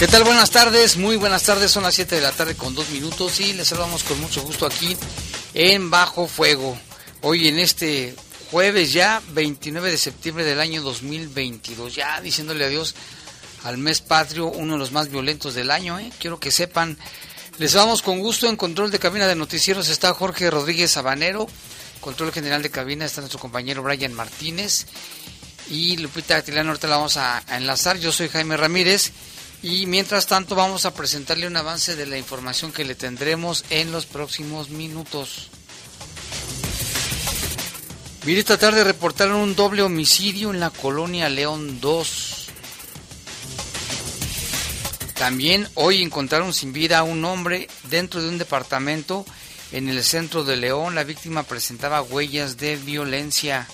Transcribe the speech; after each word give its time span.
¿Qué 0.00 0.08
tal? 0.08 0.24
Buenas 0.24 0.50
tardes, 0.50 0.96
muy 0.96 1.16
buenas 1.16 1.42
tardes, 1.42 1.70
son 1.70 1.82
las 1.82 1.94
7 1.94 2.14
de 2.14 2.22
la 2.22 2.32
tarde 2.32 2.56
con 2.56 2.74
dos 2.74 2.88
minutos 2.88 3.38
y 3.38 3.52
les 3.52 3.68
saludamos 3.68 4.02
con 4.02 4.18
mucho 4.18 4.40
gusto 4.40 4.64
aquí 4.64 4.96
en 5.52 5.90
Bajo 5.90 6.26
Fuego. 6.26 6.74
Hoy 7.20 7.48
en 7.48 7.58
este 7.58 8.14
jueves 8.50 8.94
ya, 8.94 9.20
29 9.32 9.90
de 9.90 9.98
septiembre 9.98 10.44
del 10.44 10.58
año 10.58 10.80
2022, 10.80 11.94
ya 11.94 12.18
diciéndole 12.22 12.64
adiós 12.64 12.94
al 13.62 13.76
mes 13.76 14.00
patrio, 14.00 14.46
uno 14.46 14.72
de 14.72 14.78
los 14.78 14.90
más 14.90 15.10
violentos 15.10 15.52
del 15.52 15.70
año, 15.70 15.98
¿eh? 15.98 16.10
quiero 16.18 16.40
que 16.40 16.50
sepan. 16.50 16.96
Les 17.58 17.74
vamos 17.74 18.00
con 18.00 18.20
gusto 18.20 18.48
en 18.48 18.56
control 18.56 18.90
de 18.90 18.98
cabina 18.98 19.26
de 19.26 19.34
noticieros 19.34 19.90
está 19.90 20.14
Jorge 20.14 20.50
Rodríguez 20.50 20.92
Sabanero, 20.92 21.46
control 22.00 22.32
general 22.32 22.62
de 22.62 22.70
cabina 22.70 23.04
está 23.04 23.20
nuestro 23.20 23.38
compañero 23.38 23.82
Brian 23.82 24.14
Martínez 24.14 24.86
y 25.68 25.98
Lupita 25.98 26.36
Atilano, 26.36 26.70
ahorita 26.70 26.88
la 26.88 26.96
vamos 26.96 27.18
a 27.18 27.44
enlazar, 27.50 27.98
yo 27.98 28.12
soy 28.12 28.30
Jaime 28.30 28.56
Ramírez 28.56 29.12
y 29.62 29.86
mientras 29.86 30.26
tanto 30.26 30.54
vamos 30.54 30.86
a 30.86 30.94
presentarle 30.94 31.46
un 31.46 31.56
avance 31.56 31.96
de 31.96 32.06
la 32.06 32.18
información 32.18 32.72
que 32.72 32.84
le 32.84 32.94
tendremos 32.94 33.64
en 33.70 33.92
los 33.92 34.06
próximos 34.06 34.70
minutos. 34.70 35.48
Mire, 38.24 38.40
esta 38.40 38.58
tarde 38.58 38.84
reportaron 38.84 39.36
un 39.36 39.54
doble 39.54 39.82
homicidio 39.82 40.50
en 40.50 40.60
la 40.60 40.70
colonia 40.70 41.28
León 41.28 41.80
2. 41.80 42.46
También 45.14 45.68
hoy 45.74 46.02
encontraron 46.02 46.52
sin 46.52 46.72
vida 46.72 46.98
a 46.98 47.02
un 47.02 47.24
hombre 47.24 47.68
dentro 47.84 48.22
de 48.22 48.28
un 48.28 48.38
departamento 48.38 49.26
en 49.72 49.88
el 49.88 50.02
centro 50.02 50.44
de 50.44 50.56
León. 50.56 50.94
La 50.94 51.04
víctima 51.04 51.42
presentaba 51.42 52.02
huellas 52.02 52.56
de 52.56 52.76
violencia. 52.76 53.68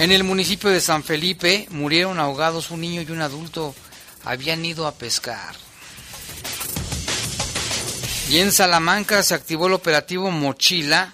En 0.00 0.12
el 0.12 0.24
municipio 0.24 0.70
de 0.70 0.80
San 0.80 1.04
Felipe 1.04 1.66
murieron 1.68 2.18
ahogados 2.18 2.70
un 2.70 2.80
niño 2.80 3.02
y 3.02 3.10
un 3.10 3.20
adulto. 3.20 3.74
Habían 4.24 4.64
ido 4.64 4.86
a 4.86 4.94
pescar. 4.94 5.54
Y 8.30 8.38
en 8.38 8.50
Salamanca 8.50 9.22
se 9.22 9.34
activó 9.34 9.66
el 9.66 9.74
operativo 9.74 10.30
Mochila, 10.30 11.12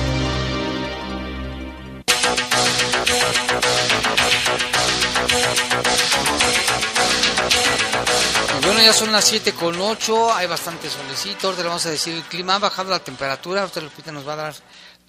Son 8.93 9.11
las 9.11 9.25
7 9.25 9.53
con 9.53 9.79
8, 9.79 10.33
hay 10.33 10.47
bastante 10.47 10.89
solecito, 10.89 11.47
ahorita 11.47 11.63
le 11.63 11.69
vamos 11.69 11.85
a 11.85 11.91
decir 11.91 12.13
el 12.13 12.23
clima, 12.23 12.55
ha 12.55 12.59
bajado 12.59 12.89
la 12.89 13.03
temperatura, 13.03 13.61
ahorita 13.61 13.81
Lupita 13.81 14.11
nos 14.11 14.27
va 14.27 14.33
a 14.33 14.37
dar 14.37 14.55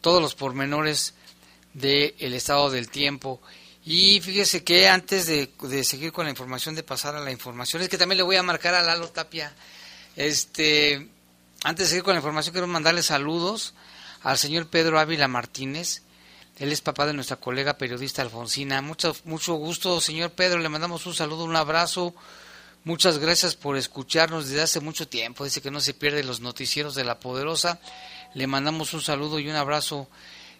todos 0.00 0.22
los 0.22 0.34
pormenores 0.34 1.14
del 1.74 2.34
estado 2.34 2.70
del 2.70 2.88
tiempo. 2.88 3.40
Y 3.84 4.20
fíjese 4.20 4.62
que 4.62 4.88
antes 4.88 5.26
de, 5.26 5.84
seguir 5.84 6.12
con 6.12 6.24
la 6.24 6.30
información, 6.30 6.74
de 6.74 6.82
pasar 6.82 7.16
a 7.16 7.20
la 7.20 7.32
información, 7.32 7.82
es 7.82 7.88
que 7.88 7.98
también 7.98 8.18
le 8.18 8.22
voy 8.22 8.36
a 8.36 8.42
marcar 8.42 8.74
a 8.74 8.82
Lalo 8.82 9.08
Tapia, 9.08 9.52
este, 10.14 11.08
antes 11.64 11.86
de 11.86 11.90
seguir 11.90 12.04
con 12.04 12.14
la 12.14 12.20
información, 12.20 12.52
quiero 12.52 12.68
mandarle 12.68 13.02
saludos 13.02 13.74
al 14.22 14.38
señor 14.38 14.68
Pedro 14.68 15.00
Ávila 15.00 15.28
Martínez, 15.28 16.02
él 16.58 16.70
es 16.70 16.80
papá 16.80 17.06
de 17.06 17.14
nuestra 17.14 17.36
colega 17.36 17.78
periodista 17.78 18.22
Alfonsina. 18.22 18.82
Mucho, 18.82 19.16
mucho 19.24 19.54
gusto, 19.54 20.00
señor 20.00 20.30
Pedro. 20.30 20.60
Le 20.60 20.68
mandamos 20.68 21.06
un 21.06 21.14
saludo, 21.14 21.44
un 21.44 21.56
abrazo, 21.56 22.14
Muchas 22.84 23.18
gracias 23.18 23.54
por 23.54 23.76
escucharnos 23.76 24.48
desde 24.48 24.62
hace 24.62 24.80
mucho 24.80 25.06
tiempo. 25.06 25.44
Dice 25.44 25.62
que 25.62 25.70
no 25.70 25.80
se 25.80 25.94
pierde 25.94 26.24
los 26.24 26.40
noticieros 26.40 26.96
de 26.96 27.04
la 27.04 27.20
Poderosa. 27.20 27.78
Le 28.34 28.48
mandamos 28.48 28.92
un 28.92 29.00
saludo 29.00 29.38
y 29.38 29.48
un 29.48 29.54
abrazo 29.54 30.08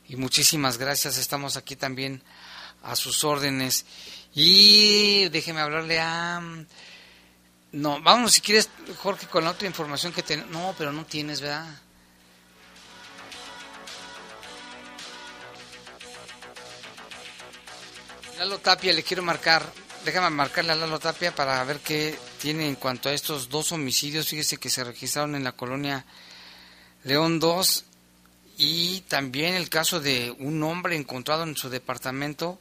y 0.09 0.15
muchísimas 0.15 0.79
gracias. 0.79 1.19
Estamos 1.19 1.57
aquí 1.57 1.75
también 1.75 2.23
a 2.85 2.95
sus 2.95 3.25
órdenes. 3.25 3.87
Y 4.35 5.29
déjeme 5.31 5.63
hablarle 5.63 5.99
a... 5.99 6.41
No, 7.73 8.01
vamos 8.03 8.35
si 8.35 8.41
quieres, 8.41 8.71
Jorge, 8.99 9.27
con 9.27 9.43
la 9.43 9.51
otra 9.51 9.67
información 9.67 10.13
que 10.13 10.23
tenemos. 10.23 10.53
No, 10.53 10.77
pero 10.79 10.93
no 10.93 11.05
tienes, 11.05 11.41
¿verdad? 11.41 11.67
Lalo 18.39 18.59
Tapia, 18.59 18.93
le 18.93 19.03
quiero 19.03 19.25
marcar 19.25 19.73
déjame 20.05 20.31
marcarle 20.31 20.73
a 20.73 20.77
Lalo 20.77 20.99
Tapia 20.99 21.35
para 21.35 21.63
ver 21.65 21.79
qué 21.81 22.19
tiene 22.41 22.69
en 22.69 22.75
cuanto 22.75 23.09
a 23.09 23.13
estos 23.13 23.49
dos 23.49 23.73
homicidios. 23.73 24.29
Fíjese 24.29 24.57
que 24.57 24.71
se 24.71 24.85
registraron 24.85 25.35
en 25.35 25.45
la 25.45 25.53
colonia 25.53 26.05
León 27.05 27.39
2 27.39 27.85
y 28.59 29.01
también 29.03 29.55
el 29.55 29.69
caso 29.69 30.01
de 30.01 30.35
un 30.39 30.63
hombre 30.63 30.97
encontrado 30.97 31.45
en 31.45 31.57
su 31.57 31.71
departamento 31.71 32.59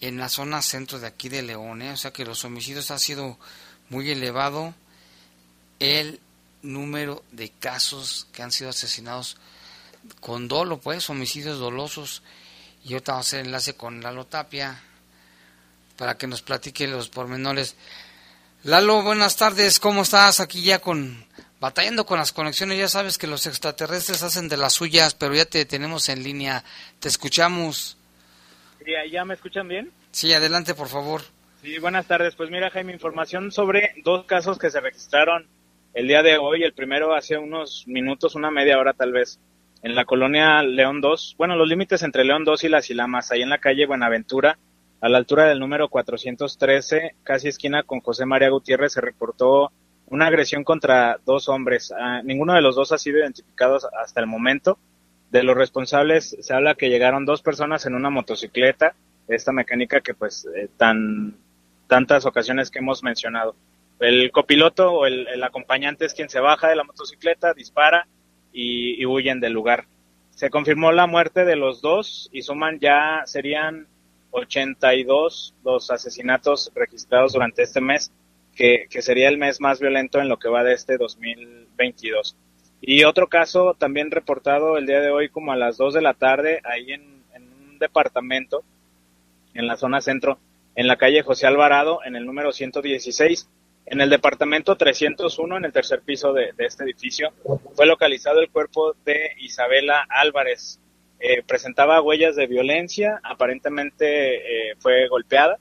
en 0.00 0.18
la 0.18 0.28
zona 0.28 0.60
centro 0.62 0.98
de 0.98 1.06
aquí 1.06 1.28
de 1.28 1.42
León. 1.42 1.82
¿eh? 1.82 1.92
O 1.92 1.96
sea 1.96 2.12
que 2.12 2.24
los 2.24 2.44
homicidios 2.44 2.90
ha 2.90 2.98
sido 2.98 3.38
muy 3.88 4.10
elevado 4.10 4.74
el 5.78 6.20
número 6.62 7.22
de 7.30 7.50
casos 7.50 8.26
que 8.32 8.42
han 8.42 8.52
sido 8.52 8.70
asesinados 8.70 9.36
con 10.20 10.48
dolo, 10.48 10.80
pues, 10.80 11.08
homicidios 11.10 11.58
dolosos. 11.58 12.22
Y 12.84 12.92
ahorita 12.92 13.12
vamos 13.12 13.26
a 13.26 13.28
hacer 13.28 13.46
enlace 13.46 13.74
con 13.74 14.02
Lalo 14.02 14.26
Tapia 14.26 14.82
para 15.96 16.16
que 16.16 16.26
nos 16.26 16.42
platique 16.42 16.86
los 16.86 17.08
pormenores. 17.08 17.76
Lalo, 18.62 19.02
buenas 19.02 19.36
tardes, 19.36 19.80
¿cómo 19.80 20.02
estás? 20.02 20.40
Aquí 20.40 20.62
ya 20.62 20.80
con 20.80 21.24
batallando 21.60 22.04
con 22.04 22.18
las 22.18 22.32
conexiones, 22.32 22.78
ya 22.78 22.88
sabes 22.88 23.18
que 23.18 23.26
los 23.26 23.46
extraterrestres 23.46 24.22
hacen 24.22 24.48
de 24.48 24.56
las 24.56 24.74
suyas, 24.74 25.14
pero 25.14 25.34
ya 25.34 25.44
te 25.44 25.64
tenemos 25.64 26.08
en 26.08 26.22
línea, 26.22 26.64
te 27.00 27.08
escuchamos. 27.08 27.96
¿Ya 29.10 29.24
me 29.24 29.34
escuchan 29.34 29.66
bien? 29.66 29.90
Sí, 30.12 30.32
adelante, 30.32 30.74
por 30.74 30.88
favor. 30.88 31.22
Sí, 31.62 31.78
buenas 31.78 32.06
tardes. 32.06 32.36
Pues 32.36 32.50
mira, 32.50 32.70
Jaime, 32.70 32.92
información 32.92 33.50
sobre 33.50 33.94
dos 34.04 34.24
casos 34.26 34.58
que 34.58 34.70
se 34.70 34.80
registraron 34.80 35.46
el 35.94 36.06
día 36.06 36.22
de 36.22 36.38
hoy. 36.38 36.62
El 36.62 36.72
primero 36.72 37.14
hace 37.14 37.36
unos 37.36 37.84
minutos, 37.86 38.36
una 38.36 38.50
media 38.50 38.78
hora 38.78 38.92
tal 38.92 39.12
vez, 39.12 39.40
en 39.82 39.96
la 39.96 40.04
colonia 40.04 40.62
León 40.62 41.00
2. 41.00 41.34
Bueno, 41.36 41.56
los 41.56 41.68
límites 41.68 42.02
entre 42.02 42.24
León 42.24 42.44
2 42.44 42.64
y 42.64 42.68
Las 42.68 42.90
Ilamas, 42.90 43.32
ahí 43.32 43.42
en 43.42 43.50
la 43.50 43.58
calle 43.58 43.86
Buenaventura 43.86 44.58
a 45.00 45.08
la 45.08 45.18
altura 45.18 45.46
del 45.46 45.60
número 45.60 45.88
413, 45.88 47.16
casi 47.22 47.48
esquina 47.48 47.82
con 47.82 48.00
José 48.00 48.26
María 48.26 48.48
Gutiérrez, 48.48 48.92
se 48.92 49.00
reportó 49.00 49.70
una 50.06 50.26
agresión 50.26 50.64
contra 50.64 51.18
dos 51.24 51.48
hombres. 51.48 51.92
Ah, 51.98 52.22
ninguno 52.24 52.54
de 52.54 52.62
los 52.62 52.76
dos 52.76 52.92
ha 52.92 52.98
sido 52.98 53.18
identificado 53.18 53.78
hasta 54.00 54.20
el 54.20 54.26
momento. 54.26 54.78
De 55.30 55.42
los 55.42 55.56
responsables 55.56 56.36
se 56.40 56.54
habla 56.54 56.76
que 56.76 56.88
llegaron 56.88 57.24
dos 57.26 57.42
personas 57.42 57.84
en 57.86 57.94
una 57.94 58.10
motocicleta, 58.10 58.94
esta 59.28 59.52
mecánica 59.52 60.00
que 60.00 60.14
pues 60.14 60.46
eh, 60.54 60.68
tan 60.76 61.36
tantas 61.88 62.26
ocasiones 62.26 62.70
que 62.70 62.78
hemos 62.78 63.02
mencionado. 63.02 63.54
El 63.98 64.30
copiloto 64.30 64.92
o 64.92 65.06
el, 65.06 65.42
acompañante 65.42 66.04
es 66.04 66.14
quien 66.14 66.28
se 66.28 66.40
baja 66.40 66.68
de 66.68 66.76
la 66.76 66.84
motocicleta, 66.84 67.54
dispara 67.54 68.06
y, 68.52 69.00
y 69.00 69.06
huyen 69.06 69.40
del 69.40 69.52
lugar. 69.52 69.86
Se 70.30 70.50
confirmó 70.50 70.92
la 70.92 71.06
muerte 71.06 71.44
de 71.44 71.56
los 71.56 71.80
dos 71.80 72.28
y 72.32 72.42
suman 72.42 72.78
ya 72.78 73.22
serían 73.24 73.86
82 74.36 75.54
los 75.64 75.90
asesinatos 75.90 76.70
registrados 76.74 77.32
durante 77.32 77.62
este 77.62 77.80
mes, 77.80 78.12
que, 78.54 78.86
sería 79.00 79.28
el 79.28 79.38
mes 79.38 79.60
más 79.60 79.80
violento 79.80 80.20
en 80.20 80.28
lo 80.28 80.38
que 80.38 80.48
va 80.48 80.62
de 80.62 80.74
este 80.74 80.96
2022. 80.96 82.36
Y 82.80 83.04
otro 83.04 83.28
caso 83.28 83.74
también 83.78 84.10
reportado 84.10 84.76
el 84.76 84.86
día 84.86 85.00
de 85.00 85.10
hoy 85.10 85.28
como 85.28 85.52
a 85.52 85.56
las 85.56 85.76
2 85.76 85.94
de 85.94 86.02
la 86.02 86.14
tarde, 86.14 86.60
ahí 86.64 86.92
en, 86.92 87.22
un 87.34 87.78
departamento, 87.78 88.62
en 89.54 89.66
la 89.66 89.76
zona 89.76 90.00
centro, 90.00 90.38
en 90.74 90.86
la 90.86 90.96
calle 90.96 91.22
José 91.22 91.46
Alvarado, 91.46 92.00
en 92.04 92.16
el 92.16 92.24
número 92.24 92.52
116, 92.52 93.48
en 93.86 94.00
el 94.00 94.10
departamento 94.10 94.76
301, 94.76 95.56
en 95.56 95.64
el 95.64 95.72
tercer 95.72 96.02
piso 96.02 96.32
de, 96.32 96.52
de 96.52 96.64
este 96.66 96.84
edificio, 96.84 97.32
fue 97.74 97.86
localizado 97.86 98.40
el 98.40 98.50
cuerpo 98.50 98.94
de 99.04 99.32
Isabela 99.38 100.06
Álvarez, 100.08 100.80
eh, 101.18 101.42
presentaba 101.46 102.02
huellas 102.02 102.36
de 102.36 102.46
violencia, 102.46 103.20
aparentemente 103.22 104.70
eh, 104.70 104.74
fue 104.78 105.08
golpeada, 105.08 105.58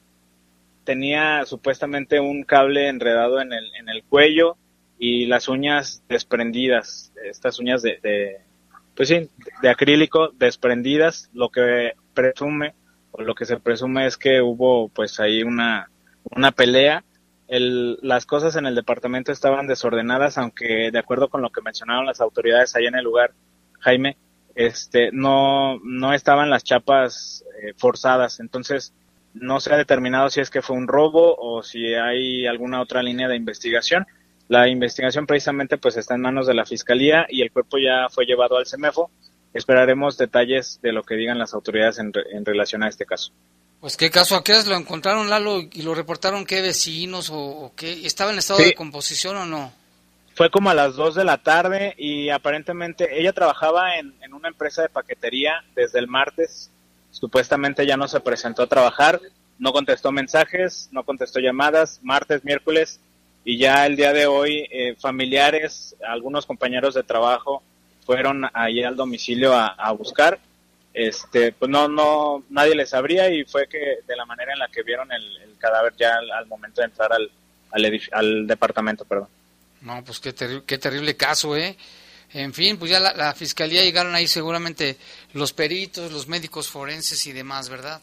tenía 0.84 1.46
supuestamente 1.46 2.20
un 2.20 2.44
cable 2.44 2.88
enredado 2.88 3.42
en 3.42 3.54
el, 3.54 3.74
en 3.76 3.90
el 3.90 4.04
cuello 4.04 4.58
y 4.98 5.26
las 5.26 5.48
uñas 5.48 6.04
desprendidas, 6.08 7.12
estas 7.24 7.60
uñas 7.60 7.82
de, 7.82 8.40
pues 8.96 9.10
sí, 9.10 9.30
de 9.62 9.70
acrílico 9.70 10.30
desprendidas, 10.30 11.30
lo 11.34 11.50
que 11.50 11.94
presume 12.14 12.74
o 13.12 13.22
lo 13.22 13.36
que 13.36 13.46
se 13.46 13.58
presume 13.58 14.08
es 14.08 14.18
que 14.18 14.42
hubo 14.42 14.90
pues 14.90 15.20
ahí 15.20 15.44
una, 15.44 15.90
una 16.24 16.52
pelea. 16.52 17.04
El, 17.48 18.00
las 18.02 18.26
cosas 18.26 18.56
en 18.56 18.66
el 18.66 18.74
departamento 18.74 19.32
estaban 19.32 19.68
desordenadas, 19.68 20.38
aunque 20.38 20.90
de 20.92 21.00
acuerdo 21.00 21.30
con 21.30 21.42
lo 21.42 21.52
que 21.52 21.62
mencionaron 21.62 22.06
las 22.06 22.22
autoridades 22.22 22.76
ahí 22.76 22.88
en 22.88 22.96
el 22.96 23.04
lugar, 23.04 23.34
Jaime, 23.80 24.18
este, 24.56 25.12
no, 25.12 25.80
no 25.80 26.14
estaban 26.14 26.50
las 26.50 26.64
chapas 26.64 27.44
eh, 27.62 27.74
forzadas. 27.78 28.40
Entonces, 28.40 28.94
no 29.34 29.60
se 29.60 29.74
ha 29.74 29.78
determinado 29.78 30.30
si 30.30 30.40
es 30.40 30.50
que 30.50 30.62
fue 30.62 30.78
un 30.78 30.88
robo 30.88 31.36
o 31.38 31.62
si 31.62 31.94
hay 31.94 32.48
alguna 32.48 32.82
otra 32.82 33.04
línea 33.04 33.28
de 33.28 33.36
investigación. 33.36 34.08
La 34.48 34.68
investigación 34.70 35.26
precisamente 35.26 35.78
pues 35.78 35.98
está 35.98 36.16
en 36.16 36.22
manos 36.22 36.48
de 36.48 36.54
la 36.54 36.66
Fiscalía 36.66 37.26
y 37.30 37.42
el 37.42 37.52
cuerpo 37.52 37.78
ya 37.78 38.08
fue 38.10 38.26
llevado 38.26 38.58
al 38.58 38.66
CEMEFO. 38.66 39.12
Esperaremos 39.54 40.18
detalles 40.18 40.80
de 40.82 40.92
lo 40.92 41.04
que 41.04 41.16
digan 41.16 41.40
las 41.40 41.54
autoridades 41.54 42.00
en, 42.00 42.14
relación 42.46 42.84
a 42.84 42.90
este 42.90 43.06
caso. 43.06 43.32
Pues 43.80 43.98
qué 43.98 44.10
caso, 44.10 44.36
¿a 44.36 44.44
qué 44.44 44.54
lo 44.68 44.76
encontraron 44.76 45.30
Lalo 45.30 45.60
y 45.60 45.82
lo 45.82 45.94
reportaron 45.96 46.46
qué 46.46 46.62
vecinos 46.62 47.30
o, 47.32 47.72
qué? 47.76 48.06
¿Estaba 48.06 48.32
en 48.32 48.40
estado 48.40 48.60
de 48.60 48.74
composición 48.74 49.38
o 49.38 49.46
no? 49.46 49.72
Fue 50.36 50.52
como 50.52 50.70
a 50.70 50.74
las 50.74 50.96
2 50.96 51.16
de 51.16 51.24
la 51.24 51.38
tarde 51.38 51.96
y 51.98 52.30
aparentemente 52.30 53.20
ella 53.20 53.34
trabajaba 53.34 53.98
en, 53.98 54.14
en 54.22 54.34
una 54.34 54.50
empresa 54.50 54.82
de 54.82 54.90
paquetería 54.90 55.64
desde 55.76 56.00
el 56.00 56.08
martes. 56.08 56.70
Supuestamente 57.10 57.86
ya 57.88 57.98
no 57.98 58.08
se 58.08 58.20
presentó 58.20 58.64
a 58.64 58.68
trabajar, 58.68 59.20
no 59.58 59.72
contestó 59.72 60.12
mensajes, 60.12 60.90
no 60.92 61.04
contestó 61.04 61.40
llamadas, 61.40 62.00
martes, 62.04 62.44
miércoles 62.44 63.00
y 63.48 63.60
ya 63.60 63.86
el 63.86 63.96
día 63.96 64.12
de 64.12 64.26
hoy 64.26 64.68
eh, 64.72 64.96
familiares, 65.00 65.96
algunos 66.06 66.48
compañeros 66.48 66.96
de 66.96 67.04
trabajo 67.04 67.62
fueron 68.04 68.44
ahí 68.54 68.84
al 68.84 68.96
domicilio 68.96 69.54
a, 69.54 69.92
buscar. 69.92 70.40
Este, 70.94 71.52
pues 71.52 71.70
no, 71.70 71.88
no, 71.88 72.44
nadie 72.50 72.74
les 72.74 72.94
abría 72.96 73.30
y 73.30 73.46
fue 73.46 73.68
que 73.68 74.00
de 74.08 74.16
la 74.16 74.26
manera 74.26 74.54
en 74.54 74.60
la 74.60 74.68
que 74.68 74.82
vieron 74.82 75.12
el, 75.12 75.56
cadáver 75.60 75.94
ya 75.96 76.16
al, 76.16 76.48
momento 76.48 76.82
de 76.82 76.86
entrar 76.86 77.12
al, 77.14 77.32
al, 78.12 78.48
departamento, 78.48 79.06
perdón. 79.06 79.30
No, 79.86 80.04
pues 80.04 80.20
qué, 80.20 80.34
qué 80.66 80.78
terrible 80.78 81.16
caso, 81.16 81.56
¿eh? 81.56 81.78
En 82.34 82.54
fin, 82.54 82.78
pues 82.78 82.92
ya 82.92 83.00
la, 83.00 83.14
la, 83.14 83.34
fiscalía 83.34 83.84
llegaron 83.84 84.14
ahí 84.16 84.28
seguramente 84.28 84.98
los 85.34 85.54
peritos, 85.54 86.12
los 86.12 86.28
médicos 86.28 86.68
forenses 86.68 87.26
y 87.28 87.32
demás, 87.32 87.70
¿verdad? 87.70 88.02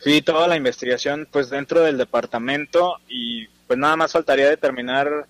Sí, 0.00 0.20
toda 0.20 0.46
la 0.46 0.56
investigación 0.56 1.26
pues 1.30 1.48
dentro 1.48 1.80
del 1.80 1.96
departamento 1.96 2.96
y 3.08 3.46
pues 3.66 3.78
nada 3.78 3.96
más 3.96 4.12
faltaría 4.12 4.50
determinar 4.50 5.26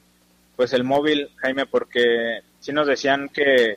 pues 0.56 0.72
el 0.72 0.82
móvil, 0.82 1.30
Jaime, 1.36 1.66
porque 1.66 2.40
sí 2.58 2.72
nos 2.72 2.86
decían 2.86 3.28
que, 3.28 3.76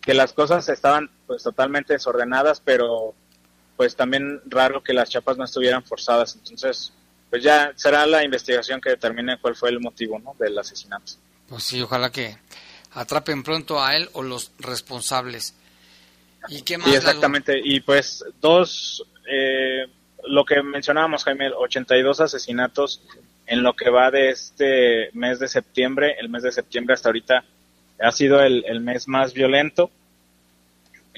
que 0.00 0.14
las 0.14 0.32
cosas 0.32 0.68
estaban 0.68 1.08
pues 1.26 1.42
totalmente 1.44 1.92
desordenadas, 1.92 2.60
pero 2.60 3.14
pues 3.76 3.94
también 3.94 4.42
raro 4.46 4.82
que 4.82 4.92
las 4.92 5.08
chapas 5.08 5.38
no 5.38 5.44
estuvieran 5.44 5.84
forzadas. 5.84 6.34
Entonces, 6.34 6.92
pues 7.30 7.42
ya 7.42 7.72
será 7.76 8.06
la 8.06 8.24
investigación 8.24 8.80
que 8.80 8.90
determine 8.90 9.38
cuál 9.38 9.54
fue 9.54 9.70
el 9.70 9.80
motivo 9.80 10.18
¿no? 10.18 10.34
del 10.38 10.58
asesinato. 10.58 11.12
Pues 11.48 11.64
sí, 11.64 11.80
ojalá 11.80 12.10
que 12.10 12.36
atrapen 12.92 13.42
pronto 13.42 13.82
a 13.82 13.96
él 13.96 14.08
o 14.12 14.22
los 14.22 14.52
responsables. 14.58 15.54
¿Y 16.48 16.62
qué 16.62 16.78
más? 16.78 16.88
Sí, 16.88 16.94
exactamente. 16.94 17.60
Y 17.62 17.80
pues 17.80 18.24
dos, 18.40 19.04
eh, 19.30 19.86
lo 20.24 20.44
que 20.44 20.62
mencionábamos, 20.62 21.24
Jaime, 21.24 21.50
82 21.50 22.20
asesinatos 22.20 23.02
en 23.46 23.62
lo 23.62 23.74
que 23.74 23.90
va 23.90 24.10
de 24.10 24.30
este 24.30 25.10
mes 25.12 25.38
de 25.38 25.48
septiembre. 25.48 26.16
El 26.18 26.28
mes 26.28 26.42
de 26.42 26.52
septiembre 26.52 26.94
hasta 26.94 27.08
ahorita 27.08 27.44
ha 28.00 28.12
sido 28.12 28.40
el, 28.42 28.80
mes 28.80 29.08
más 29.08 29.34
violento. 29.34 29.90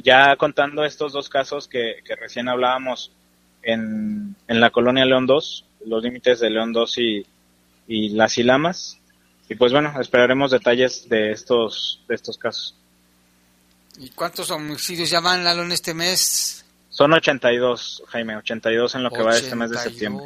Ya 0.03 0.35
contando 0.37 0.85
estos 0.85 1.13
dos 1.13 1.29
casos 1.29 1.69
que, 1.69 1.97
recién 2.21 2.49
hablábamos 2.49 3.13
en, 3.63 4.35
en, 4.49 4.61
la 4.61 4.71
colonia 4.71 5.05
León 5.05 5.27
2, 5.27 5.67
los 5.87 6.03
límites 6.03 6.41
de 6.41 6.51
León 6.51 6.73
2 6.73 6.99
y, 6.99 7.27
y 7.89 8.09
las 8.11 8.39
Ilamas. 8.39 8.99
Y 9.49 9.55
pues 9.55 9.73
bueno, 9.73 10.01
esperaremos 10.01 10.51
detalles 10.51 11.09
de 11.09 11.33
estos, 11.33 12.03
de 12.09 12.15
estos 12.15 12.39
casos. 12.39 12.77
¿Y 13.99 14.11
cuántos 14.11 14.51
homicidios 14.51 15.11
ya 15.11 15.21
van, 15.21 15.45
Lalo, 15.45 15.63
en 15.63 15.73
este 15.73 15.93
mes? 15.93 16.65
Son 16.89 17.13
82, 17.13 18.05
Jaime, 18.09 18.37
82 18.37 18.95
en 18.95 19.03
lo 19.03 19.11
que 19.11 19.23
va 19.23 19.37
este 19.37 19.57
mes 19.57 19.71
de 19.71 19.79
septiembre. 19.79 20.25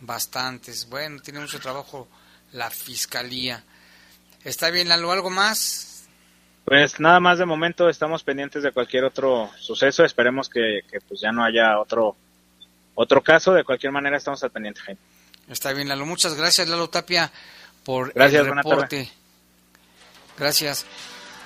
Bastantes. 0.00 0.88
Bueno, 0.88 1.20
tiene 1.20 1.40
mucho 1.40 1.58
trabajo 1.58 2.08
la 2.52 2.70
fiscalía. 2.70 3.62
¿Está 4.44 4.70
bien, 4.70 4.88
Lalo? 4.88 5.10
¿Algo 5.12 5.30
más? 5.30 6.08
Pues 6.64 6.98
nada 6.98 7.20
más 7.20 7.38
de 7.38 7.46
momento 7.46 7.88
estamos 7.88 8.24
pendientes 8.24 8.62
de 8.62 8.72
cualquier 8.72 9.04
otro 9.04 9.50
suceso. 9.58 10.04
Esperemos 10.04 10.48
que, 10.48 10.80
pues 11.08 11.20
ya 11.20 11.30
no 11.30 11.44
haya 11.44 11.78
otro 11.78 12.16
otro 12.96 13.22
caso. 13.22 13.52
De 13.54 13.62
cualquier 13.62 13.92
manera 13.92 14.16
estamos 14.16 14.42
al 14.42 14.50
pendiente, 14.50 14.80
Jaime. 14.80 15.00
Está 15.48 15.72
bien, 15.72 15.88
Lalo. 15.88 16.04
Muchas 16.04 16.34
gracias, 16.34 16.66
Lalo 16.68 16.90
Tapia, 16.90 17.30
por 17.84 18.12
gracias, 18.12 18.44
el 18.44 18.52
reporte. 18.52 19.08
Gracias. 20.36 20.84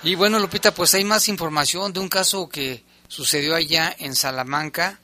Y 0.03 0.15
bueno, 0.15 0.39
Lupita, 0.39 0.73
pues 0.73 0.95
hay 0.95 1.05
más 1.05 1.29
información 1.29 1.93
de 1.93 2.01
un 2.01 2.09
caso 2.09 2.49
que 2.49 2.83
sucedió 3.09 3.55
allá 3.55 3.95
en 3.99 4.15
Salamanca 4.17 4.99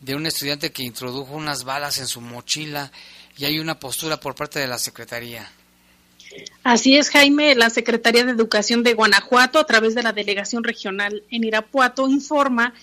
de 0.00 0.14
un 0.14 0.26
estudiante 0.26 0.70
que 0.70 0.84
introdujo 0.84 1.34
unas 1.34 1.64
balas 1.64 1.98
en 1.98 2.06
su 2.06 2.20
mochila 2.20 2.92
y 3.36 3.44
hay 3.44 3.58
una 3.58 3.80
postura 3.80 4.20
por 4.20 4.36
parte 4.36 4.60
de 4.60 4.68
la 4.68 4.78
Secretaría. 4.78 5.50
Así 6.62 6.96
es, 6.96 7.10
Jaime. 7.10 7.54
La 7.54 7.70
Secretaría 7.70 8.24
de 8.24 8.32
Educación 8.32 8.82
de 8.82 8.94
Guanajuato, 8.94 9.58
a 9.58 9.64
través 9.64 9.94
de 9.94 10.02
la 10.02 10.12
Delegación 10.12 10.64
Regional 10.64 11.22
en 11.30 11.44
Irapuato, 11.44 12.08
informa 12.08 12.74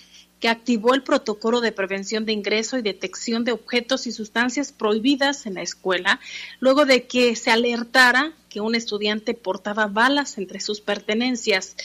que 0.44 0.50
activó 0.50 0.92
el 0.92 1.02
protocolo 1.02 1.62
de 1.62 1.72
prevención 1.72 2.26
de 2.26 2.34
ingreso 2.34 2.76
y 2.76 2.82
detección 2.82 3.44
de 3.44 3.52
objetos 3.52 4.06
y 4.06 4.12
sustancias 4.12 4.72
prohibidas 4.72 5.46
en 5.46 5.54
la 5.54 5.62
escuela, 5.62 6.20
luego 6.60 6.84
de 6.84 7.06
que 7.06 7.34
se 7.34 7.50
alertara 7.50 8.34
que 8.50 8.60
un 8.60 8.74
estudiante 8.74 9.32
portaba 9.32 9.86
balas 9.86 10.36
entre 10.36 10.60
sus 10.60 10.82
pertenencias. 10.82 11.76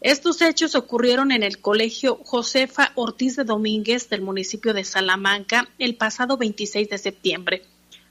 Estos 0.00 0.40
hechos 0.40 0.74
ocurrieron 0.74 1.32
en 1.32 1.42
el 1.42 1.58
Colegio 1.58 2.18
Josefa 2.24 2.92
Ortiz 2.94 3.36
de 3.36 3.44
Domínguez 3.44 4.08
del 4.08 4.22
municipio 4.22 4.72
de 4.72 4.84
Salamanca 4.84 5.68
el 5.78 5.94
pasado 5.96 6.38
26 6.38 6.88
de 6.88 6.96
septiembre. 6.96 7.62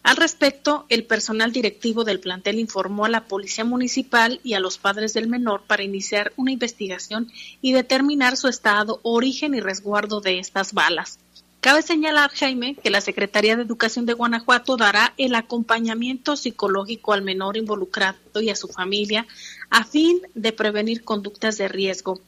Al 0.04 0.18
respecto, 0.18 0.86
el 0.90 1.06
personal 1.06 1.52
directivo 1.52 2.04
del 2.04 2.20
plantel 2.20 2.60
informó 2.60 3.06
a 3.06 3.10
la 3.10 3.26
Policía 3.26 3.64
Municipal 3.64 4.40
y 4.44 4.54
a 4.56 4.60
los 4.60 4.80
padres 4.80 5.14
del 5.14 5.28
menor 5.28 5.62
para 5.68 5.84
iniciar 5.84 6.34
una 6.38 6.52
investigación 6.52 7.32
y 7.62 7.74
determinar 7.74 8.36
su 8.36 8.48
estado, 8.48 9.00
origen 9.04 9.54
y 9.54 9.60
resguardo 9.60 10.20
de 10.20 10.40
estas 10.40 10.74
balas. 10.74 11.20
Cabe 11.62 11.84
señalar, 11.84 12.32
Jaime, 12.32 12.74
que 12.74 12.90
la 12.90 13.02
Secretaría 13.02 13.56
de 13.56 13.62
Educación 13.62 14.08
de 14.08 14.14
Guanajuato 14.14 14.78
dará 14.78 15.14
el 15.18 15.36
acompañamiento 15.36 16.36
psicológico 16.36 17.14
al 17.14 17.22
menor 17.22 17.56
involucrado 17.56 18.18
y 18.42 18.50
a 18.50 18.56
su 18.56 18.68
familia 18.68 19.28
a 19.70 19.84
fin 19.84 20.22
de 20.34 20.54
prevenir 20.54 21.04
conductas 21.04 21.60
de 21.60 21.68
riesgo. 21.68 22.20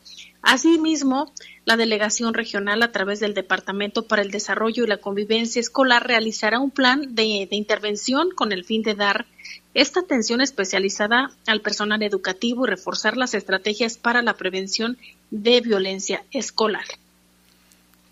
Asimismo, 0.43 1.33
la 1.63 1.77
Delegación 1.77 2.33
Regional, 2.33 2.83
a 2.83 2.91
través 2.91 3.21
del 3.21 3.33
Departamento 3.33 4.05
para 4.05 4.21
el 4.21 4.29
Desarrollo 4.29 4.83
y 4.83 4.88
la 4.88 4.97
Convivencia 4.97 5.62
Escolar, 5.62 6.05
realizará 6.05 6.59
un 6.59 6.69
plan 6.69 7.15
de, 7.15 7.47
intervención 7.50 8.29
con 8.35 8.51
el 8.51 8.65
fin 8.65 8.83
de 8.83 8.93
dar 8.93 9.25
esta 9.73 10.01
atención 10.01 10.41
especializada 10.41 11.31
al 11.47 11.62
personal 11.62 12.03
educativo 12.03 12.65
y 12.65 12.69
reforzar 12.69 13.15
las 13.15 13.33
estrategias 13.33 13.97
para 13.97 14.21
la 14.21 14.35
prevención 14.35 14.97
de 15.31 15.62
violencia 15.62 16.23
escolar 16.31 16.85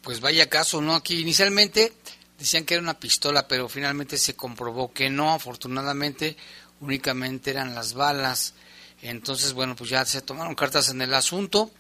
pues 0.02 0.20
vaya 0.20 0.50
caso, 0.50 0.82
¿no? 0.82 0.96
Aquí 0.96 1.20
inicialmente 1.20 1.94
decían 2.40 2.66
que 2.66 2.74
era 2.74 2.84
una 2.84 3.00
pistola, 3.00 3.48
pero 3.48 3.70
finalmente 3.70 4.18
se 4.18 4.36
comprobó 4.36 4.92
que 4.92 5.12
no, 5.12 5.32
afortunadamente 5.32 6.36
únicamente 6.80 7.52
eran 7.52 7.76
las 7.76 7.94
balas. 7.94 8.56
Entonces, 9.02 9.54
bueno, 9.54 9.76
pues 9.76 9.90
ya 9.90 10.06
se 10.06 10.22
tomaron 10.22 10.56
cartas 10.56 10.90
en 10.90 11.02
el 11.02 11.14
asunto. 11.14 11.72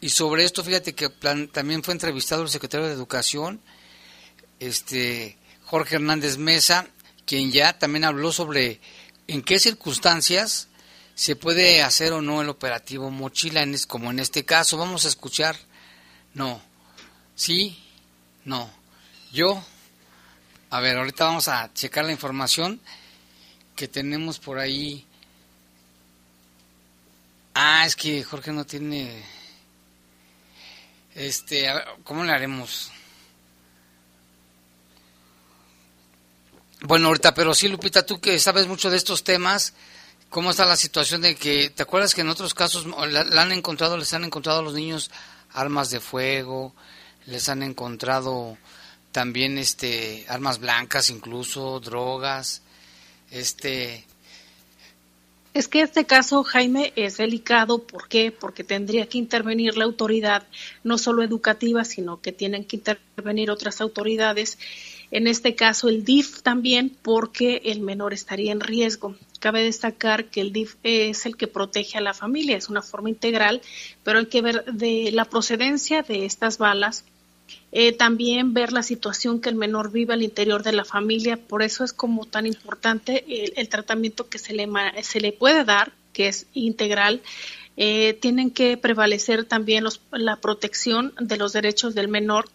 Y 0.00 0.10
sobre 0.10 0.44
esto, 0.44 0.62
fíjate 0.62 0.94
que 0.94 1.08
también 1.08 1.82
fue 1.82 1.94
entrevistado 1.94 2.42
el 2.42 2.48
secretario 2.48 2.86
de 2.86 2.92
Educación, 2.92 3.60
este 4.60 5.38
Jorge 5.64 5.96
Hernández 5.96 6.38
Mesa, 6.38 6.86
quien 7.24 7.50
ya 7.50 7.78
también 7.78 8.04
habló 8.04 8.32
sobre 8.32 8.80
en 9.26 9.42
qué 9.42 9.58
circunstancias 9.58 10.68
se 11.14 11.34
puede 11.34 11.82
hacer 11.82 12.12
o 12.12 12.22
no 12.22 12.42
el 12.42 12.48
operativo 12.48 13.10
mochila, 13.10 13.64
como 13.88 14.10
en 14.10 14.18
este 14.18 14.44
caso. 14.44 14.76
Vamos 14.76 15.06
a 15.06 15.08
escuchar. 15.08 15.56
No, 16.34 16.60
Sí, 17.36 17.78
no. 18.46 18.70
Yo, 19.30 19.62
a 20.70 20.80
ver, 20.80 20.96
ahorita 20.96 21.26
vamos 21.26 21.48
a 21.48 21.70
checar 21.74 22.06
la 22.06 22.12
información 22.12 22.80
que 23.76 23.88
tenemos 23.88 24.38
por 24.38 24.58
ahí. 24.58 25.04
Ah, 27.52 27.84
es 27.86 27.94
que 27.94 28.24
Jorge 28.24 28.52
no 28.52 28.64
tiene... 28.64 29.22
Este, 31.16 31.66
a 31.66 31.74
ver, 31.74 31.84
¿cómo 32.04 32.24
le 32.24 32.32
haremos? 32.32 32.92
Bueno, 36.82 37.08
ahorita, 37.08 37.32
pero 37.32 37.54
sí, 37.54 37.68
Lupita, 37.68 38.04
tú 38.04 38.20
que 38.20 38.38
sabes 38.38 38.66
mucho 38.66 38.90
de 38.90 38.98
estos 38.98 39.24
temas, 39.24 39.72
¿cómo 40.28 40.50
está 40.50 40.66
la 40.66 40.76
situación 40.76 41.22
de 41.22 41.34
que, 41.34 41.70
¿te 41.70 41.82
acuerdas 41.82 42.14
que 42.14 42.20
en 42.20 42.28
otros 42.28 42.52
casos 42.52 42.84
la, 42.86 43.42
han 43.42 43.52
encontrado, 43.52 43.96
les 43.96 44.12
han 44.12 44.24
encontrado 44.24 44.58
a 44.58 44.62
los 44.62 44.74
niños 44.74 45.10
armas 45.52 45.88
de 45.88 46.00
fuego, 46.00 46.74
les 47.24 47.48
han 47.48 47.62
encontrado 47.62 48.58
también 49.10 49.56
este 49.56 50.26
armas 50.28 50.58
blancas 50.58 51.08
incluso 51.08 51.80
drogas 51.80 52.60
este 53.30 54.04
es 55.56 55.68
que 55.68 55.80
este 55.80 56.04
caso, 56.04 56.44
Jaime, 56.44 56.92
es 56.96 57.16
delicado. 57.16 57.78
¿Por 57.78 58.08
qué? 58.08 58.30
Porque 58.30 58.62
tendría 58.62 59.06
que 59.06 59.16
intervenir 59.16 59.78
la 59.78 59.84
autoridad, 59.84 60.46
no 60.84 60.98
solo 60.98 61.22
educativa, 61.22 61.82
sino 61.84 62.20
que 62.20 62.30
tienen 62.30 62.66
que 62.66 62.76
intervenir 62.76 63.50
otras 63.50 63.80
autoridades. 63.80 64.58
En 65.10 65.26
este 65.26 65.54
caso, 65.54 65.88
el 65.88 66.04
DIF 66.04 66.42
también, 66.42 66.94
porque 67.00 67.62
el 67.64 67.80
menor 67.80 68.12
estaría 68.12 68.52
en 68.52 68.60
riesgo. 68.60 69.16
cabe 69.40 69.62
destacar 69.62 70.26
que 70.26 70.42
el 70.42 70.52
DIF 70.52 70.74
es 70.82 71.24
el 71.24 71.38
que 71.38 71.46
protege 71.46 71.96
a 71.96 72.02
la 72.02 72.12
familia, 72.12 72.58
es 72.58 72.68
una 72.68 72.82
forma 72.82 73.08
integral, 73.08 73.62
pero 74.04 74.18
hay 74.18 74.26
que 74.26 74.42
ver 74.42 74.62
de 74.66 75.10
la 75.12 75.24
procedencia 75.24 76.02
de 76.02 76.26
estas 76.26 76.58
balas, 76.58 77.04
eh, 77.72 77.92
también 77.92 78.54
ver 78.54 78.72
la 78.72 78.82
situación 78.82 79.40
que 79.40 79.48
el 79.48 79.54
menor 79.54 79.92
vive 79.92 80.14
al 80.14 80.22
interior 80.22 80.62
de 80.62 80.72
la 80.72 80.84
familia, 80.84 81.36
por 81.36 81.62
eso 81.62 81.84
es 81.84 81.92
como 81.92 82.24
tan 82.24 82.46
importante 82.46 83.24
el, 83.56 83.68
tratamiento 83.68 84.28
que 84.28 84.38
se 84.38 84.54
le, 84.54 84.68
se 85.02 85.20
le 85.20 85.32
puede 85.32 85.64
dar, 85.64 85.92
que 86.12 86.28
es 86.28 86.46
integral. 86.54 87.22
Eh, 87.76 88.16
tienen 88.20 88.50
que 88.50 88.76
prevalecer 88.76 89.44
también 89.44 89.84
los, 89.84 90.00
la 90.10 90.36
protección 90.36 91.12
de 91.20 91.36
los 91.36 91.52
derechos 91.52 91.94
del 91.94 92.08
menor 92.08 92.46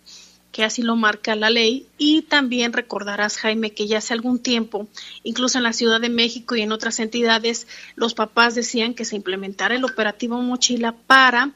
que 0.51 0.63
así 0.63 0.81
lo 0.81 0.95
marca 0.95 1.35
la 1.35 1.49
ley. 1.49 1.87
Y 1.97 2.23
también 2.23 2.73
recordarás, 2.73 3.37
Jaime, 3.37 3.71
que 3.71 3.87
ya 3.87 3.99
hace 3.99 4.13
algún 4.13 4.39
tiempo, 4.39 4.87
incluso 5.23 5.57
en 5.57 5.63
la 5.63 5.73
Ciudad 5.73 6.01
de 6.01 6.09
México 6.09 6.55
y 6.55 6.61
en 6.61 6.71
otras 6.71 6.99
entidades, 6.99 7.67
los 7.95 8.13
papás 8.13 8.55
decían 8.55 8.93
que 8.93 9.05
se 9.05 9.15
implementara 9.15 9.75
el 9.75 9.85
operativo 9.85 10.41
Mochila 10.41 10.95
para 11.07 11.51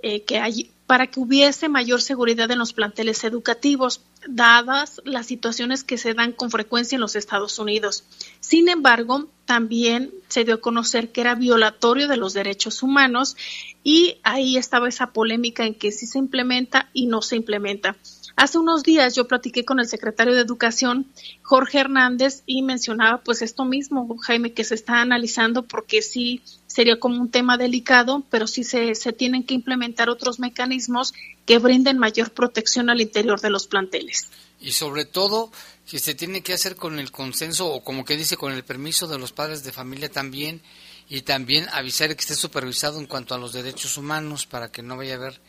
eh, 0.00 0.22
que 0.22 0.38
hay, 0.38 0.70
para 0.94 1.08
que 1.08 1.18
hubiese 1.18 1.68
mayor 1.68 2.00
seguridad 2.00 2.48
en 2.52 2.60
los 2.60 2.72
planteles 2.72 3.24
educativos, 3.24 4.00
dadas 4.28 5.02
las 5.04 5.26
situaciones 5.26 5.82
que 5.82 5.98
se 5.98 6.14
dan 6.14 6.30
con 6.30 6.52
frecuencia 6.52 6.94
en 6.94 7.00
los 7.00 7.16
Estados 7.16 7.58
Unidos. 7.58 8.04
Sin 8.38 8.68
embargo, 8.68 9.26
también 9.44 10.12
se 10.28 10.44
dio 10.44 10.54
a 10.54 10.60
conocer 10.60 11.10
que 11.10 11.22
era 11.22 11.34
violatorio 11.34 12.06
de 12.06 12.16
los 12.16 12.32
derechos 12.32 12.84
humanos 12.84 13.36
y 13.82 14.18
ahí 14.22 14.56
estaba 14.56 14.88
esa 14.88 15.08
polémica 15.08 15.66
en 15.66 15.74
que 15.74 15.90
sí 15.90 16.06
se 16.06 16.20
implementa 16.20 16.90
y 16.92 17.06
no 17.06 17.22
se 17.22 17.34
implementa. 17.34 17.96
Hace 18.36 18.58
unos 18.58 18.82
días 18.82 19.14
yo 19.14 19.28
platiqué 19.28 19.64
con 19.64 19.78
el 19.78 19.86
secretario 19.86 20.34
de 20.34 20.40
Educación, 20.40 21.06
Jorge 21.42 21.78
Hernández, 21.78 22.42
y 22.46 22.62
mencionaba 22.62 23.22
pues 23.22 23.42
esto 23.42 23.64
mismo, 23.64 24.16
Jaime, 24.18 24.52
que 24.52 24.64
se 24.64 24.74
está 24.74 25.00
analizando 25.00 25.62
porque 25.62 26.02
sí 26.02 26.42
sería 26.66 26.98
como 26.98 27.20
un 27.20 27.30
tema 27.30 27.56
delicado, 27.56 28.24
pero 28.30 28.48
sí 28.48 28.64
se, 28.64 28.96
se 28.96 29.12
tienen 29.12 29.44
que 29.44 29.54
implementar 29.54 30.10
otros 30.10 30.40
mecanismos 30.40 31.14
que 31.46 31.58
brinden 31.58 31.98
mayor 31.98 32.32
protección 32.32 32.90
al 32.90 33.00
interior 33.00 33.40
de 33.40 33.50
los 33.50 33.68
planteles. 33.68 34.28
Y 34.60 34.72
sobre 34.72 35.04
todo, 35.04 35.52
si 35.84 36.00
se 36.00 36.14
tiene 36.14 36.42
que 36.42 36.54
hacer 36.54 36.74
con 36.74 36.98
el 36.98 37.12
consenso 37.12 37.72
o 37.72 37.84
como 37.84 38.04
que 38.04 38.16
dice, 38.16 38.36
con 38.36 38.52
el 38.52 38.64
permiso 38.64 39.06
de 39.06 39.18
los 39.18 39.32
padres 39.32 39.62
de 39.62 39.70
familia 39.70 40.10
también, 40.10 40.60
y 41.08 41.22
también 41.22 41.68
avisar 41.72 42.08
que 42.14 42.20
esté 42.20 42.34
supervisado 42.34 42.98
en 42.98 43.06
cuanto 43.06 43.34
a 43.34 43.38
los 43.38 43.52
derechos 43.52 43.96
humanos 43.96 44.46
para 44.46 44.70
que 44.72 44.82
no 44.82 44.96
vaya 44.96 45.14
a 45.14 45.16
haber 45.16 45.40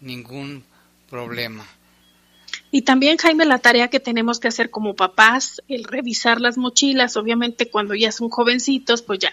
ningún 0.00 0.64
problema. 1.10 1.66
Y 2.74 2.82
también, 2.82 3.18
Jaime, 3.18 3.44
la 3.44 3.58
tarea 3.58 3.88
que 3.88 4.00
tenemos 4.00 4.40
que 4.40 4.48
hacer 4.48 4.70
como 4.70 4.96
papás, 4.96 5.60
el 5.68 5.84
revisar 5.84 6.40
las 6.40 6.56
mochilas, 6.56 7.18
obviamente 7.18 7.70
cuando 7.70 7.94
ya 7.94 8.10
son 8.10 8.30
jovencitos, 8.30 9.02
pues 9.02 9.18
ya 9.18 9.32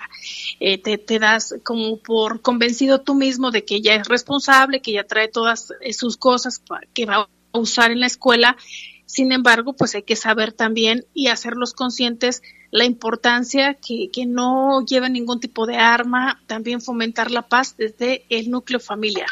eh, 0.60 0.77
te, 0.77 0.98
te, 0.98 1.19
das 1.19 1.55
como 1.63 1.96
por 2.00 2.41
convencido 2.41 3.00
tú 3.00 3.15
mismo 3.15 3.51
de 3.51 3.63
que 3.63 3.79
ya 3.79 3.96
es 3.96 4.10
responsable, 4.10 4.81
que 4.81 4.91
ya 4.91 5.05
trae 5.05 5.29
todas 5.29 5.74
eh, 5.79 5.93
sus 5.93 6.17
cosas 6.17 6.62
que 6.93 7.05
va 7.05 7.29
a 7.53 7.58
usar 7.58 7.91
en 7.91 8.01
la 8.01 8.08
escuela. 8.08 8.58
Sin 9.05 9.31
embargo, 9.31 9.72
pues 9.72 9.96
hay 9.96 10.03
que 10.03 10.17
saber 10.17 10.51
también 10.51 11.05
y 11.13 11.27
hacerlos 11.27 11.74
conscientes 11.74 12.43
la 12.72 12.84
importancia 12.84 13.74
que, 13.75 14.10
que 14.12 14.25
no 14.25 14.86
lleven 14.86 15.13
ningún 15.13 15.39
tipo 15.39 15.65
de 15.65 15.77
arma, 15.77 16.41
también 16.46 16.81
fomentar 16.81 17.31
la 17.31 17.43
paz 17.43 17.77
desde 17.77 18.25
el 18.27 18.51
núcleo 18.51 18.81
familiar. 18.81 19.29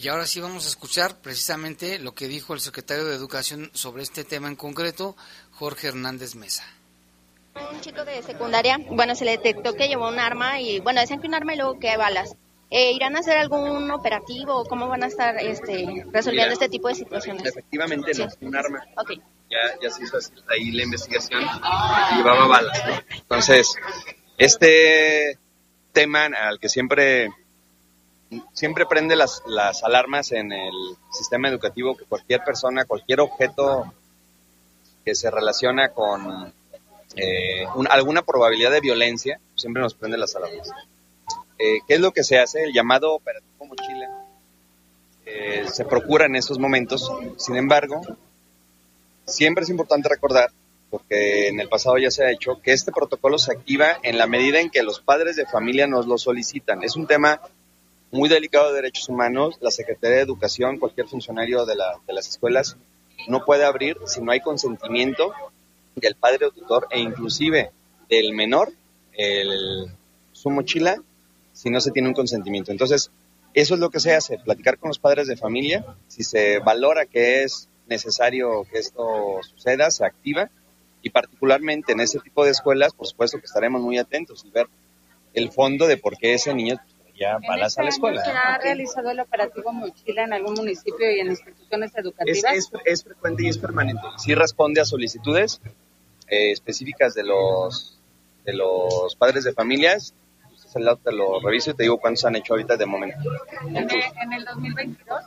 Y 0.00 0.06
ahora 0.06 0.26
sí 0.26 0.40
vamos 0.40 0.64
a 0.64 0.68
escuchar 0.68 1.20
precisamente 1.20 1.98
lo 1.98 2.14
que 2.14 2.28
dijo 2.28 2.54
el 2.54 2.60
secretario 2.60 3.04
de 3.04 3.16
Educación 3.16 3.68
sobre 3.74 4.04
este 4.04 4.22
tema 4.22 4.46
en 4.46 4.54
concreto, 4.54 5.16
Jorge 5.50 5.88
Hernández 5.88 6.36
Mesa. 6.36 6.62
Un 7.72 7.80
chico 7.80 8.04
de 8.04 8.22
secundaria, 8.22 8.78
bueno, 8.90 9.16
se 9.16 9.24
le 9.24 9.32
detectó 9.32 9.74
que 9.74 9.88
llevó 9.88 10.08
un 10.08 10.20
arma 10.20 10.60
y, 10.60 10.78
bueno, 10.78 11.00
decían 11.00 11.20
que 11.20 11.26
un 11.26 11.34
arma 11.34 11.54
y 11.54 11.56
luego 11.56 11.80
que 11.80 11.96
balas. 11.96 12.36
Eh, 12.70 12.92
¿Irán 12.92 13.16
a 13.16 13.20
hacer 13.20 13.38
algún 13.38 13.90
operativo 13.90 14.58
o 14.58 14.64
cómo 14.66 14.86
van 14.86 15.02
a 15.02 15.08
estar 15.08 15.36
este, 15.40 16.04
resolviendo 16.12 16.52
este 16.52 16.68
tipo 16.68 16.86
de 16.86 16.94
situaciones? 16.94 17.44
Efectivamente, 17.46 18.12
no, 18.14 18.28
un 18.46 18.54
arma. 18.54 18.84
Okay. 18.98 19.20
Ya, 19.50 19.80
ya 19.82 19.90
se 19.90 20.04
hizo 20.04 20.16
ahí 20.48 20.70
la 20.70 20.84
investigación 20.84 21.42
y 21.42 22.16
llevaba 22.18 22.46
balas. 22.46 22.80
Entonces, 23.10 23.74
este 24.36 25.40
tema 25.92 26.26
al 26.26 26.60
que 26.60 26.68
siempre 26.68 27.30
siempre 28.52 28.86
prende 28.86 29.16
las, 29.16 29.42
las 29.46 29.82
alarmas 29.82 30.32
en 30.32 30.52
el 30.52 30.74
sistema 31.10 31.48
educativo 31.48 31.96
que 31.96 32.04
cualquier 32.04 32.42
persona, 32.44 32.84
cualquier 32.84 33.20
objeto 33.20 33.92
que 35.04 35.14
se 35.14 35.30
relaciona 35.30 35.90
con 35.90 36.52
eh, 37.16 37.64
alguna 37.90 38.22
probabilidad 38.22 38.70
de 38.70 38.80
violencia, 38.80 39.40
siempre 39.56 39.82
nos 39.82 39.94
prende 39.94 40.18
las 40.18 40.36
alarmas. 40.36 40.70
Eh, 41.58 41.80
¿Qué 41.86 41.94
es 41.94 42.00
lo 42.00 42.12
que 42.12 42.22
se 42.22 42.38
hace? 42.38 42.64
El 42.64 42.72
llamado 42.72 43.14
operativo 43.14 43.66
mochila 43.66 44.08
eh, 45.26 45.64
se 45.70 45.84
procura 45.84 46.26
en 46.26 46.36
esos 46.36 46.58
momentos. 46.58 47.10
Sin 47.36 47.56
embargo, 47.56 48.00
siempre 49.26 49.64
es 49.64 49.70
importante 49.70 50.08
recordar, 50.08 50.50
porque 50.90 51.48
en 51.48 51.60
el 51.60 51.68
pasado 51.68 51.98
ya 51.98 52.10
se 52.10 52.24
ha 52.24 52.30
hecho, 52.30 52.60
que 52.62 52.72
este 52.72 52.92
protocolo 52.92 53.38
se 53.38 53.52
activa 53.52 53.98
en 54.02 54.18
la 54.18 54.26
medida 54.26 54.60
en 54.60 54.70
que 54.70 54.82
los 54.82 55.00
padres 55.00 55.36
de 55.36 55.46
familia 55.46 55.86
nos 55.86 56.06
lo 56.06 56.18
solicitan. 56.18 56.82
Es 56.82 56.96
un 56.96 57.06
tema 57.06 57.40
muy 58.10 58.28
delicado 58.28 58.68
de 58.68 58.76
derechos 58.76 59.08
humanos, 59.08 59.56
la 59.60 59.70
Secretaría 59.70 60.16
de 60.16 60.22
Educación, 60.22 60.78
cualquier 60.78 61.08
funcionario 61.08 61.66
de, 61.66 61.76
la, 61.76 61.98
de 62.06 62.12
las 62.12 62.28
escuelas, 62.28 62.76
no 63.26 63.44
puede 63.44 63.64
abrir 63.64 63.98
si 64.06 64.20
no 64.20 64.32
hay 64.32 64.40
consentimiento 64.40 65.32
del 65.96 66.14
padre 66.14 66.46
o 66.46 66.50
tutor 66.50 66.86
e 66.90 67.00
inclusive 67.00 67.70
del 68.08 68.32
menor 68.32 68.72
el, 69.12 69.86
su 70.32 70.50
mochila 70.50 71.02
si 71.52 71.70
no 71.70 71.80
se 71.80 71.90
tiene 71.90 72.08
un 72.08 72.14
consentimiento. 72.14 72.70
Entonces, 72.70 73.10
eso 73.52 73.74
es 73.74 73.80
lo 73.80 73.90
que 73.90 74.00
se 74.00 74.14
hace, 74.14 74.38
platicar 74.38 74.78
con 74.78 74.88
los 74.88 74.98
padres 74.98 75.26
de 75.26 75.36
familia, 75.36 75.84
si 76.06 76.22
se 76.22 76.60
valora 76.60 77.06
que 77.06 77.42
es 77.42 77.68
necesario 77.88 78.64
que 78.70 78.78
esto 78.78 79.40
suceda, 79.42 79.90
se 79.90 80.04
activa 80.04 80.50
y 81.02 81.10
particularmente 81.10 81.92
en 81.92 82.00
ese 82.00 82.20
tipo 82.20 82.44
de 82.44 82.52
escuelas, 82.52 82.94
por 82.94 83.06
supuesto 83.06 83.38
que 83.38 83.46
estaremos 83.46 83.82
muy 83.82 83.98
atentos 83.98 84.44
y 84.44 84.50
ver 84.50 84.68
el 85.34 85.50
fondo 85.50 85.86
de 85.86 85.96
por 85.96 86.16
qué 86.16 86.34
ese 86.34 86.54
niño 86.54 86.78
ya 87.18 87.38
balas 87.46 87.76
a 87.78 87.82
la 87.82 87.88
escuela. 87.88 88.24
¿Se 88.24 88.30
ha 88.30 88.58
realizado 88.58 89.10
el 89.10 89.20
operativo 89.20 89.72
Mochila 89.72 90.24
en 90.24 90.32
algún 90.32 90.54
municipio 90.54 91.10
y 91.10 91.20
en 91.20 91.28
instituciones 91.28 91.92
educativas? 91.96 92.44
Es, 92.54 92.70
es, 92.84 93.04
frecuente 93.04 93.44
y 93.44 93.48
es 93.48 93.58
permanente. 93.58 94.02
Sí 94.18 94.34
responde 94.34 94.80
a 94.80 94.84
solicitudes 94.84 95.60
eh, 96.28 96.52
específicas 96.52 97.14
de 97.14 97.24
los 97.24 98.00
de 98.44 98.54
los 98.54 99.14
padres 99.16 99.44
de 99.44 99.52
familias. 99.52 100.14
Este 100.54 100.80
te 101.02 101.12
lo 101.12 101.40
reviso 101.40 101.70
y 101.70 101.74
te 101.74 101.84
digo 101.84 101.98
cuántos 101.98 102.24
han 102.24 102.36
hecho 102.36 102.52
ahorita 102.52 102.76
de 102.76 102.86
momento. 102.86 103.30
¿En 103.66 103.76
en 103.76 104.32
el 104.32 104.44
2022? 104.44 105.24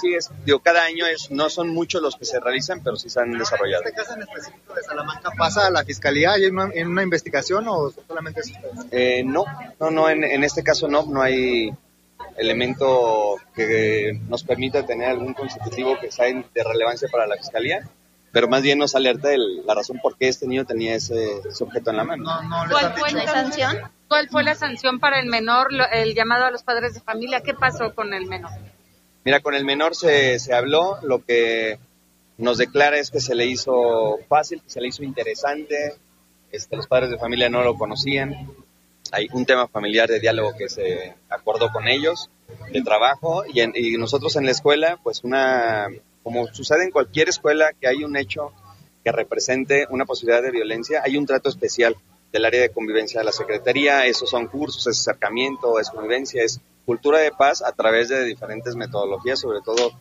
Sí, 0.00 0.14
es, 0.14 0.30
digo, 0.44 0.60
cada 0.60 0.84
año 0.84 1.06
es, 1.06 1.30
no 1.30 1.48
son 1.48 1.68
muchos 1.68 2.02
los 2.02 2.16
que 2.16 2.24
se 2.24 2.40
realizan, 2.40 2.82
pero 2.82 2.96
sí 2.96 3.08
se 3.08 3.20
han 3.20 3.32
desarrollado. 3.38 3.82
¿En 3.82 3.88
este 3.88 4.00
caso 4.00 4.14
en 4.14 4.22
específico 4.22 4.74
de 4.74 4.82
Salamanca 4.82 5.30
pasa 5.38 5.66
a 5.66 5.70
la 5.70 5.84
fiscalía 5.84 6.34
en 6.36 6.58
una, 6.58 6.70
en 6.74 6.88
una 6.88 7.02
investigación 7.02 7.66
o 7.68 7.90
solamente 7.90 8.40
es 8.40 8.52
eh, 8.90 9.22
no, 9.24 9.44
no, 9.78 9.90
no, 9.90 10.08
en, 10.08 10.24
en, 10.24 10.42
este 10.42 10.62
caso 10.62 10.88
no, 10.88 11.04
no 11.06 11.22
hay 11.22 11.72
elemento 12.36 13.36
que 13.54 14.20
nos 14.28 14.42
permita 14.44 14.84
tener 14.84 15.10
algún 15.10 15.34
constitutivo 15.34 15.98
que 16.00 16.10
sea 16.10 16.26
de 16.26 16.64
relevancia 16.64 17.08
para 17.10 17.26
la 17.26 17.36
fiscalía, 17.36 17.88
pero 18.32 18.48
más 18.48 18.62
bien 18.62 18.78
nos 18.78 18.94
alerta 18.94 19.28
de 19.28 19.38
la 19.38 19.74
razón 19.74 20.00
por 20.02 20.16
qué 20.16 20.28
este 20.28 20.46
niño 20.46 20.64
tenía 20.64 20.94
ese, 20.94 21.40
objeto 21.60 21.90
en 21.90 21.96
la 21.96 22.04
mano. 22.04 22.24
¿Cuál 22.70 22.94
fue 22.94 23.12
la 23.12 23.26
sanción? 23.26 23.76
¿Cuál 24.08 24.28
fue 24.28 24.42
la 24.42 24.54
sanción 24.54 24.98
para 24.98 25.20
el 25.20 25.26
menor, 25.26 25.68
el 25.92 26.14
llamado 26.14 26.44
a 26.46 26.50
los 26.50 26.62
padres 26.62 26.94
de 26.94 27.00
familia? 27.00 27.42
¿Qué 27.42 27.54
pasó 27.54 27.94
con 27.94 28.12
el 28.12 28.26
menor? 28.26 28.50
Mira, 29.24 29.40
con 29.40 29.54
el 29.54 29.64
menor 29.64 29.94
se, 29.96 30.38
se 30.38 30.54
habló, 30.54 30.98
lo 31.02 31.24
que 31.24 31.78
nos 32.36 32.58
declara 32.58 32.98
es 32.98 33.10
que 33.10 33.20
se 33.20 33.34
le 33.34 33.46
hizo 33.46 34.18
fácil, 34.28 34.60
que 34.60 34.70
se 34.70 34.80
le 34.80 34.88
hizo 34.88 35.02
interesante, 35.02 35.94
este, 36.52 36.76
los 36.76 36.86
padres 36.86 37.10
de 37.10 37.18
familia 37.18 37.48
no 37.48 37.62
lo 37.62 37.76
conocían, 37.76 38.50
hay 39.12 39.28
un 39.32 39.46
tema 39.46 39.66
familiar 39.68 40.08
de 40.08 40.20
diálogo 40.20 40.54
que 40.56 40.68
se 40.68 41.14
acordó 41.28 41.70
con 41.72 41.88
ellos, 41.88 42.30
de 42.70 42.82
trabajo, 42.82 43.44
y, 43.46 43.60
y 43.62 43.96
nosotros 43.96 44.36
en 44.36 44.44
la 44.44 44.50
escuela, 44.50 44.98
pues 45.02 45.24
una, 45.24 45.88
como 46.22 46.46
sucede 46.48 46.84
en 46.84 46.90
cualquier 46.90 47.28
escuela 47.28 47.72
que 47.80 47.88
hay 47.88 48.04
un 48.04 48.16
hecho 48.16 48.52
que 49.02 49.12
represente 49.12 49.86
una 49.90 50.04
posibilidad 50.04 50.42
de 50.42 50.50
violencia, 50.50 51.02
hay 51.04 51.16
un 51.16 51.26
trato 51.26 51.48
especial 51.48 51.96
del 52.32 52.44
área 52.44 52.60
de 52.60 52.70
convivencia 52.70 53.20
de 53.20 53.24
la 53.26 53.32
Secretaría, 53.32 54.06
esos 54.06 54.28
son 54.28 54.48
cursos, 54.48 54.86
es 54.86 55.00
acercamiento, 55.00 55.78
es 55.78 55.90
convivencia, 55.90 56.42
es 56.42 56.60
cultura 56.84 57.18
de 57.18 57.30
paz 57.32 57.62
a 57.62 57.72
través 57.72 58.08
de 58.08 58.24
diferentes 58.24 58.76
metodologías, 58.76 59.40
sobre 59.40 59.60
todo 59.62 59.92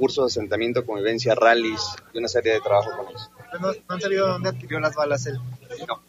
cursos 0.00 0.24
de 0.24 0.40
asentamiento, 0.40 0.86
convivencia, 0.86 1.34
rallies 1.34 1.82
y 2.14 2.18
una 2.18 2.28
serie 2.28 2.54
de 2.54 2.60
trabajo 2.60 2.96
con 2.96 3.08
ellos. 3.08 3.30
¿No, 3.60 3.72
han 3.88 4.00
sabido 4.00 4.28
dónde 4.28 4.48
adquirió 4.48 4.80
las 4.80 4.94
balas 4.94 5.26
él? 5.26 5.38
No, 5.86 6.00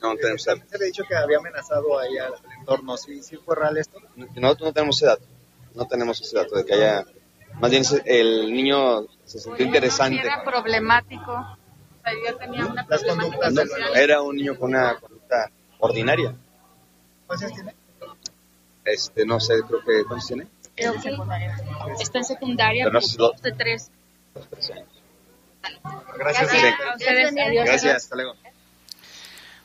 no 0.00 0.16
tenemos 0.16 0.42
Se 0.42 0.54
le 0.56 0.62
ha 0.84 0.86
dicho 0.86 1.04
que 1.06 1.14
había 1.14 1.38
amenazado 1.38 1.98
ahí 1.98 2.16
al 2.16 2.32
entorno. 2.58 2.96
¿Sí, 2.96 3.22
¿Sí 3.22 3.36
fue 3.36 3.54
real 3.54 3.76
esto? 3.76 4.00
No, 4.16 4.54
no 4.54 4.72
tenemos 4.72 4.96
ese 4.96 5.06
dato. 5.06 5.24
No 5.74 5.86
tenemos 5.86 6.20
ese 6.20 6.36
dato 6.36 6.56
de 6.56 6.64
que 6.64 6.74
haya... 6.74 7.04
Más 7.60 7.70
bien 7.70 7.84
el 8.06 8.52
niño 8.52 9.06
se 9.24 9.38
sintió 9.38 9.66
interesante. 9.66 10.20
¿Era 10.20 10.42
problemático? 10.42 11.32
O 11.32 11.56
sea, 12.02 12.38
tenía 12.38 12.66
una 12.66 12.86
problemática 12.86 13.50
no, 13.50 13.62
Era 13.94 14.22
un 14.22 14.36
niño 14.36 14.58
con 14.58 14.70
una 14.70 14.98
conducta 14.98 15.50
ordinaria. 15.78 16.34
¿Cuántos 17.26 17.52
tiene? 17.52 17.74
Este, 18.84 19.24
no 19.24 19.40
sé, 19.40 19.54
creo 19.66 19.80
que, 19.84 20.04
¿cuántos 20.04 20.28
tiene? 20.28 20.46
Creo 20.76 20.94
que 21.00 22.02
está 22.02 22.18
en 22.18 22.24
secundaria, 22.24 22.84
Pero 22.84 23.00
no 23.00 23.06
dos 23.16 23.40
de 23.42 23.52
tres. 23.52 23.90
Gracias. 26.18 26.50
Sí. 26.50 26.56
A 26.56 26.94
ustedes, 26.96 27.32
adiós. 27.32 27.64
Gracias, 27.64 27.96
hasta 27.96 28.16
luego. 28.16 28.34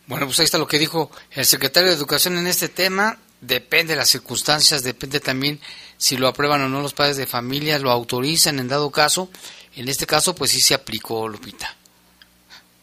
Bueno, 0.08 0.26
pues 0.26 0.40
ahí 0.40 0.46
está 0.46 0.58
lo 0.58 0.68
que 0.68 0.80
dijo 0.80 1.12
el 1.32 1.46
secretario 1.46 1.90
de 1.90 1.96
Educación 1.96 2.38
en 2.38 2.48
este 2.48 2.70
tema. 2.70 3.18
Depende 3.42 3.94
de 3.94 3.98
las 3.98 4.10
circunstancias, 4.10 4.84
depende 4.84 5.20
también 5.20 5.60
si 5.98 6.18
lo 6.18 6.28
aprueban 6.28 6.62
o 6.62 6.70
no 6.70 6.82
los 6.82 6.94
padres 6.94 7.18
de 7.18 7.26
familia, 7.26 7.78
lo 7.80 7.92
autorizan 7.92 8.60
en 8.60 8.68
dado 8.68 8.90
caso. 8.90 9.30
En 9.76 9.88
este 9.88 10.06
caso, 10.06 10.34
pues 10.34 10.52
sí 10.52 10.62
se 10.62 10.74
aplicó, 10.74 11.28
Lupita. 11.28 11.76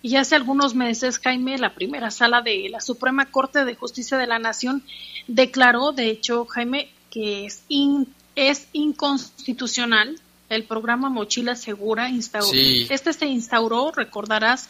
Y 0.06 0.14
hace 0.14 0.36
algunos 0.36 0.76
meses, 0.76 1.18
Jaime, 1.18 1.58
la 1.58 1.74
primera 1.74 2.12
sala 2.12 2.40
de 2.40 2.68
la 2.70 2.80
Suprema 2.80 3.26
Corte 3.26 3.64
de 3.64 3.74
Justicia 3.74 4.16
de 4.16 4.28
la 4.28 4.38
Nación 4.38 4.84
declaró, 5.26 5.90
de 5.90 6.10
hecho, 6.10 6.44
Jaime, 6.44 6.90
que 7.10 7.44
es, 7.46 7.64
in- 7.68 8.06
es 8.36 8.68
inconstitucional 8.72 10.20
el 10.48 10.62
programa 10.62 11.10
Mochila 11.10 11.56
Segura. 11.56 12.08
instauró- 12.08 12.52
Sí. 12.52 12.86
Este 12.88 13.12
se 13.12 13.26
instauró, 13.26 13.90
recordarás, 13.90 14.68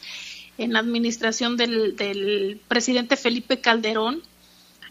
en 0.57 0.73
la 0.73 0.79
administración 0.79 1.59
del, 1.59 1.97
del 1.97 2.59
presidente 2.67 3.17
Felipe 3.17 3.61
Calderón. 3.61 4.23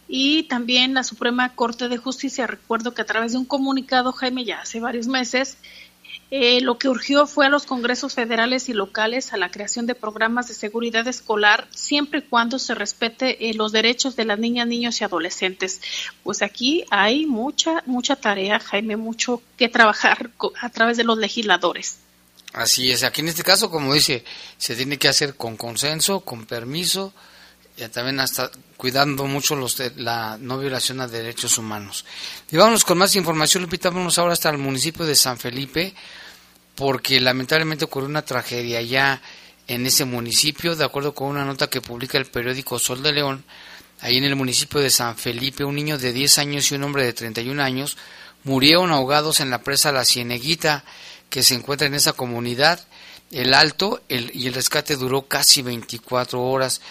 Y 0.08 0.44
también 0.44 0.94
la 0.94 1.04
Suprema 1.04 1.56
Corte 1.56 1.90
de 1.90 1.98
Justicia, 1.98 2.46
recuerdo 2.46 2.94
que 2.94 3.02
a 3.02 3.06
través 3.06 3.32
de 3.32 3.40
un 3.40 3.46
comunicado, 3.46 4.12
Jaime, 4.12 4.46
ya 4.46 4.62
hace 4.62 4.80
varios 4.80 5.08
meses, 5.08 5.58
eh, 6.32 6.60
lo 6.62 6.78
que 6.78 6.90
urgió 6.90 7.28
fue 7.28 7.46
a 7.46 7.50
los 7.50 7.66
congresos 7.66 8.14
federales 8.14 8.68
y 8.70 8.74
locales 8.74 9.32
a 9.32 9.38
la 9.38 9.52
creación 9.52 9.86
de 9.86 9.96
programas 9.96 10.48
de 10.48 10.54
seguridad 10.54 11.08
escolar 11.08 11.68
siempre 11.72 12.20
y 12.20 12.24
cuando 12.24 12.60
se 12.60 12.76
respete 12.76 13.50
eh, 13.50 13.54
los 13.54 13.72
derechos 13.72 14.16
de 14.16 14.26
las 14.26 14.40
niñas, 14.40 14.68
niños 14.68 15.00
y 15.00 15.04
adolescentes. 15.04 15.82
Pues 16.24 16.42
aquí 16.42 16.86
hay 16.90 17.26
mucha, 17.26 17.84
mucha 17.86 18.16
tarea, 18.16 18.60
Jaime, 18.60 18.98
mucho 18.98 19.42
que 19.58 19.70
trabajar 19.70 20.32
a 20.62 20.70
través 20.70 20.98
de 20.98 21.04
los 21.04 21.18
legisladores. 21.18 21.98
Así 22.54 22.90
es, 22.90 23.04
aquí 23.04 23.22
en 23.22 23.28
este 23.28 23.44
caso, 23.44 23.70
como 23.70 23.94
dice, 23.94 24.24
se 24.58 24.76
tiene 24.76 24.98
que 24.98 25.10
hacer 25.10 25.36
con 25.36 25.58
consenso, 25.58 26.22
con 26.22 26.46
permiso, 26.46 27.14
y 27.78 27.88
también 27.90 28.20
hasta 28.20 28.50
cuidando 28.78 29.26
mucho 29.26 29.56
los 29.56 29.78
de 29.78 29.92
la 29.98 30.38
no 30.40 30.58
violación 30.58 31.02
a 31.02 31.08
derechos 31.08 31.58
humanos. 31.58 32.06
Y 32.52 32.58
vámonos 32.58 32.86
con 32.86 32.98
más 32.98 33.16
información, 33.16 33.64
Lupita, 33.64 33.90
vámonos 33.90 34.18
ahora 34.18 34.34
hasta 34.34 34.50
el 34.50 34.58
municipio 34.58 35.06
de 35.06 35.16
San 35.16 35.38
Felipe, 35.38 35.94
porque 36.76 37.20
lamentablemente 37.20 37.86
ocurrió 37.86 38.10
una 38.10 38.24
tragedia 38.24 38.82
ya 38.82 39.22
en 39.68 39.86
ese 39.86 40.06
municipio, 40.06 40.76
de 40.76 40.86
acuerdo 40.86 41.14
con 41.14 41.30
una 41.30 41.46
nota 41.46 41.70
que 41.70 41.82
publica 41.82 42.18
el 42.18 42.26
periódico 42.26 42.80
Sol 42.80 43.02
de 43.02 43.14
León, 43.14 43.44
ahí 44.02 44.18
en 44.18 44.26
el 44.26 44.36
municipio 44.36 44.80
de 44.80 44.90
San 44.90 45.18
Felipe, 45.18 45.64
un 45.64 45.76
niño 45.76 45.98
de 45.98 46.14
10 46.14 46.38
años 46.38 46.72
y 46.72 46.76
un 46.76 46.84
hombre 46.84 47.04
de 47.04 47.14
31 47.14 47.62
años 47.62 47.98
murieron 48.44 48.92
ahogados 48.92 49.40
en 49.40 49.50
la 49.50 49.64
presa 49.64 49.92
La 49.92 50.06
Cieneguita, 50.06 50.86
que 51.30 51.44
se 51.44 51.56
encuentra 51.56 51.88
en 51.88 51.96
esa 51.96 52.14
comunidad. 52.14 52.80
El 53.32 53.54
alto 53.54 54.02
y 54.08 54.48
el 54.48 54.54
rescate 54.54 54.96
duró 54.96 55.24
casi 55.24 55.62
24 55.62 56.42
horas. 56.42 56.82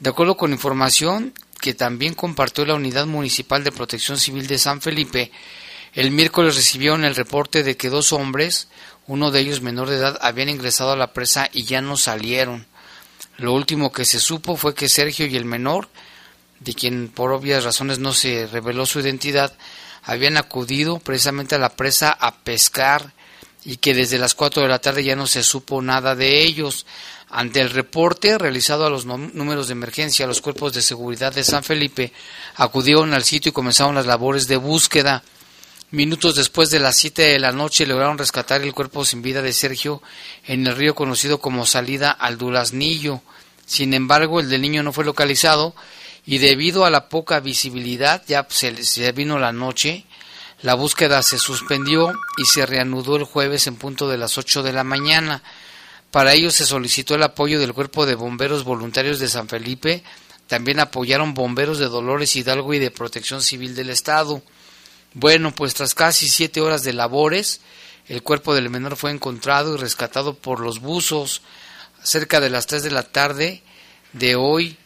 De 0.00 0.10
acuerdo 0.10 0.36
con 0.36 0.52
información 0.52 1.32
que 1.60 1.72
también 1.72 2.14
compartió 2.14 2.66
la 2.66 2.74
Unidad 2.74 3.06
Municipal 3.06 3.64
de 3.64 3.72
Protección 3.72 4.18
Civil 4.18 4.46
de 4.46 4.58
San 4.58 4.80
Felipe, 4.80 5.30
el 5.94 6.10
miércoles 6.10 6.56
recibieron 6.56 7.04
el 7.04 7.14
reporte 7.14 7.62
de 7.62 7.76
que 7.76 7.88
dos 7.88 8.12
hombres, 8.12 8.68
uno 9.06 9.30
de 9.30 9.40
ellos 9.40 9.62
menor 9.62 9.88
de 9.88 9.96
edad, 9.96 10.18
habían 10.20 10.48
ingresado 10.48 10.92
a 10.92 10.96
la 10.96 11.12
presa 11.12 11.48
y 11.52 11.62
ya 11.62 11.80
no 11.80 11.96
salieron. 11.96 12.66
Lo 13.36 13.52
último 13.52 13.92
que 13.92 14.04
se 14.04 14.20
supo 14.20 14.56
fue 14.56 14.74
que 14.74 14.88
Sergio 14.88 15.26
y 15.26 15.36
el 15.36 15.44
menor, 15.44 15.88
de 16.60 16.74
quien 16.74 17.08
por 17.08 17.32
obvias 17.32 17.64
razones 17.64 17.98
no 17.98 18.12
se 18.12 18.46
reveló 18.46 18.86
su 18.86 19.00
identidad, 19.00 19.56
habían 20.02 20.36
acudido 20.36 20.98
precisamente 20.98 21.54
a 21.54 21.58
la 21.58 21.70
presa 21.70 22.10
a 22.10 22.38
pescar 22.38 23.13
y 23.64 23.76
que 23.78 23.94
desde 23.94 24.18
las 24.18 24.34
4 24.34 24.62
de 24.62 24.68
la 24.68 24.78
tarde 24.78 25.04
ya 25.04 25.16
no 25.16 25.26
se 25.26 25.42
supo 25.42 25.80
nada 25.80 26.14
de 26.14 26.42
ellos. 26.42 26.86
Ante 27.30 27.60
el 27.60 27.70
reporte 27.70 28.38
realizado 28.38 28.86
a 28.86 28.90
los 28.90 29.06
números 29.06 29.68
de 29.68 29.72
emergencia, 29.72 30.26
los 30.26 30.40
cuerpos 30.40 30.74
de 30.74 30.82
seguridad 30.82 31.32
de 31.34 31.42
San 31.42 31.64
Felipe 31.64 32.12
acudieron 32.56 33.14
al 33.14 33.24
sitio 33.24 33.50
y 33.50 33.52
comenzaron 33.52 33.94
las 33.94 34.06
labores 34.06 34.46
de 34.46 34.56
búsqueda. 34.56 35.24
Minutos 35.90 36.36
después 36.36 36.70
de 36.70 36.80
las 36.80 36.96
7 36.96 37.22
de 37.22 37.38
la 37.38 37.52
noche 37.52 37.86
lograron 37.86 38.18
rescatar 38.18 38.62
el 38.62 38.74
cuerpo 38.74 39.04
sin 39.04 39.22
vida 39.22 39.42
de 39.42 39.52
Sergio 39.52 40.02
en 40.44 40.66
el 40.66 40.76
río 40.76 40.94
conocido 40.94 41.38
como 41.38 41.66
Salida 41.66 42.10
al 42.10 42.36
Duraznillo. 42.36 43.22
Sin 43.66 43.94
embargo, 43.94 44.40
el 44.40 44.50
del 44.50 44.62
niño 44.62 44.82
no 44.82 44.92
fue 44.92 45.04
localizado 45.04 45.74
y 46.26 46.38
debido 46.38 46.84
a 46.84 46.90
la 46.90 47.08
poca 47.08 47.40
visibilidad, 47.40 48.22
ya 48.26 48.46
se 48.50 49.12
vino 49.12 49.38
la 49.38 49.52
noche, 49.52 50.04
la 50.64 50.72
búsqueda 50.72 51.22
se 51.22 51.36
suspendió 51.38 52.14
y 52.38 52.46
se 52.46 52.64
reanudó 52.64 53.16
el 53.16 53.24
jueves 53.24 53.66
en 53.66 53.76
punto 53.76 54.08
de 54.08 54.16
las 54.16 54.38
8 54.38 54.62
de 54.62 54.72
la 54.72 54.82
mañana. 54.82 55.42
Para 56.10 56.32
ello 56.32 56.50
se 56.50 56.64
solicitó 56.64 57.16
el 57.16 57.22
apoyo 57.22 57.60
del 57.60 57.74
Cuerpo 57.74 58.06
de 58.06 58.14
Bomberos 58.14 58.64
Voluntarios 58.64 59.18
de 59.18 59.28
San 59.28 59.46
Felipe. 59.46 60.02
También 60.46 60.80
apoyaron 60.80 61.34
bomberos 61.34 61.78
de 61.78 61.84
Dolores 61.84 62.34
Hidalgo 62.34 62.72
y 62.72 62.78
de 62.78 62.90
Protección 62.90 63.42
Civil 63.42 63.74
del 63.74 63.90
Estado. 63.90 64.40
Bueno, 65.12 65.54
pues 65.54 65.74
tras 65.74 65.94
casi 65.94 66.30
siete 66.30 66.62
horas 66.62 66.82
de 66.82 66.94
labores, 66.94 67.60
el 68.08 68.22
cuerpo 68.22 68.54
del 68.54 68.70
menor 68.70 68.96
fue 68.96 69.10
encontrado 69.10 69.74
y 69.74 69.78
rescatado 69.78 70.32
por 70.32 70.60
los 70.60 70.80
buzos. 70.80 71.42
Cerca 72.02 72.40
de 72.40 72.48
las 72.48 72.66
3 72.66 72.84
de 72.84 72.90
la 72.90 73.02
tarde 73.02 73.62
de 74.14 74.34
hoy, 74.34 74.78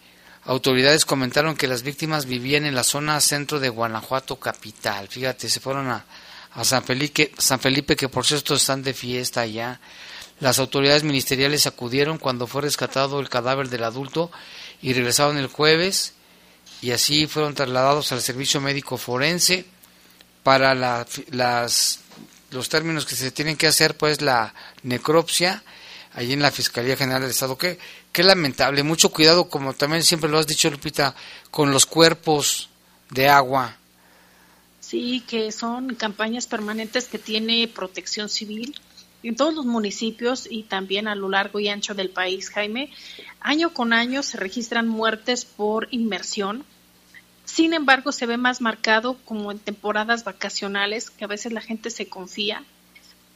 autoridades 0.48 1.04
comentaron 1.04 1.56
que 1.56 1.66
las 1.68 1.82
víctimas 1.82 2.24
vivían 2.26 2.64
en 2.64 2.74
la 2.74 2.82
zona 2.82 3.20
centro 3.20 3.60
de 3.60 3.68
Guanajuato 3.68 4.36
capital. 4.36 5.06
Fíjate, 5.08 5.48
se 5.48 5.60
fueron 5.60 5.88
a, 5.88 6.04
San, 6.64 6.82
Felipe, 6.82 7.32
San 7.38 7.60
Felipe, 7.60 7.94
que 7.96 8.08
por 8.08 8.26
cierto 8.26 8.54
están 8.54 8.82
de 8.82 8.94
fiesta 8.94 9.42
allá. 9.42 9.78
Las 10.40 10.58
autoridades 10.58 11.02
ministeriales 11.04 11.66
acudieron 11.66 12.16
cuando 12.18 12.46
fue 12.46 12.62
rescatado 12.62 13.20
el 13.20 13.28
cadáver 13.28 13.68
del 13.68 13.84
adulto 13.84 14.30
y 14.80 14.94
regresaron 14.94 15.36
el 15.36 15.48
jueves 15.48 16.14
y 16.80 16.92
así 16.92 17.26
fueron 17.26 17.54
trasladados 17.54 18.10
al 18.12 18.22
servicio 18.22 18.60
médico 18.60 18.96
forense 18.96 19.66
para 20.44 20.74
la- 20.74 21.06
las, 21.30 21.98
los 22.52 22.68
términos 22.70 23.04
que 23.04 23.16
se 23.16 23.30
tienen 23.32 23.56
que 23.56 23.66
hacer, 23.66 23.96
pues 23.98 24.22
la 24.22 24.54
necropsia, 24.82 25.62
allí 26.14 26.32
en 26.32 26.40
la 26.40 26.50
Fiscalía 26.52 26.96
General 26.96 27.20
del 27.20 27.32
Estado. 27.32 27.58
Qué, 27.58 27.78
qué 28.18 28.24
lamentable, 28.24 28.82
mucho 28.82 29.10
cuidado, 29.10 29.48
como 29.48 29.74
también 29.74 30.02
siempre 30.02 30.28
lo 30.28 30.40
has 30.40 30.46
dicho, 30.48 30.68
Lupita, 30.68 31.14
con 31.52 31.70
los 31.70 31.86
cuerpos 31.86 32.68
de 33.10 33.28
agua. 33.28 33.76
Sí, 34.80 35.22
que 35.28 35.52
son 35.52 35.94
campañas 35.94 36.48
permanentes 36.48 37.06
que 37.06 37.20
tiene 37.20 37.68
protección 37.68 38.28
civil 38.28 38.74
en 39.22 39.36
todos 39.36 39.54
los 39.54 39.66
municipios 39.66 40.48
y 40.50 40.64
también 40.64 41.06
a 41.06 41.14
lo 41.14 41.28
largo 41.28 41.60
y 41.60 41.68
ancho 41.68 41.94
del 41.94 42.10
país, 42.10 42.50
Jaime. 42.50 42.90
Año 43.38 43.72
con 43.72 43.92
año 43.92 44.24
se 44.24 44.36
registran 44.36 44.88
muertes 44.88 45.44
por 45.44 45.86
inmersión. 45.92 46.64
Sin 47.44 47.72
embargo, 47.72 48.10
se 48.10 48.26
ve 48.26 48.36
más 48.36 48.60
marcado 48.60 49.16
como 49.26 49.52
en 49.52 49.60
temporadas 49.60 50.24
vacacionales, 50.24 51.10
que 51.10 51.22
a 51.22 51.28
veces 51.28 51.52
la 51.52 51.60
gente 51.60 51.90
se 51.90 52.08
confía 52.08 52.64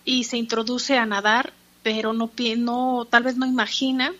y 0.04 0.24
se 0.24 0.38
introduce 0.38 0.98
a 0.98 1.06
nadar, 1.06 1.52
pero 1.84 2.12
no, 2.12 2.32
no 2.56 3.06
tal 3.08 3.22
vez 3.22 3.36
no 3.36 3.46
imagina 3.46 4.12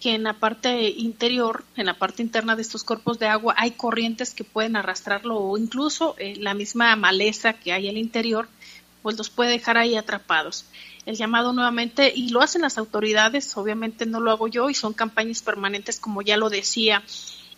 que 0.00 0.14
en 0.14 0.22
la 0.22 0.32
parte 0.32 0.88
interior, 0.88 1.62
en 1.76 1.86
la 1.86 1.94
parte 1.94 2.22
interna 2.22 2.56
de 2.56 2.62
estos 2.62 2.84
cuerpos 2.84 3.18
de 3.18 3.26
agua, 3.26 3.54
hay 3.58 3.72
corrientes 3.72 4.32
que 4.32 4.44
pueden 4.44 4.74
arrastrarlo 4.74 5.36
o 5.36 5.58
incluso 5.58 6.16
eh, 6.18 6.36
la 6.38 6.54
misma 6.54 6.96
maleza 6.96 7.52
que 7.52 7.72
hay 7.72 7.88
al 7.88 7.98
interior, 7.98 8.48
pues 9.02 9.18
los 9.18 9.28
puede 9.28 9.50
dejar 9.50 9.76
ahí 9.76 9.96
atrapados. 9.96 10.64
El 11.04 11.16
llamado 11.16 11.52
nuevamente, 11.52 12.12
y 12.14 12.30
lo 12.30 12.40
hacen 12.40 12.62
las 12.62 12.78
autoridades, 12.78 13.56
obviamente 13.56 14.06
no 14.06 14.20
lo 14.20 14.30
hago 14.30 14.48
yo, 14.48 14.70
y 14.70 14.74
son 14.74 14.94
campañas 14.94 15.42
permanentes, 15.42 16.00
como 16.00 16.22
ya 16.22 16.36
lo 16.36 16.50
decía. 16.50 17.02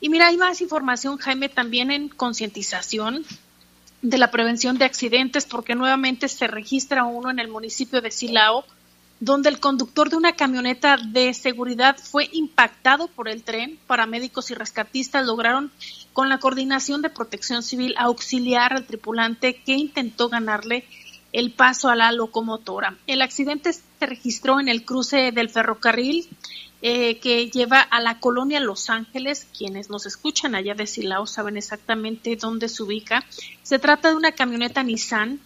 Y 0.00 0.09
mira, 0.09 0.28
hay 0.28 0.37
más 0.37 0.61
información, 0.61 1.18
Jaime, 1.18 1.48
también 1.48 1.90
en 1.90 2.09
concientización 2.09 3.24
de 4.00 4.18
la 4.18 4.33
prevención 4.33 4.78
de 4.78 4.85
accidentes, 4.85 5.46
porque 5.46 5.76
nuevamente 5.76 6.28
se 6.28 6.48
registra 6.48 7.05
uno 7.05 7.31
en 7.31 7.38
el 7.38 7.48
municipio 7.48 8.00
de 8.00 8.11
Silao, 8.11 8.64
donde 9.22 9.50
el 9.50 9.61
conductor 9.61 10.11
de 10.11 10.16
una 10.16 10.32
camioneta 10.32 10.96
de 10.96 11.32
seguridad 11.32 11.96
fue 11.96 12.28
impactado 12.32 13.06
por 13.06 13.28
el 13.28 13.44
tren. 13.44 13.78
Paramédicos 13.87 14.50
y 14.50 14.54
rescatistas 14.54 15.24
lograron, 15.24 15.70
con 16.12 16.28
la 16.28 16.38
coordinación 16.38 17.02
de 17.02 17.08
protección 17.08 17.62
civil, 17.62 17.94
auxiliar 17.98 18.72
al 18.72 18.85
tripulante 18.85 19.62
que 19.62 19.74
intentó 19.74 20.28
ganarle 20.28 20.85
el 21.32 21.52
paso 21.52 21.88
a 21.88 21.94
la 21.94 22.11
locomotora. 22.11 22.98
El 23.06 23.22
accidente 23.22 23.72
se 23.72 23.82
registró 24.00 24.58
en 24.58 24.66
el 24.66 24.85
cruce 24.85 25.30
del 25.30 25.50
ferrocarril 25.50 26.28
eh, 26.82 27.20
que 27.20 27.48
lleva 27.48 27.80
a 27.80 28.00
la 28.00 28.18
colonia 28.18 28.58
Los 28.58 28.90
Ángeles. 28.90 29.46
Quienes 29.56 29.88
nos 29.88 30.04
escuchan 30.04 30.56
allá 30.56 30.74
de 30.74 30.88
Silao 30.88 31.28
saben 31.28 31.56
exactamente 31.56 32.35
dónde 32.35 32.68
se 32.68 32.82
ubica. 32.82 33.24
Se 33.62 33.78
trata 33.78 34.08
de 34.08 34.16
una 34.16 34.32
camioneta 34.32 34.82
Nissan 34.82 35.38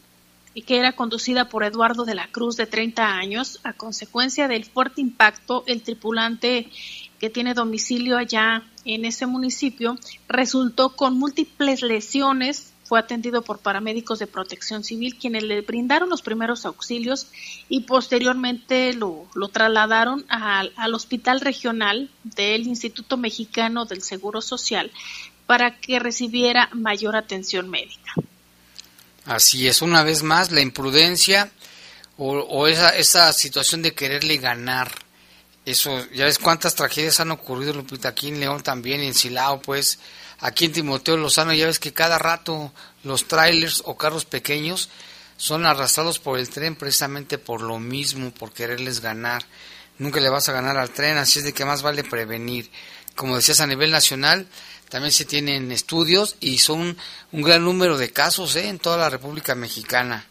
y 0.57 0.63
que 0.63 0.79
era 0.79 0.93
conducida 0.93 1.51
por 1.51 1.65
Eduardo 1.65 2.07
de 2.07 2.15
la 2.15 2.29
Cruz, 2.29 2.57
de 2.57 2.67
30 2.67 3.07
años. 3.07 3.61
A 3.63 3.75
consecuencia 3.75 4.49
del 4.49 4.65
fuerte 4.65 5.03
impacto, 5.03 5.65
el 5.67 5.83
tripulante 5.83 6.71
que 7.19 7.29
tiene 7.29 7.53
domicilio 7.53 8.17
allá 8.17 8.63
en 8.87 9.05
ese 9.05 9.27
municipio, 9.27 9.99
resultó 10.29 10.97
con 10.97 11.19
múltiples 11.19 11.83
lesiones. 11.83 12.73
Fue 12.85 12.99
atendido 12.99 13.43
por 13.43 13.59
paramédicos 13.59 14.19
de 14.19 14.27
protección 14.27 14.83
civil, 14.83 15.19
quienes 15.19 15.43
le 15.43 15.61
brindaron 15.61 16.09
los 16.09 16.23
primeros 16.23 16.65
auxilios 16.65 17.27
y 17.69 17.81
posteriormente 17.81 18.95
lo, 18.95 19.27
lo 19.35 19.49
trasladaron 19.49 20.25
al, 20.31 20.73
al 20.77 20.95
Hospital 20.95 21.43
Regional 21.43 22.09
del 22.25 22.67
Instituto 22.67 23.19
Mexicano 23.19 23.85
del 23.85 24.01
Seguro 24.01 24.41
Social 24.41 24.91
para 25.47 25.79
que 25.79 25.99
recibiera 25.99 26.71
mayor 26.73 27.15
atención 27.15 27.69
médica. 27.69 28.15
Así 29.27 29.67
es, 29.67 29.83
una 29.83 30.03
vez 30.05 30.23
más, 30.23 30.53
la 30.53 30.61
imprudencia 30.61 31.51
o, 32.17 32.39
o 32.39 32.67
esa, 32.69 32.97
esa 32.97 33.33
situación 33.33 33.83
de 33.83 33.93
quererle 33.93 34.39
ganar. 34.39 34.93
Eso, 35.65 36.07
ya 36.13 36.27
ves 36.27 36.39
cuántas 36.39 36.77
tragedias 36.77 37.19
han 37.19 37.33
ocurrido, 37.33 37.73
Lupita, 37.73 38.11
aquí 38.11 38.29
en 38.29 38.39
León 38.39 38.63
también, 38.63 39.01
en 39.01 39.15
Silao, 39.15 39.61
pues, 39.61 39.99
aquí 40.39 40.67
en 40.67 40.73
Timoteo 40.73 41.17
Lozano, 41.17 41.53
ya 41.53 41.67
ves 41.67 41.81
que 41.81 41.93
cada 41.93 42.19
rato 42.19 42.73
los 43.03 43.27
trailers 43.27 43.83
o 43.85 43.97
carros 43.97 44.25
pequeños 44.25 44.89
son 45.37 45.67
arrastrados 45.67 46.21
por 46.21 46.39
el 46.39 46.49
tren 46.49 46.77
precisamente 46.77 47.37
por 47.37 47.63
lo 47.63 47.81
mismo, 47.81 48.31
por 48.33 48.53
quererles 48.53 49.01
ganar. 49.01 49.45
Nunca 49.99 50.21
le 50.21 50.29
vas 50.29 50.49
a 50.49 50.53
ganar 50.53 50.77
al 50.77 50.91
tren, 50.91 51.17
así 51.17 51.41
es 51.41 51.45
de 51.45 51.53
que 51.53 51.65
más 51.65 51.83
vale 51.83 52.05
prevenir. 52.05 52.71
Como 53.17 53.35
decías, 53.35 53.61
a 53.61 53.67
nivel 53.67 53.91
nacional 53.91 54.47
también 54.89 55.13
se 55.13 55.25
tienen 55.25 55.73
estudios 55.73 56.37
y 56.41 56.59
son 56.59 56.97
un 57.33 57.43
gran 57.43 57.65
número 57.65 57.99
de 57.99 58.13
casos 58.13 58.57
¿eh? 58.57 58.69
en 58.69 58.79
toda 58.79 58.97
la 58.97 59.11
República 59.11 59.55
Mexicana. 59.55 60.25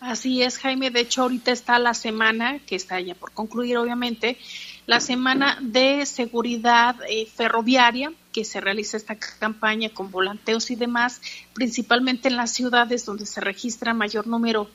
Así 0.00 0.42
es, 0.42 0.56
Jaime. 0.58 0.90
De 0.90 1.00
hecho, 1.00 1.22
ahorita 1.22 1.52
está 1.52 1.78
la 1.78 1.92
semana, 1.92 2.58
que 2.60 2.74
está 2.74 2.98
ya 3.00 3.14
por 3.14 3.32
concluir, 3.32 3.76
obviamente, 3.76 4.38
la 4.86 4.98
semana 4.98 5.58
de 5.60 6.06
seguridad 6.06 6.96
eh, 7.08 7.26
ferroviaria, 7.26 8.12
que 8.32 8.46
se 8.46 8.60
realiza 8.60 8.96
esta 8.96 9.16
campaña 9.16 9.90
con 9.90 10.10
volanteos 10.10 10.70
y 10.70 10.76
demás, 10.76 11.20
principalmente 11.52 12.28
en 12.28 12.36
las 12.36 12.52
ciudades 12.52 13.04
donde 13.04 13.26
se 13.26 13.42
registra 13.42 13.92
mayor 13.92 14.26
número 14.26 14.70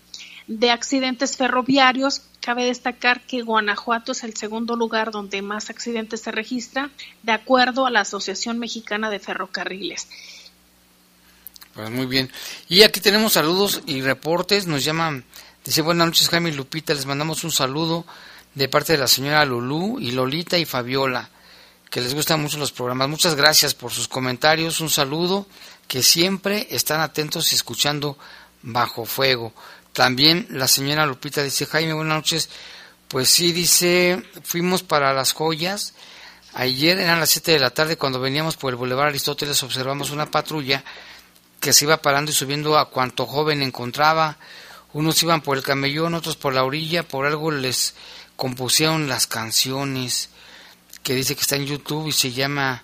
de 0.48 0.72
accidentes 0.72 1.38
ferroviarios. 1.38 2.22
Cabe 2.42 2.66
destacar 2.66 3.22
que 3.22 3.42
Guanajuato 3.42 4.12
es 4.12 4.24
el 4.24 4.36
segundo 4.36 4.76
lugar 4.76 5.12
donde 5.12 5.42
más 5.42 5.70
accidentes 5.70 6.22
se 6.22 6.32
registra, 6.32 6.90
de 7.24 7.32
acuerdo 7.32 7.86
a 7.86 7.92
la 7.92 8.02
Asociación 8.02 8.60
Mexicana 8.60 9.10
de 9.10 9.20
Ferrocarriles. 9.20 10.08
Pues 11.74 11.90
muy 11.90 12.06
bien. 12.06 12.32
Y 12.70 12.84
aquí 12.84 13.02
tenemos 13.02 13.34
saludos 13.34 13.82
y 13.86 14.02
reportes. 14.02 14.66
Nos 14.66 14.86
llaman, 14.86 15.26
dice 15.64 15.82
buenas 15.82 16.08
noches 16.08 16.30
Jaime 16.30 16.50
y 16.50 16.54
Lupita, 16.54 16.94
les 16.94 17.06
mandamos 17.06 17.44
un 17.44 17.52
saludo 17.52 18.06
de 18.54 18.70
parte 18.70 18.94
de 18.94 19.00
la 19.00 19.08
señora 19.08 19.44
Lulú 19.44 20.00
y 20.00 20.12
Lolita 20.12 20.58
y 20.58 20.66
Fabiola, 20.66 21.30
que 21.90 22.00
les 22.00 22.14
gustan 22.14 22.42
mucho 22.42 22.58
los 22.58 22.72
programas. 22.72 23.10
Muchas 23.10 23.36
gracias 23.36 23.74
por 23.74 23.92
sus 23.92 24.08
comentarios, 24.08 24.80
un 24.80 24.90
saludo, 24.90 25.48
que 25.88 26.02
siempre 26.02 26.68
están 26.72 27.02
atentos 27.02 27.52
y 27.52 27.56
escuchando 27.56 28.18
bajo 28.62 29.06
fuego. 29.06 29.54
También 29.96 30.46
la 30.50 30.68
señora 30.68 31.06
Lupita 31.06 31.42
dice, 31.42 31.66
Jaime, 31.66 31.94
buenas 31.94 32.18
noches. 32.18 32.50
Pues 33.08 33.30
sí, 33.30 33.54
dice, 33.54 34.22
fuimos 34.44 34.84
para 34.84 35.14
las 35.14 35.32
joyas. 35.32 35.94
Ayer 36.54 37.00
eran 37.00 37.22
las 37.22 37.30
7 37.30 37.54
de 37.54 37.60
la 37.60 37.70
tarde 37.70 37.96
cuando 37.96 38.20
veníamos 38.20 38.58
por 38.58 38.72
el 38.72 38.76
Boulevard 38.76 39.08
Aristóteles 39.08 39.64
observamos 39.64 40.10
una 40.10 40.30
patrulla 40.30 40.84
que 41.62 41.72
se 41.72 41.86
iba 41.86 42.02
parando 42.02 42.32
y 42.32 42.34
subiendo 42.34 42.78
a 42.78 42.90
cuanto 42.90 43.26
joven 43.26 43.62
encontraba. 43.62 44.38
Unos 44.92 45.24
iban 45.24 45.40
por 45.40 45.56
el 45.56 45.64
camellón, 45.64 46.14
otros 46.14 46.36
por 46.36 46.54
la 46.54 46.66
orilla, 46.66 47.04
por 47.04 47.26
algo 47.26 47.50
les 47.50 47.96
compusieron 48.36 49.08
las 49.08 49.28
canciones 49.28 50.28
que 51.04 51.16
dice 51.16 51.36
que 51.36 51.42
está 51.42 51.56
en 51.56 51.68
YouTube 51.68 52.10
y 52.10 52.12
se 52.12 52.34
llama 52.34 52.84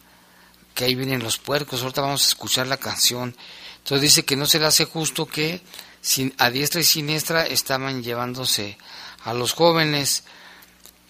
que 0.74 0.86
ahí 0.86 0.96
vienen 0.96 1.24
los 1.24 1.40
puercos. 1.40 1.82
Ahorita 1.82 2.00
vamos 2.00 2.24
a 2.24 2.30
escuchar 2.30 2.68
la 2.68 2.78
canción. 2.78 3.36
Entonces 3.80 4.02
dice 4.02 4.24
que 4.24 4.38
no 4.38 4.46
se 4.46 4.60
le 4.60 4.68
hace 4.68 4.86
justo 4.86 5.26
que 5.26 5.62
a 6.38 6.50
diestra 6.50 6.82
y 6.82 6.84
siniestra 6.84 7.46
estaban 7.46 8.04
llevándose 8.04 8.78
a 9.24 9.34
los 9.34 9.54
jóvenes. 9.54 10.24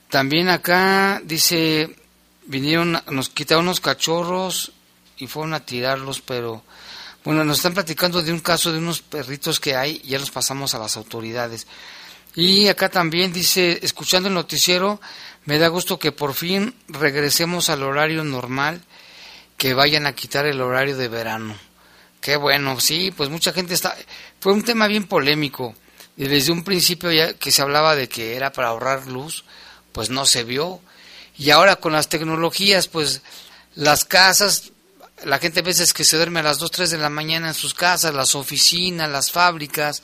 También 0.09 0.49
acá 0.49 1.21
dice 1.23 1.95
vinieron, 2.45 3.01
nos 3.09 3.29
quitaron 3.29 3.65
unos 3.65 3.79
cachorros 3.79 4.73
y 5.17 5.27
fueron 5.27 5.53
a 5.53 5.65
tirarlos, 5.65 6.21
pero 6.21 6.63
bueno, 7.23 7.45
nos 7.45 7.57
están 7.57 7.73
platicando 7.73 8.21
de 8.21 8.33
un 8.33 8.39
caso 8.39 8.71
de 8.71 8.79
unos 8.79 9.01
perritos 9.01 9.59
que 9.59 9.75
hay, 9.75 9.99
ya 9.99 10.19
los 10.19 10.31
pasamos 10.31 10.73
a 10.73 10.79
las 10.79 10.97
autoridades. 10.97 11.67
Y 12.33 12.67
acá 12.67 12.89
también 12.89 13.33
dice, 13.33 13.79
escuchando 13.83 14.29
el 14.29 14.33
noticiero, 14.33 14.99
me 15.45 15.59
da 15.59 15.67
gusto 15.67 15.99
que 15.99 16.11
por 16.11 16.33
fin 16.33 16.73
regresemos 16.87 17.69
al 17.69 17.83
horario 17.83 18.23
normal, 18.23 18.81
que 19.57 19.73
vayan 19.73 20.05
a 20.05 20.15
quitar 20.15 20.45
el 20.45 20.61
horario 20.61 20.97
de 20.97 21.07
verano. 21.07 21.55
Qué 22.21 22.37
bueno, 22.37 22.79
sí, 22.79 23.11
pues 23.15 23.29
mucha 23.29 23.53
gente 23.53 23.73
está... 23.73 23.95
Fue 24.41 24.51
un 24.51 24.63
tema 24.63 24.87
bien 24.87 25.05
polémico. 25.05 25.73
Y 26.17 26.25
desde 26.25 26.51
un 26.51 26.65
principio 26.65 27.09
ya 27.11 27.33
que 27.33 27.51
se 27.51 27.61
hablaba 27.61 27.95
de 27.95 28.09
que 28.09 28.35
era 28.35 28.51
para 28.51 28.67
ahorrar 28.67 29.07
luz, 29.07 29.45
pues 29.93 30.09
no 30.09 30.25
se 30.25 30.43
vio. 30.43 30.81
Y 31.37 31.51
ahora 31.51 31.77
con 31.77 31.93
las 31.93 32.09
tecnologías, 32.09 32.89
pues 32.89 33.21
las 33.75 34.03
casas 34.03 34.73
la 35.23 35.39
gente 35.39 35.59
a 35.59 35.63
veces 35.63 35.93
que 35.93 36.03
se 36.03 36.17
duerme 36.17 36.39
a 36.39 36.43
las 36.43 36.57
2, 36.57 36.71
3 36.71 36.91
de 36.91 36.97
la 36.97 37.09
mañana 37.09 37.49
en 37.49 37.53
sus 37.53 37.73
casas, 37.73 38.13
las 38.13 38.35
oficinas, 38.35 39.09
las 39.09 39.31
fábricas, 39.31 40.01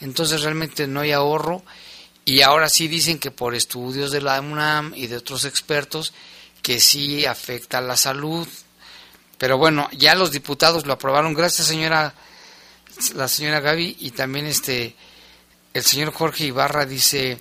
entonces 0.00 0.42
realmente 0.42 0.86
no 0.86 1.00
hay 1.00 1.12
ahorro. 1.12 1.62
Y 2.24 2.40
ahora 2.40 2.70
sí 2.70 2.88
dicen 2.88 3.18
que 3.18 3.30
por 3.30 3.54
estudios 3.54 4.10
de 4.10 4.22
la 4.22 4.40
UNAM 4.40 4.94
y 4.96 5.08
de 5.08 5.16
otros 5.16 5.44
expertos 5.44 6.14
que 6.62 6.80
sí 6.80 7.26
afecta 7.26 7.78
a 7.78 7.82
la 7.82 7.96
salud. 7.98 8.48
Pero 9.36 9.58
bueno, 9.58 9.88
ya 9.92 10.14
los 10.14 10.30
diputados 10.30 10.86
lo 10.86 10.94
aprobaron. 10.94 11.34
Gracias, 11.34 11.66
señora, 11.66 12.14
la 13.14 13.28
señora 13.28 13.60
Gaby. 13.60 13.96
Y 14.00 14.10
también 14.10 14.46
este, 14.46 14.94
el 15.72 15.82
señor 15.82 16.12
Jorge 16.12 16.44
Ibarra 16.44 16.86
dice, 16.86 17.38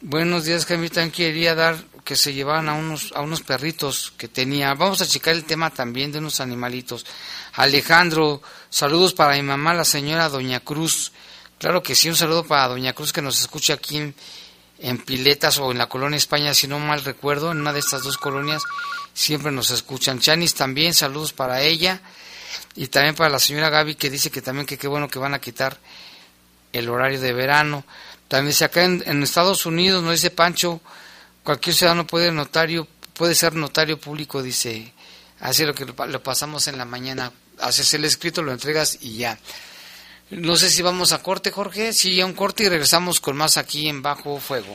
buenos 0.00 0.44
días, 0.44 0.66
que 0.66 0.74
también 0.88 1.10
quería 1.10 1.54
dar 1.54 1.76
que 2.04 2.16
se 2.16 2.32
llevaban 2.32 2.68
a 2.68 2.74
unos, 2.74 3.12
a 3.14 3.20
unos 3.20 3.42
perritos 3.42 4.12
que 4.16 4.28
tenía. 4.28 4.74
Vamos 4.74 5.00
a 5.00 5.06
checar 5.06 5.34
el 5.34 5.44
tema 5.44 5.70
también 5.70 6.10
de 6.10 6.18
unos 6.18 6.40
animalitos. 6.40 7.06
Alejandro, 7.54 8.42
saludos 8.68 9.14
para 9.14 9.34
mi 9.34 9.42
mamá, 9.42 9.74
la 9.74 9.84
señora 9.84 10.28
Doña 10.28 10.60
Cruz. 10.60 11.12
Claro 11.58 11.82
que 11.82 11.94
sí, 11.94 12.08
un 12.08 12.16
saludo 12.16 12.44
para 12.44 12.68
Doña 12.68 12.94
Cruz 12.94 13.12
que 13.12 13.22
nos 13.22 13.40
escucha 13.40 13.74
aquí 13.74 13.98
en, 13.98 14.14
en 14.78 14.98
Piletas 14.98 15.58
o 15.58 15.70
en 15.70 15.78
la 15.78 15.88
colonia 15.88 16.16
España, 16.16 16.54
si 16.54 16.66
no 16.66 16.78
mal 16.78 17.04
recuerdo, 17.04 17.52
en 17.52 17.60
una 17.60 17.72
de 17.72 17.80
estas 17.80 18.02
dos 18.02 18.18
colonias 18.18 18.62
siempre 19.12 19.52
nos 19.52 19.70
escuchan. 19.70 20.20
Chanis 20.20 20.54
también, 20.54 20.94
saludos 20.94 21.32
para 21.32 21.62
ella. 21.62 22.00
Y 22.76 22.86
también 22.86 23.14
para 23.14 23.30
la 23.30 23.38
señora 23.38 23.68
Gaby 23.68 23.96
que 23.96 24.10
dice 24.10 24.30
que 24.30 24.42
también 24.42 24.66
que 24.66 24.78
qué 24.78 24.88
bueno 24.88 25.08
que 25.08 25.18
van 25.18 25.34
a 25.34 25.40
quitar 25.40 25.78
el 26.72 26.88
horario 26.88 27.20
de 27.20 27.32
verano. 27.32 27.84
También 28.28 28.48
dice 28.48 28.64
acá 28.64 28.84
en, 28.84 29.02
en 29.06 29.22
Estados 29.22 29.66
Unidos, 29.66 30.02
nos 30.02 30.12
dice 30.12 30.30
Pancho, 30.30 30.80
cualquier 31.42 31.74
ciudadano 31.74 32.06
puede 32.06 32.30
notario 32.30 32.86
puede 33.20 33.34
ser 33.34 33.54
notario 33.54 34.00
público 34.00 34.42
dice. 34.42 34.94
Así 35.40 35.66
lo 35.66 35.74
que 35.74 35.84
lo 35.84 36.22
pasamos 36.22 36.68
en 36.68 36.78
la 36.78 36.86
mañana. 36.86 37.30
Haces 37.58 37.92
el 37.92 38.06
escrito 38.06 38.42
lo 38.42 38.50
entregas 38.50 38.96
y 38.98 39.18
ya. 39.18 39.38
No 40.30 40.56
sé 40.56 40.70
si 40.70 40.80
vamos 40.80 41.12
a 41.12 41.22
corte 41.22 41.50
Jorge. 41.50 41.92
Sí 41.92 42.18
a 42.22 42.24
un 42.24 42.32
corte 42.32 42.64
y 42.64 42.70
regresamos 42.70 43.20
con 43.20 43.36
más 43.36 43.58
aquí 43.58 43.90
en 43.90 44.00
bajo 44.00 44.38
fuego 44.40 44.74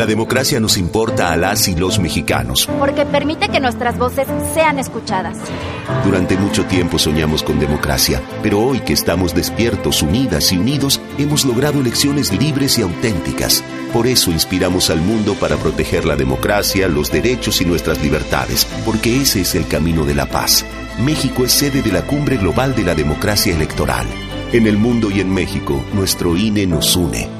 La 0.00 0.06
democracia 0.06 0.58
nos 0.60 0.78
importa 0.78 1.30
a 1.30 1.36
las 1.36 1.68
y 1.68 1.74
los 1.74 1.98
mexicanos. 1.98 2.66
Porque 2.78 3.04
permite 3.04 3.50
que 3.50 3.60
nuestras 3.60 3.98
voces 3.98 4.26
sean 4.54 4.78
escuchadas. 4.78 5.36
Durante 6.06 6.38
mucho 6.38 6.64
tiempo 6.64 6.98
soñamos 6.98 7.42
con 7.42 7.60
democracia, 7.60 8.22
pero 8.42 8.60
hoy 8.60 8.80
que 8.80 8.94
estamos 8.94 9.34
despiertos, 9.34 10.00
unidas 10.00 10.52
y 10.52 10.56
unidos, 10.56 11.02
hemos 11.18 11.44
logrado 11.44 11.82
elecciones 11.82 12.32
libres 12.32 12.78
y 12.78 12.82
auténticas. 12.82 13.62
Por 13.92 14.06
eso 14.06 14.30
inspiramos 14.30 14.88
al 14.88 15.02
mundo 15.02 15.34
para 15.34 15.56
proteger 15.56 16.06
la 16.06 16.16
democracia, 16.16 16.88
los 16.88 17.12
derechos 17.12 17.60
y 17.60 17.66
nuestras 17.66 18.02
libertades, 18.02 18.66
porque 18.86 19.20
ese 19.20 19.42
es 19.42 19.54
el 19.54 19.66
camino 19.66 20.06
de 20.06 20.14
la 20.14 20.24
paz. 20.24 20.64
México 20.98 21.44
es 21.44 21.52
sede 21.52 21.82
de 21.82 21.92
la 21.92 22.06
Cumbre 22.06 22.38
Global 22.38 22.74
de 22.74 22.84
la 22.84 22.94
Democracia 22.94 23.54
Electoral. 23.54 24.06
En 24.54 24.66
el 24.66 24.78
mundo 24.78 25.10
y 25.10 25.20
en 25.20 25.30
México, 25.30 25.84
nuestro 25.92 26.38
INE 26.38 26.66
nos 26.66 26.96
une. 26.96 27.39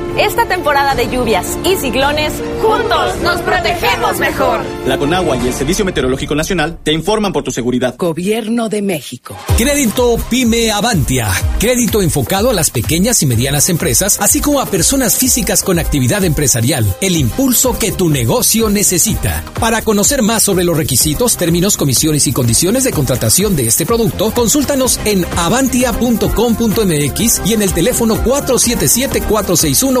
Esta 0.17 0.45
temporada 0.45 0.93
de 0.93 1.09
lluvias 1.09 1.57
y 1.63 1.77
ciclones, 1.77 2.33
juntos 2.61 3.15
nos 3.23 3.39
protegemos 3.41 4.19
mejor. 4.19 4.59
La 4.85 4.97
Conagua 4.97 5.37
y 5.37 5.47
el 5.47 5.53
Servicio 5.53 5.85
Meteorológico 5.85 6.35
Nacional 6.35 6.79
te 6.83 6.91
informan 6.91 7.31
por 7.31 7.43
tu 7.43 7.51
seguridad. 7.51 7.95
Gobierno 7.97 8.67
de 8.67 8.81
México. 8.81 9.37
Crédito 9.57 10.17
Pyme 10.29 10.69
Avantia. 10.69 11.29
Crédito 11.59 12.01
enfocado 12.01 12.49
a 12.49 12.53
las 12.53 12.71
pequeñas 12.71 13.23
y 13.23 13.25
medianas 13.25 13.69
empresas, 13.69 14.17
así 14.19 14.41
como 14.41 14.59
a 14.59 14.65
personas 14.65 15.17
físicas 15.17 15.63
con 15.63 15.79
actividad 15.79 16.25
empresarial. 16.25 16.85
El 16.99 17.15
impulso 17.15 17.79
que 17.79 17.93
tu 17.93 18.09
negocio 18.09 18.69
necesita. 18.69 19.45
Para 19.61 19.81
conocer 19.81 20.23
más 20.23 20.43
sobre 20.43 20.65
los 20.65 20.75
requisitos, 20.75 21.37
términos, 21.37 21.77
comisiones 21.77 22.27
y 22.27 22.33
condiciones 22.33 22.83
de 22.83 22.91
contratación 22.91 23.55
de 23.55 23.67
este 23.67 23.85
producto, 23.85 24.31
consúltanos 24.31 24.99
en 25.05 25.25
avantia.com.mx 25.37 27.41
y 27.45 27.53
en 27.53 27.61
el 27.61 27.73
teléfono 27.73 28.15
477 28.15 29.21
461 29.21 30.00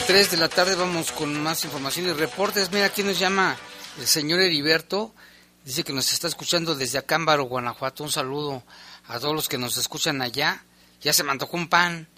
33 0.00 0.30
de 0.30 0.36
la 0.38 0.48
tarde 0.48 0.76
vamos 0.76 1.12
con 1.12 1.42
más 1.42 1.62
información 1.64 2.06
y 2.08 2.12
reportes. 2.12 2.72
Mira, 2.72 2.86
aquí 2.86 3.02
nos 3.02 3.18
llama 3.18 3.54
el 3.98 4.06
señor 4.06 4.40
Heriberto. 4.40 5.14
Dice 5.62 5.84
que 5.84 5.92
nos 5.92 6.10
está 6.12 6.26
escuchando 6.26 6.74
desde 6.74 6.96
Acámbaro, 6.96 7.44
Guanajuato. 7.44 8.04
Un 8.04 8.10
saludo 8.10 8.62
a 9.08 9.20
todos 9.20 9.34
los 9.34 9.46
que 9.46 9.58
nos 9.58 9.76
escuchan 9.76 10.22
allá. 10.22 10.64
Ya 11.02 11.12
se 11.12 11.22
me 11.22 11.32
antojó 11.32 11.58
un 11.58 11.68
pan 11.68 12.08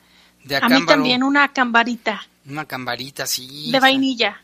de 0.44 0.56
Acámbaro. 0.56 0.76
A 0.76 0.80
mí 0.80 0.86
también 0.86 1.22
una 1.24 1.52
cambarita. 1.52 2.24
Una 2.46 2.66
cambarita, 2.66 3.26
sí. 3.26 3.72
De 3.72 3.80
vainilla. 3.80 4.40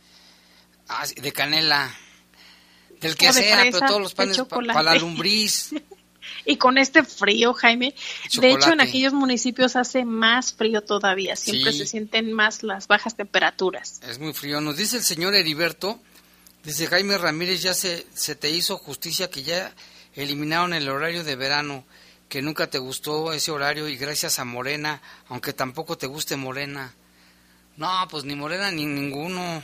Ah, 0.89 1.05
de 1.07 1.33
canela. 1.33 1.95
Del 3.01 3.15
que 3.15 3.33
sea, 3.33 3.63
pero 3.63 3.81
todos 3.81 4.01
los 4.01 4.15
panes 4.15 4.37
para 4.49 4.83
la 4.83 4.95
lumbriz. 4.97 5.71
Y 6.51 6.57
con 6.57 6.79
este 6.79 7.05
frío, 7.05 7.53
Jaime, 7.53 7.95
de 8.41 8.53
hecho 8.53 8.73
en 8.73 8.81
aquellos 8.81 9.13
municipios 9.13 9.77
hace 9.77 10.07
más 10.07 10.55
frío 10.55 10.81
todavía, 10.81 11.37
siempre 11.37 11.75
se 11.75 11.85
sienten 11.85 12.33
más 12.33 12.63
las 12.63 12.89
bajas 12.89 13.17
temperaturas. 13.17 14.01
Es 14.09 14.19
muy 14.19 14.33
frío. 14.33 14.59
Nos 14.63 14.79
dice 14.79 14.97
el 14.97 15.03
señor 15.03 15.35
Heriberto, 15.35 16.01
dice 16.65 16.87
Jaime 16.87 17.19
Ramírez, 17.19 17.61
ya 17.61 17.75
se, 17.75 18.07
se 18.15 18.35
te 18.35 18.49
hizo 18.49 18.79
justicia 18.79 19.29
que 19.29 19.43
ya 19.43 19.75
eliminaron 20.15 20.73
el 20.73 20.89
horario 20.89 21.23
de 21.23 21.37
verano, 21.37 21.85
que 22.31 22.41
nunca 22.41 22.71
te 22.71 22.79
gustó 22.79 23.35
ese 23.35 23.51
horario 23.51 23.87
y 23.87 23.99
gracias 23.99 24.39
a 24.39 24.47
Morena, 24.47 25.03
aunque 25.29 25.53
tampoco 25.53 25.99
te 25.99 26.07
guste 26.07 26.37
Morena. 26.37 26.95
No, 27.77 28.09
pues 28.11 28.25
ni 28.25 28.35
Morena 28.35 28.71
ni 28.71 28.87
ninguno. 28.87 29.63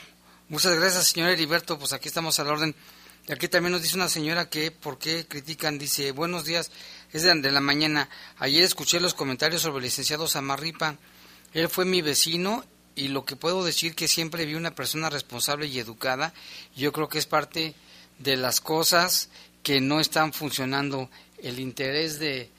Muchas 0.50 0.74
gracias, 0.78 1.08
señor 1.08 1.30
Heriberto, 1.30 1.78
pues 1.78 1.94
aquí 1.94 2.08
estamos 2.08 2.38
a 2.40 2.44
la 2.44 2.52
orden. 2.52 2.74
Aquí 3.30 3.48
también 3.48 3.72
nos 3.72 3.80
dice 3.80 3.96
una 3.96 4.10
señora 4.10 4.50
que, 4.50 4.70
¿por 4.70 4.98
qué 4.98 5.26
critican? 5.26 5.78
Dice, 5.78 6.12
buenos 6.12 6.44
días, 6.44 6.70
es 7.10 7.22
de, 7.22 7.50
la 7.50 7.60
mañana. 7.60 8.10
Ayer 8.36 8.62
escuché 8.62 9.00
los 9.00 9.14
comentarios 9.14 9.62
sobre 9.62 9.78
el 9.78 9.84
licenciado 9.84 10.28
Samarripa. 10.28 10.98
Él 11.54 11.70
fue 11.70 11.86
mi 11.86 12.02
vecino 12.02 12.66
y 12.94 13.08
lo 13.08 13.24
que 13.24 13.34
puedo 13.34 13.64
decir 13.64 13.94
que 13.94 14.08
siempre 14.08 14.44
vi 14.44 14.56
una 14.56 14.74
persona 14.74 15.08
responsable 15.08 15.68
y 15.68 15.78
educada. 15.78 16.34
Yo 16.76 16.92
creo 16.92 17.08
que 17.08 17.16
es 17.16 17.24
parte 17.24 17.74
de 18.18 18.36
las 18.36 18.60
cosas 18.60 19.30
que 19.62 19.80
no 19.80 20.00
están 20.00 20.34
funcionando. 20.34 21.08
El 21.38 21.60
interés 21.60 22.18
de, 22.18 22.50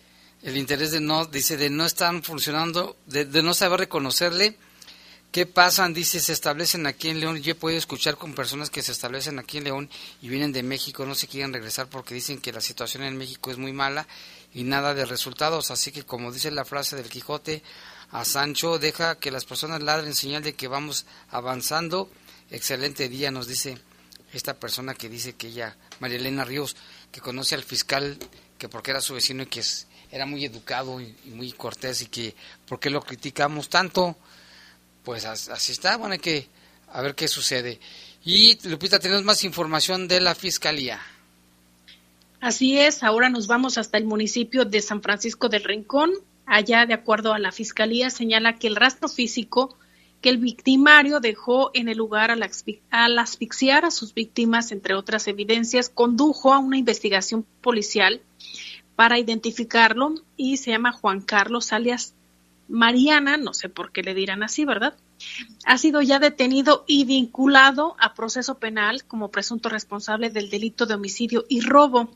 el 0.41 0.57
interés 0.57 0.89
de 0.89 0.99
no, 0.99 1.25
dice, 1.25 1.57
de 1.57 1.69
no 1.69 1.85
están 1.85 2.23
funcionando, 2.23 2.97
de 3.05 3.43
no 3.43 3.53
saber 3.53 3.81
reconocerle 3.81 4.57
¿Qué 5.35 5.45
pasan? 5.45 5.93
Dice, 5.93 6.21
se 6.21 6.31
establecen 6.31 6.87
aquí 6.87 7.09
en 7.09 7.19
León. 7.19 7.41
Yo 7.41 7.51
he 7.51 7.55
podido 7.55 7.77
escuchar 7.77 8.15
con 8.15 8.33
personas 8.33 8.69
que 8.69 8.81
se 8.81 8.93
establecen 8.93 9.37
aquí 9.37 9.57
en 9.57 9.65
León 9.65 9.89
y 10.21 10.29
vienen 10.29 10.53
de 10.53 10.63
México, 10.63 11.05
no 11.05 11.13
se 11.13 11.27
quieren 11.27 11.51
regresar 11.51 11.87
porque 11.89 12.15
dicen 12.15 12.39
que 12.39 12.53
la 12.53 12.61
situación 12.61 13.03
en 13.03 13.17
México 13.17 13.51
es 13.51 13.57
muy 13.57 13.73
mala 13.73 14.07
y 14.53 14.63
nada 14.63 14.93
de 14.93 15.05
resultados. 15.05 15.71
Así 15.71 15.91
que, 15.91 16.05
como 16.05 16.31
dice 16.31 16.51
la 16.51 16.63
frase 16.63 16.95
del 16.95 17.09
Quijote, 17.09 17.63
a 18.11 18.23
Sancho, 18.23 18.79
deja 18.79 19.15
que 19.15 19.29
las 19.29 19.43
personas 19.43 19.81
ladren 19.83 20.15
señal 20.15 20.41
de 20.41 20.53
que 20.53 20.69
vamos 20.69 21.05
avanzando. 21.29 22.09
Excelente 22.49 23.09
día, 23.09 23.29
nos 23.29 23.49
dice 23.49 23.77
esta 24.31 24.53
persona 24.53 24.93
que 24.93 25.09
dice 25.09 25.33
que 25.33 25.47
ella, 25.47 25.75
María 25.99 26.15
Elena 26.17 26.45
Ríos, 26.45 26.77
que 27.11 27.19
conoce 27.19 27.55
al 27.55 27.63
fiscal, 27.65 28.17
que 28.57 28.69
porque 28.69 28.91
era 28.91 29.01
su 29.01 29.15
vecino 29.15 29.43
y 29.43 29.47
que 29.47 29.61
era 30.11 30.25
muy 30.25 30.45
educado 30.45 31.01
y, 31.01 31.13
y 31.25 31.31
muy 31.31 31.51
cortés 31.51 32.03
y 32.03 32.05
que, 32.05 32.33
¿por 32.65 32.79
qué 32.79 32.89
lo 32.89 33.01
criticamos 33.01 33.67
tanto? 33.67 34.15
Pues 35.05 35.23
así 35.25 35.71
está, 35.71 35.95
bueno, 35.95 36.13
hay 36.13 36.19
que 36.19 36.47
a 36.91 37.01
ver 37.01 37.15
qué 37.15 37.27
sucede. 37.27 37.79
Y 38.25 38.57
Lupita, 38.67 38.99
tenemos 38.99 39.23
más 39.23 39.43
información 39.43 40.07
de 40.07 40.19
la 40.19 40.35
Fiscalía. 40.35 40.99
Así 42.41 42.77
es, 42.77 43.03
ahora 43.03 43.29
nos 43.29 43.47
vamos 43.47 43.77
hasta 43.77 43.97
el 43.97 44.05
municipio 44.05 44.65
de 44.65 44.81
San 44.81 45.01
Francisco 45.01 45.47
del 45.47 45.63
Rincón. 45.63 46.11
Allá, 46.45 46.85
de 46.85 46.93
acuerdo 46.93 47.33
a 47.33 47.39
la 47.39 47.51
Fiscalía, 47.51 48.09
señala 48.09 48.57
que 48.57 48.67
el 48.67 48.75
rastro 48.75 49.07
físico 49.07 49.77
que 50.21 50.29
el 50.29 50.37
victimario 50.39 51.19
dejó 51.19 51.69
en 51.75 51.87
el 51.87 51.99
lugar 51.99 52.31
al, 52.31 53.19
asfixiar 53.19 53.85
a 53.85 53.91
sus 53.91 54.15
víctimas, 54.15 54.71
entre 54.71 54.95
otras 54.95 55.27
evidencias, 55.27 55.87
condujo 55.87 56.51
a 56.51 56.57
una 56.57 56.79
investigación 56.79 57.45
policial 57.61 58.21
para 58.95 59.19
identificarlo 59.19 60.15
y 60.35 60.57
se 60.57 60.71
llama 60.71 60.93
Juan 60.93 61.21
Carlos 61.21 61.71
alias 61.71 62.14
Mariana, 62.67 63.37
no 63.37 63.53
sé 63.53 63.69
por 63.69 63.91
qué 63.91 64.01
le 64.01 64.13
dirán 64.13 64.43
así, 64.43 64.65
¿verdad? 64.65 64.97
Ha 65.65 65.77
sido 65.77 66.01
ya 66.01 66.19
detenido 66.19 66.83
y 66.87 67.05
vinculado 67.05 67.95
a 67.99 68.13
proceso 68.13 68.57
penal 68.57 69.05
como 69.05 69.31
presunto 69.31 69.69
responsable 69.69 70.29
del 70.29 70.49
delito 70.49 70.85
de 70.85 70.95
homicidio 70.95 71.45
y 71.47 71.61
robo. 71.61 72.09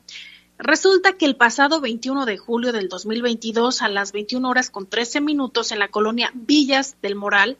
Resulta 0.57 1.13
que 1.13 1.25
el 1.25 1.35
pasado 1.35 1.79
21 1.79 2.25
de 2.25 2.37
julio 2.37 2.73
del 2.73 2.89
2022 2.89 3.81
a 3.81 3.87
las 3.87 4.11
21 4.11 4.49
horas 4.49 4.69
con 4.69 4.89
13 4.89 5.21
minutos 5.21 5.71
en 5.71 5.79
la 5.79 5.87
colonia 5.87 6.31
Villas 6.33 6.97
del 7.01 7.15
Moral 7.15 7.57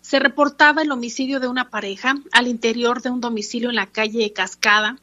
se 0.00 0.18
reportaba 0.18 0.80
el 0.80 0.90
homicidio 0.90 1.40
de 1.40 1.48
una 1.48 1.68
pareja 1.68 2.14
al 2.32 2.46
interior 2.46 3.02
de 3.02 3.10
un 3.10 3.20
domicilio 3.20 3.68
en 3.68 3.74
la 3.74 3.86
calle 3.86 4.32
Cascada. 4.32 4.98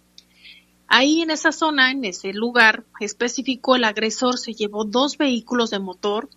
Ahí 0.88 1.22
en 1.22 1.30
esa 1.30 1.52
zona, 1.52 1.92
en 1.92 2.06
ese 2.06 2.34
lugar 2.34 2.84
específico, 3.00 3.76
el 3.76 3.84
agresor 3.84 4.40
se 4.40 4.54
llevó 4.54 4.84
dos 4.84 5.18
vehículos 5.18 5.70
de 5.70 5.78
motor 5.78 6.30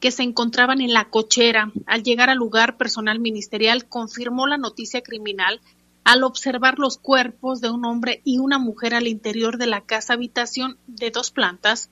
que 0.00 0.10
se 0.10 0.22
encontraban 0.22 0.80
en 0.80 0.92
la 0.92 1.10
cochera. 1.10 1.70
Al 1.86 2.02
llegar 2.02 2.30
al 2.30 2.38
lugar, 2.38 2.76
personal 2.76 3.20
ministerial 3.20 3.86
confirmó 3.86 4.46
la 4.46 4.56
noticia 4.56 5.02
criminal 5.02 5.60
al 6.04 6.24
observar 6.24 6.78
los 6.78 6.96
cuerpos 6.96 7.60
de 7.60 7.70
un 7.70 7.84
hombre 7.84 8.22
y 8.24 8.38
una 8.38 8.58
mujer 8.58 8.94
al 8.94 9.06
interior 9.06 9.58
de 9.58 9.66
la 9.66 9.82
casa 9.82 10.14
habitación 10.14 10.78
de 10.86 11.10
dos 11.10 11.30
plantas 11.30 11.90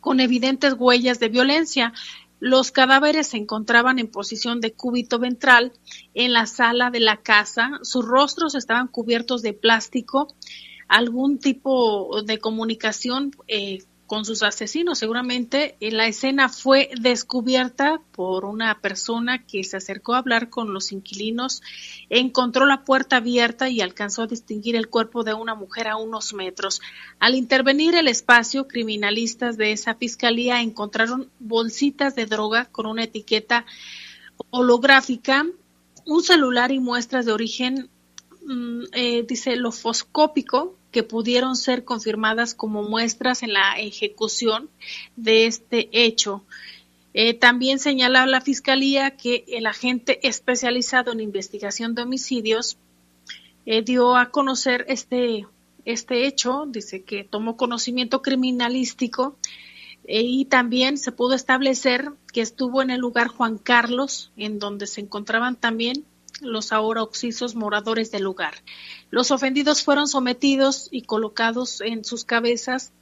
con 0.00 0.18
evidentes 0.18 0.74
huellas 0.76 1.20
de 1.20 1.28
violencia. 1.28 1.92
Los 2.40 2.72
cadáveres 2.72 3.28
se 3.28 3.36
encontraban 3.36 4.00
en 4.00 4.08
posición 4.08 4.60
de 4.60 4.72
cúbito 4.72 5.20
ventral 5.20 5.72
en 6.14 6.32
la 6.32 6.46
sala 6.46 6.90
de 6.90 6.98
la 6.98 7.18
casa. 7.18 7.78
Sus 7.82 8.04
rostros 8.04 8.56
estaban 8.56 8.88
cubiertos 8.88 9.42
de 9.42 9.52
plástico. 9.52 10.26
Algún 10.88 11.38
tipo 11.38 12.20
de 12.22 12.38
comunicación 12.40 13.30
eh, 13.46 13.84
con 14.06 14.24
sus 14.24 14.42
asesinos. 14.42 14.98
Seguramente 14.98 15.76
eh, 15.80 15.90
la 15.90 16.06
escena 16.06 16.48
fue 16.48 16.90
descubierta 17.00 18.00
por 18.12 18.44
una 18.44 18.80
persona 18.80 19.44
que 19.44 19.64
se 19.64 19.76
acercó 19.76 20.14
a 20.14 20.18
hablar 20.18 20.50
con 20.50 20.74
los 20.74 20.92
inquilinos, 20.92 21.62
encontró 22.10 22.66
la 22.66 22.84
puerta 22.84 23.16
abierta 23.16 23.68
y 23.68 23.80
alcanzó 23.80 24.22
a 24.22 24.26
distinguir 24.26 24.76
el 24.76 24.88
cuerpo 24.88 25.24
de 25.24 25.34
una 25.34 25.54
mujer 25.54 25.88
a 25.88 25.96
unos 25.96 26.34
metros. 26.34 26.80
Al 27.18 27.34
intervenir 27.34 27.94
el 27.94 28.08
espacio, 28.08 28.68
criminalistas 28.68 29.56
de 29.56 29.72
esa 29.72 29.94
fiscalía 29.94 30.60
encontraron 30.60 31.30
bolsitas 31.38 32.14
de 32.14 32.26
droga 32.26 32.66
con 32.66 32.86
una 32.86 33.04
etiqueta 33.04 33.64
holográfica, 34.50 35.46
un 36.04 36.22
celular 36.22 36.72
y 36.72 36.80
muestras 36.80 37.24
de 37.26 37.32
origen 37.32 37.88
mm, 38.44 38.82
eh, 38.92 39.24
dice 39.26 39.56
lofoscópico 39.56 40.76
que 40.92 41.02
pudieron 41.02 41.56
ser 41.56 41.84
confirmadas 41.84 42.54
como 42.54 42.82
muestras 42.82 43.42
en 43.42 43.54
la 43.54 43.78
ejecución 43.80 44.68
de 45.16 45.46
este 45.46 45.88
hecho. 45.90 46.44
Eh, 47.14 47.34
también 47.34 47.78
señala 47.78 48.26
la 48.26 48.40
Fiscalía 48.40 49.16
que 49.16 49.44
el 49.48 49.66
agente 49.66 50.26
especializado 50.26 51.12
en 51.12 51.20
investigación 51.20 51.94
de 51.94 52.02
homicidios 52.02 52.76
eh, 53.66 53.82
dio 53.82 54.16
a 54.16 54.30
conocer 54.30 54.84
este, 54.88 55.46
este 55.84 56.26
hecho, 56.26 56.64
dice 56.66 57.02
que 57.02 57.24
tomó 57.24 57.56
conocimiento 57.56 58.22
criminalístico 58.22 59.36
eh, 60.04 60.22
y 60.22 60.44
también 60.44 60.98
se 60.98 61.12
pudo 61.12 61.34
establecer 61.34 62.12
que 62.32 62.40
estuvo 62.40 62.82
en 62.82 62.90
el 62.90 63.00
lugar 63.00 63.28
Juan 63.28 63.58
Carlos, 63.58 64.30
en 64.36 64.58
donde 64.58 64.86
se 64.86 65.00
encontraban 65.00 65.56
también 65.56 66.04
los 66.42 66.72
ahora 66.72 67.02
oxisos 67.02 67.54
moradores 67.54 68.10
del 68.10 68.24
lugar. 68.24 68.54
Los 69.10 69.30
ofendidos 69.30 69.82
fueron 69.82 70.08
sometidos 70.08 70.88
y 70.90 71.02
colocados 71.02 71.80
en 71.80 72.04
sus 72.04 72.24
cabezas 72.24 72.92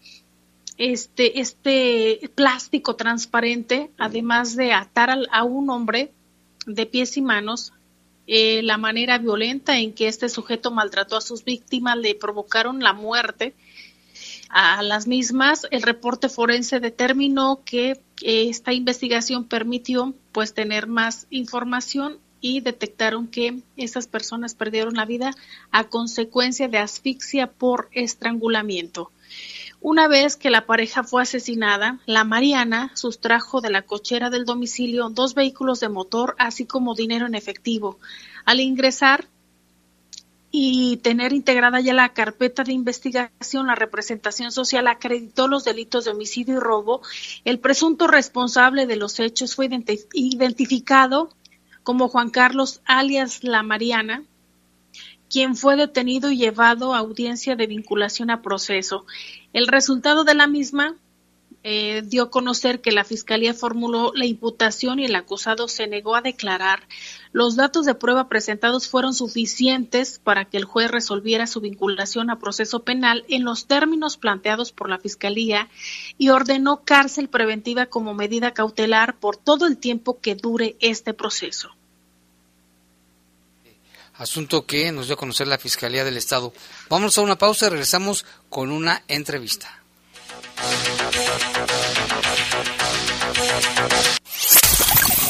este, 0.78 1.40
este 1.40 2.30
plástico 2.34 2.96
transparente, 2.96 3.90
además 3.98 4.56
de 4.56 4.72
atar 4.72 5.10
a 5.30 5.44
un 5.44 5.68
hombre 5.70 6.12
de 6.66 6.86
pies 6.86 7.16
y 7.16 7.22
manos, 7.22 7.72
eh, 8.26 8.62
la 8.62 8.78
manera 8.78 9.18
violenta 9.18 9.78
en 9.78 9.92
que 9.92 10.06
este 10.06 10.28
sujeto 10.28 10.70
maltrató 10.70 11.16
a 11.16 11.20
sus 11.20 11.44
víctimas 11.44 11.98
le 11.98 12.14
provocaron 12.14 12.80
la 12.80 12.92
muerte 12.92 13.54
a 14.48 14.82
las 14.82 15.06
mismas. 15.06 15.66
El 15.70 15.82
reporte 15.82 16.28
forense 16.28 16.80
determinó 16.80 17.62
que 17.64 18.00
eh, 18.22 18.48
esta 18.48 18.72
investigación 18.72 19.44
permitió 19.44 20.14
pues 20.32 20.54
tener 20.54 20.86
más 20.86 21.26
información 21.30 22.18
y 22.40 22.60
detectaron 22.60 23.28
que 23.28 23.60
esas 23.76 24.06
personas 24.06 24.54
perdieron 24.54 24.94
la 24.94 25.04
vida 25.04 25.34
a 25.70 25.84
consecuencia 25.84 26.68
de 26.68 26.78
asfixia 26.78 27.46
por 27.46 27.88
estrangulamiento. 27.92 29.10
Una 29.82 30.08
vez 30.08 30.36
que 30.36 30.50
la 30.50 30.66
pareja 30.66 31.04
fue 31.04 31.22
asesinada, 31.22 32.00
la 32.04 32.24
Mariana 32.24 32.92
sustrajo 32.94 33.60
de 33.60 33.70
la 33.70 33.82
cochera 33.82 34.28
del 34.28 34.44
domicilio 34.44 35.08
dos 35.08 35.34
vehículos 35.34 35.80
de 35.80 35.88
motor, 35.88 36.34
así 36.38 36.66
como 36.66 36.94
dinero 36.94 37.26
en 37.26 37.34
efectivo. 37.34 37.98
Al 38.44 38.60
ingresar 38.60 39.26
y 40.50 40.98
tener 40.98 41.32
integrada 41.32 41.80
ya 41.80 41.94
la 41.94 42.12
carpeta 42.12 42.64
de 42.64 42.72
investigación, 42.72 43.68
la 43.68 43.74
representación 43.74 44.52
social 44.52 44.86
acreditó 44.88 45.48
los 45.48 45.64
delitos 45.64 46.04
de 46.04 46.10
homicidio 46.10 46.56
y 46.56 46.60
robo. 46.60 47.00
El 47.44 47.58
presunto 47.58 48.06
responsable 48.06 48.86
de 48.86 48.96
los 48.96 49.18
hechos 49.20 49.54
fue 49.54 49.70
identificado 50.12 51.30
como 51.82 52.08
Juan 52.08 52.30
Carlos 52.30 52.80
alias 52.84 53.44
La 53.44 53.62
Mariana, 53.62 54.24
quien 55.28 55.56
fue 55.56 55.76
detenido 55.76 56.30
y 56.30 56.36
llevado 56.36 56.94
a 56.94 56.98
audiencia 56.98 57.56
de 57.56 57.66
vinculación 57.66 58.30
a 58.30 58.42
proceso. 58.42 59.06
El 59.52 59.68
resultado 59.68 60.24
de 60.24 60.34
la 60.34 60.46
misma 60.46 60.96
eh, 61.62 62.02
dio 62.04 62.24
a 62.24 62.30
conocer 62.30 62.80
que 62.80 62.92
la 62.92 63.04
Fiscalía 63.04 63.52
formuló 63.52 64.12
la 64.14 64.24
imputación 64.24 64.98
y 64.98 65.04
el 65.04 65.14
acusado 65.14 65.68
se 65.68 65.86
negó 65.86 66.16
a 66.16 66.22
declarar. 66.22 66.86
Los 67.32 67.56
datos 67.56 67.84
de 67.86 67.94
prueba 67.94 68.28
presentados 68.28 68.88
fueron 68.88 69.14
suficientes 69.14 70.18
para 70.22 70.46
que 70.46 70.56
el 70.56 70.64
juez 70.64 70.90
resolviera 70.90 71.46
su 71.46 71.60
vinculación 71.60 72.30
a 72.30 72.38
proceso 72.38 72.82
penal 72.82 73.24
en 73.28 73.44
los 73.44 73.66
términos 73.66 74.16
planteados 74.16 74.72
por 74.72 74.88
la 74.88 74.98
Fiscalía 74.98 75.68
y 76.16 76.30
ordenó 76.30 76.82
cárcel 76.84 77.28
preventiva 77.28 77.86
como 77.86 78.14
medida 78.14 78.52
cautelar 78.52 79.18
por 79.18 79.36
todo 79.36 79.66
el 79.66 79.76
tiempo 79.76 80.20
que 80.20 80.34
dure 80.34 80.76
este 80.80 81.14
proceso 81.14 81.70
asunto 84.20 84.66
que 84.66 84.92
nos 84.92 85.06
dio 85.06 85.14
a 85.14 85.18
conocer 85.18 85.48
la 85.48 85.56
Fiscalía 85.56 86.04
del 86.04 86.18
Estado. 86.18 86.52
Vamos 86.90 87.16
a 87.16 87.22
una 87.22 87.38
pausa 87.38 87.66
y 87.66 87.70
regresamos 87.70 88.26
con 88.50 88.70
una 88.70 89.02
entrevista. 89.08 89.82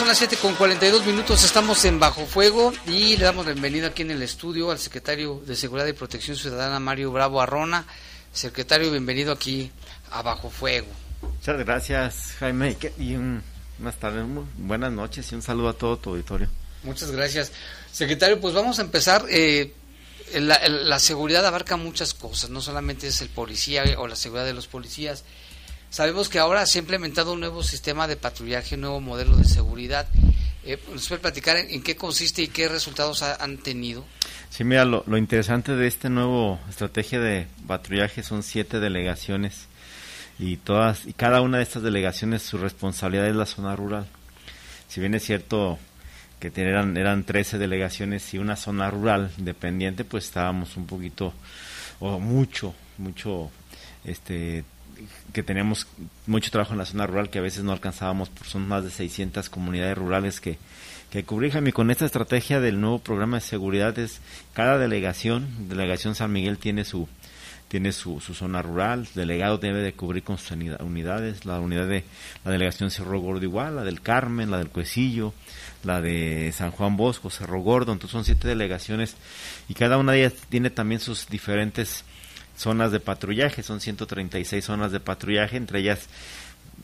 Son 0.00 0.08
las 0.08 0.16
7 0.16 0.38
con 0.38 0.54
42 0.54 1.04
minutos, 1.04 1.44
estamos 1.44 1.84
en 1.84 2.00
Bajo 2.00 2.24
Fuego 2.24 2.72
y 2.86 3.18
le 3.18 3.24
damos 3.24 3.44
la 3.44 3.52
bienvenida 3.52 3.88
aquí 3.88 4.00
en 4.00 4.10
el 4.10 4.22
estudio 4.22 4.70
al 4.70 4.78
secretario 4.78 5.42
de 5.44 5.54
Seguridad 5.54 5.86
y 5.88 5.92
Protección 5.92 6.38
Ciudadana, 6.38 6.80
Mario 6.80 7.12
Bravo 7.12 7.38
Arrona. 7.42 7.84
Secretario, 8.32 8.90
bienvenido 8.90 9.30
aquí 9.30 9.70
a 10.10 10.22
Bajo 10.22 10.48
Fuego. 10.48 10.86
Muchas 11.20 11.58
gracias, 11.58 12.34
Jaime, 12.38 12.78
y 12.98 13.14
un, 13.14 13.42
buenas 13.76 14.00
tardes, 14.00 14.24
buenas 14.56 14.90
noches 14.90 15.30
y 15.32 15.34
un 15.34 15.42
saludo 15.42 15.68
a 15.68 15.74
todo 15.74 15.98
tu 15.98 16.10
auditorio. 16.10 16.48
Muchas 16.82 17.10
gracias. 17.10 17.52
Secretario, 17.92 18.40
pues 18.40 18.54
vamos 18.54 18.78
a 18.78 18.82
empezar. 18.82 19.26
Eh, 19.28 19.74
la, 20.32 20.66
la 20.66 20.98
seguridad 20.98 21.44
abarca 21.44 21.76
muchas 21.76 22.14
cosas, 22.14 22.48
no 22.48 22.62
solamente 22.62 23.08
es 23.08 23.20
el 23.20 23.28
policía 23.28 23.84
o 23.98 24.06
la 24.06 24.16
seguridad 24.16 24.46
de 24.46 24.54
los 24.54 24.66
policías, 24.66 25.24
Sabemos 25.90 26.28
que 26.28 26.38
ahora 26.38 26.64
se 26.66 26.78
ha 26.78 26.82
implementado 26.82 27.32
un 27.32 27.40
nuevo 27.40 27.64
sistema 27.64 28.06
de 28.06 28.16
patrullaje, 28.16 28.76
un 28.76 28.82
nuevo 28.82 29.00
modelo 29.00 29.36
de 29.36 29.44
seguridad. 29.44 30.06
Eh, 30.64 30.78
¿Nos 30.92 31.08
puede 31.08 31.20
platicar 31.20 31.56
en, 31.56 31.82
qué 31.82 31.96
consiste 31.96 32.42
y 32.42 32.48
qué 32.48 32.68
resultados 32.68 33.22
han 33.22 33.58
tenido? 33.58 34.04
Sí, 34.50 34.62
mira, 34.62 34.84
lo, 34.84 35.04
interesante 35.16 35.74
de 35.74 35.88
esta 35.88 36.08
nueva 36.08 36.60
estrategia 36.68 37.18
de 37.18 37.48
patrullaje 37.66 38.22
son 38.22 38.44
siete 38.44 38.78
delegaciones 38.78 39.66
y 40.38 40.58
todas 40.58 41.06
y 41.06 41.12
cada 41.12 41.40
una 41.40 41.56
de 41.56 41.64
estas 41.64 41.82
delegaciones 41.82 42.42
su 42.42 42.56
responsabilidad 42.56 43.26
es 43.26 43.34
la 43.34 43.46
zona 43.46 43.74
rural. 43.74 44.06
Si 44.86 45.00
bien 45.00 45.14
es 45.14 45.24
cierto 45.24 45.76
que 46.38 46.52
eran, 46.54 46.96
eran 46.96 47.24
13 47.24 47.58
delegaciones 47.58 48.32
y 48.32 48.38
una 48.38 48.54
zona 48.54 48.90
rural 48.90 49.32
independiente, 49.38 50.04
pues 50.04 50.24
estábamos 50.24 50.76
un 50.76 50.86
poquito 50.86 51.34
o 51.98 52.20
mucho, 52.20 52.74
mucho 52.96 53.50
este 54.04 54.64
que 55.32 55.42
teníamos 55.42 55.86
mucho 56.26 56.50
trabajo 56.50 56.72
en 56.72 56.78
la 56.78 56.86
zona 56.86 57.06
rural 57.06 57.30
que 57.30 57.38
a 57.38 57.42
veces 57.42 57.64
no 57.64 57.72
alcanzábamos, 57.72 58.28
por 58.28 58.46
son 58.46 58.66
más 58.66 58.84
de 58.84 58.90
600 58.90 59.50
comunidades 59.50 59.96
rurales 59.96 60.40
que, 60.40 60.58
que 61.10 61.24
cubrir, 61.24 61.52
y 61.66 61.72
con 61.72 61.90
esta 61.90 62.06
estrategia 62.06 62.60
del 62.60 62.80
nuevo 62.80 62.98
programa 62.98 63.38
de 63.38 63.42
seguridad 63.42 63.98
es 63.98 64.20
cada 64.52 64.78
delegación, 64.78 65.68
delegación 65.68 66.14
San 66.14 66.32
Miguel 66.32 66.58
tiene 66.58 66.84
su 66.84 67.08
tiene 67.70 67.92
su, 67.92 68.20
su 68.20 68.34
zona 68.34 68.62
rural, 68.62 69.06
el 69.06 69.14
delegado 69.14 69.56
debe 69.56 69.80
de 69.80 69.92
cubrir 69.92 70.24
con 70.24 70.38
sus 70.38 70.50
unidades, 70.50 71.44
la 71.44 71.60
unidad 71.60 71.86
de 71.86 72.02
la 72.44 72.50
delegación 72.50 72.90
Cerro 72.90 73.20
Gordo 73.20 73.44
igual, 73.44 73.76
la 73.76 73.84
del 73.84 74.00
Carmen, 74.00 74.50
la 74.50 74.58
del 74.58 74.70
Cuecillo, 74.70 75.32
la 75.84 76.00
de 76.00 76.52
San 76.52 76.72
Juan 76.72 76.96
Bosco, 76.96 77.30
Cerro 77.30 77.60
Gordo, 77.60 77.92
entonces 77.92 78.10
son 78.10 78.24
siete 78.24 78.48
delegaciones 78.48 79.14
y 79.68 79.74
cada 79.74 79.98
una 79.98 80.10
de 80.10 80.18
ellas 80.24 80.34
tiene 80.48 80.70
también 80.70 81.00
sus 81.00 81.28
diferentes 81.28 82.04
zonas 82.60 82.92
de 82.92 83.00
patrullaje, 83.00 83.62
son 83.62 83.80
136 83.80 84.62
zonas 84.62 84.92
de 84.92 85.00
patrullaje, 85.00 85.56
entre 85.56 85.80
ellas 85.80 86.08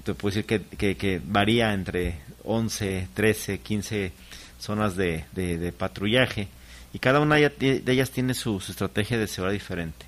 te 0.04 0.14
puedo 0.14 0.34
decir 0.34 0.46
que, 0.46 0.96
que, 0.96 1.20
varía 1.22 1.74
entre 1.74 2.20
11, 2.44 3.08
13, 3.12 3.58
15 3.58 4.12
zonas 4.58 4.96
de, 4.96 5.24
de, 5.32 5.72
patrullaje 5.72 6.48
y 6.94 6.98
cada 6.98 7.20
una 7.20 7.36
de 7.36 7.82
ellas 7.86 8.10
tiene 8.10 8.32
su, 8.32 8.56
estrategia 8.56 9.18
de 9.18 9.26
seguridad 9.26 9.52
diferente. 9.52 10.06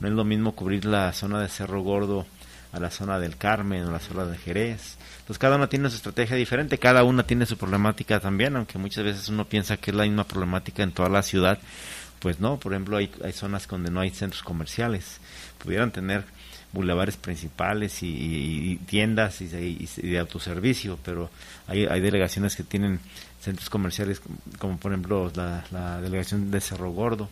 No 0.00 0.08
es 0.08 0.12
lo 0.12 0.24
mismo 0.24 0.52
cubrir 0.52 0.84
la 0.84 1.10
zona 1.14 1.40
de 1.40 1.48
Cerro 1.48 1.80
Gordo 1.80 2.26
a 2.72 2.78
la 2.78 2.90
zona 2.90 3.18
del 3.18 3.38
Carmen 3.38 3.84
o 3.84 3.90
la 3.90 4.00
zona 4.00 4.26
de 4.26 4.36
Jerez. 4.36 4.98
Entonces 5.20 5.38
cada 5.38 5.56
una 5.56 5.68
tiene 5.68 5.88
su 5.88 5.96
estrategia 5.96 6.36
diferente, 6.36 6.76
cada 6.76 7.04
una 7.04 7.22
tiene 7.22 7.46
su 7.46 7.56
problemática 7.56 8.20
también, 8.20 8.54
aunque 8.56 8.76
muchas 8.76 9.04
veces 9.04 9.30
uno 9.30 9.46
piensa 9.46 9.78
que 9.78 9.92
es 9.92 9.96
la 9.96 10.04
misma 10.04 10.24
problemática 10.24 10.82
en 10.82 10.92
toda 10.92 11.08
la 11.08 11.22
ciudad, 11.22 11.58
pues 12.20 12.40
no, 12.40 12.58
por 12.58 12.72
ejemplo, 12.72 12.96
hay, 12.96 13.10
hay 13.24 13.32
zonas 13.32 13.66
donde 13.68 13.90
no 13.90 14.00
hay 14.00 14.10
centros 14.10 14.42
comerciales. 14.42 15.20
Pudieran 15.58 15.90
tener 15.90 16.24
bulevares 16.72 17.16
principales 17.16 18.02
y, 18.02 18.78
tiendas 18.86 19.40
y, 19.40 19.46
de 19.48 20.18
autoservicio, 20.18 20.98
pero 21.04 21.30
hay, 21.66 21.86
hay 21.86 22.00
delegaciones 22.00 22.54
que 22.54 22.62
tienen 22.62 23.00
centros 23.40 23.70
comerciales 23.70 24.20
como 24.58 24.76
por 24.78 24.92
ejemplo 24.92 25.30
la, 25.34 26.00
delegación 26.00 26.50
de 26.50 26.60
Cerro 26.60 26.90
Gordo, 26.90 27.28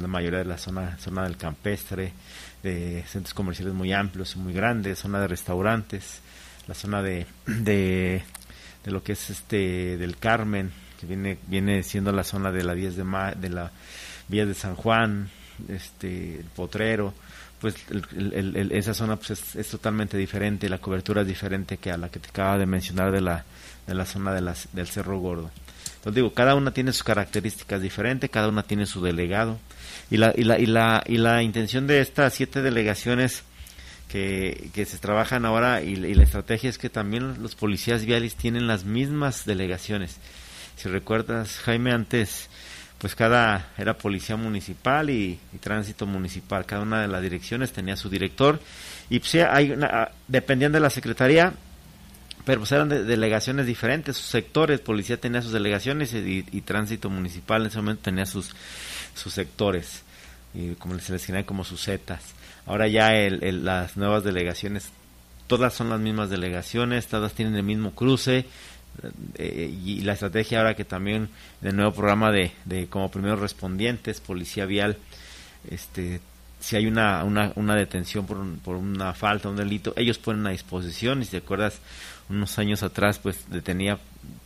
la 0.00 0.08
mayoría 0.08 0.40
de 0.40 0.44
la 0.46 0.58
zona, 0.58 0.98
zona 0.98 1.24
del 1.24 1.36
campestre, 1.36 2.12
de 2.62 3.04
centros 3.06 3.34
comerciales 3.34 3.74
muy 3.74 3.92
amplios 3.92 4.34
y 4.34 4.38
muy 4.38 4.52
grandes, 4.52 4.98
zona 4.98 5.20
de 5.20 5.28
restaurantes, 5.28 6.20
la 6.66 6.74
zona 6.74 7.02
de, 7.02 7.26
de, 7.46 8.22
de 8.84 8.90
lo 8.90 9.02
que 9.02 9.12
es 9.12 9.30
este 9.30 9.96
del 9.98 10.16
Carmen, 10.16 10.72
viene 11.06 11.38
viene 11.46 11.82
siendo 11.82 12.12
la 12.12 12.24
zona 12.24 12.50
de 12.52 12.64
la 12.64 12.74
10 12.74 12.96
de 12.96 13.04
de 13.40 13.48
la 13.48 13.70
vía 14.28 14.46
de 14.46 14.54
San 14.54 14.74
Juan, 14.74 15.28
este 15.68 16.40
el 16.40 16.46
Potrero, 16.46 17.14
pues 17.60 17.76
esa 18.70 18.92
zona 18.92 19.16
pues 19.16 19.54
es, 19.54 19.68
totalmente 19.68 20.16
diferente, 20.16 20.68
la 20.68 20.78
cobertura 20.78 21.22
es 21.22 21.28
diferente 21.28 21.76
que 21.76 21.92
a 21.92 21.96
la 21.96 22.08
que 22.08 22.18
te 22.18 22.28
acaba 22.28 22.58
de 22.58 22.66
mencionar 22.66 23.12
de 23.12 23.20
la 23.20 23.44
de 23.86 23.94
la 23.94 24.04
zona 24.04 24.32
de 24.32 24.40
las, 24.40 24.68
del 24.72 24.88
Cerro 24.88 25.18
Gordo. 25.18 25.50
Entonces 25.96 26.16
digo, 26.16 26.34
cada 26.34 26.56
una 26.56 26.72
tiene 26.72 26.92
sus 26.92 27.04
características 27.04 27.80
diferentes, 27.80 28.30
cada 28.30 28.48
una 28.48 28.64
tiene 28.64 28.86
su 28.86 29.02
delegado 29.02 29.58
y 30.10 30.16
la 30.16 30.32
y 30.36 30.42
la 30.42 30.58
y 30.58 30.66
la 30.66 31.04
y 31.06 31.18
la 31.18 31.42
intención 31.42 31.86
de 31.86 32.00
estas 32.00 32.34
siete 32.34 32.62
delegaciones 32.62 33.44
que, 34.08 34.70
que 34.74 34.84
se 34.84 34.98
trabajan 34.98 35.44
ahora 35.44 35.82
y 35.82 35.94
la 35.96 36.22
estrategia 36.24 36.68
es 36.68 36.78
que 36.78 36.90
también 36.90 37.42
los 37.42 37.54
policías 37.54 38.04
viales 38.04 38.34
tienen 38.34 38.66
las 38.66 38.84
mismas 38.84 39.44
delegaciones 39.46 40.18
si 40.76 40.88
recuerdas, 40.88 41.58
Jaime, 41.58 41.92
antes 41.92 42.48
pues 42.98 43.16
cada 43.16 43.70
era 43.76 43.98
policía 43.98 44.36
municipal 44.36 45.10
y, 45.10 45.40
tránsito 45.60 46.06
municipal, 46.06 46.64
cada 46.66 46.82
una 46.82 47.02
de 47.02 47.08
las 47.08 47.20
direcciones 47.20 47.72
tenía 47.72 47.96
su 47.96 48.08
director 48.08 48.60
y 49.10 49.18
pues, 49.18 49.34
hay 49.34 49.72
una, 49.72 50.12
dependían 50.28 50.70
de 50.70 50.78
la 50.78 50.88
secretaría, 50.88 51.52
pero 52.44 52.60
pues 52.60 52.70
eran 52.70 52.88
delegaciones 52.88 53.66
diferentes, 53.66 54.16
sus 54.16 54.26
sectores, 54.26 54.78
policía 54.78 55.16
tenía 55.16 55.42
sus 55.42 55.50
delegaciones 55.50 56.14
y, 56.14 56.60
tránsito 56.60 57.10
municipal 57.10 57.62
en 57.62 57.68
ese 57.68 57.78
momento 57.78 58.02
tenía 58.04 58.24
sus 58.24 58.54
sus 59.14 59.34
sectores 59.34 60.02
y 60.54 60.74
como 60.74 60.94
les 60.94 61.26
tenía 61.26 61.44
como 61.44 61.64
sus 61.64 61.82
zetas. 61.82 62.22
Ahora 62.66 62.86
ya 62.86 63.14
el, 63.14 63.64
las 63.64 63.96
nuevas 63.96 64.22
delegaciones 64.22 64.90
todas 65.46 65.74
son 65.74 65.90
las 65.90 66.00
mismas 66.00 66.30
delegaciones, 66.30 67.08
todas 67.08 67.34
tienen 67.34 67.56
el 67.56 67.62
mismo 67.62 67.90
cruce, 67.90 68.46
eh, 69.36 69.74
y 69.84 70.00
la 70.02 70.12
estrategia 70.14 70.58
ahora 70.58 70.74
que 70.74 70.84
también 70.84 71.28
el 71.62 71.76
nuevo 71.76 71.92
programa 71.92 72.30
de, 72.30 72.52
de 72.64 72.86
como 72.86 73.10
primeros 73.10 73.40
respondientes, 73.40 74.20
policía 74.20 74.66
vial, 74.66 74.96
este, 75.70 76.20
si 76.60 76.76
hay 76.76 76.86
una, 76.86 77.24
una, 77.24 77.52
una 77.56 77.74
detención 77.74 78.26
por, 78.26 78.38
por 78.58 78.76
una 78.76 79.12
falta, 79.14 79.48
un 79.48 79.56
delito, 79.56 79.92
ellos 79.96 80.18
ponen 80.18 80.46
a 80.46 80.50
disposición, 80.50 81.22
y 81.22 81.24
si 81.24 81.32
te 81.32 81.36
acuerdas, 81.38 81.80
unos 82.28 82.58
años 82.58 82.82
atrás 82.82 83.18
pues 83.18 83.50
detenía 83.50 83.98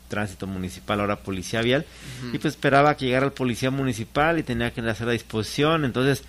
tránsito 0.09 0.47
municipal, 0.47 1.01
ahora 1.01 1.17
policía 1.17 1.61
vial, 1.63 1.85
y 2.33 2.39
pues 2.39 2.55
esperaba 2.55 2.97
que 2.97 3.07
llegara 3.07 3.27
el 3.27 3.33
policía 3.33 3.71
municipal 3.71 4.39
y 4.39 4.43
tenía 4.43 4.73
que 4.73 4.81
hacer 4.81 5.09
a 5.09 5.13
disposición, 5.13 5.85
entonces 5.85 6.25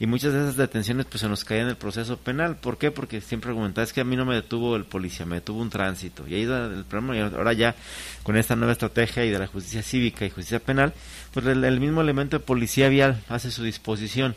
y 0.00 0.06
muchas 0.06 0.32
de 0.32 0.40
esas 0.40 0.56
detenciones 0.56 1.04
pues 1.04 1.20
se 1.20 1.28
nos 1.28 1.44
caían 1.44 1.64
en 1.64 1.70
el 1.70 1.76
proceso 1.76 2.16
penal. 2.16 2.56
¿Por 2.56 2.78
qué? 2.78 2.90
Porque 2.90 3.20
siempre 3.20 3.50
argumentaba, 3.50 3.84
es 3.84 3.92
que 3.92 4.00
a 4.00 4.04
mí 4.04 4.16
no 4.16 4.24
me 4.24 4.34
detuvo 4.34 4.74
el 4.74 4.86
policía, 4.86 5.26
me 5.26 5.36
detuvo 5.36 5.60
un 5.60 5.68
tránsito. 5.68 6.26
Y 6.26 6.36
ahí 6.36 6.42
el 6.44 6.86
problema, 6.88 7.18
y 7.18 7.20
ahora 7.20 7.52
ya 7.52 7.74
con 8.22 8.38
esta 8.38 8.56
nueva 8.56 8.72
estrategia 8.72 9.26
y 9.26 9.30
de 9.30 9.38
la 9.38 9.46
justicia 9.46 9.82
cívica 9.82 10.24
y 10.24 10.30
justicia 10.30 10.58
penal, 10.58 10.94
pues 11.34 11.44
el, 11.44 11.80
mismo 11.80 12.00
elemento 12.00 12.38
de 12.38 12.44
policía 12.44 12.88
vial 12.88 13.22
hace 13.28 13.50
su 13.50 13.62
disposición. 13.62 14.36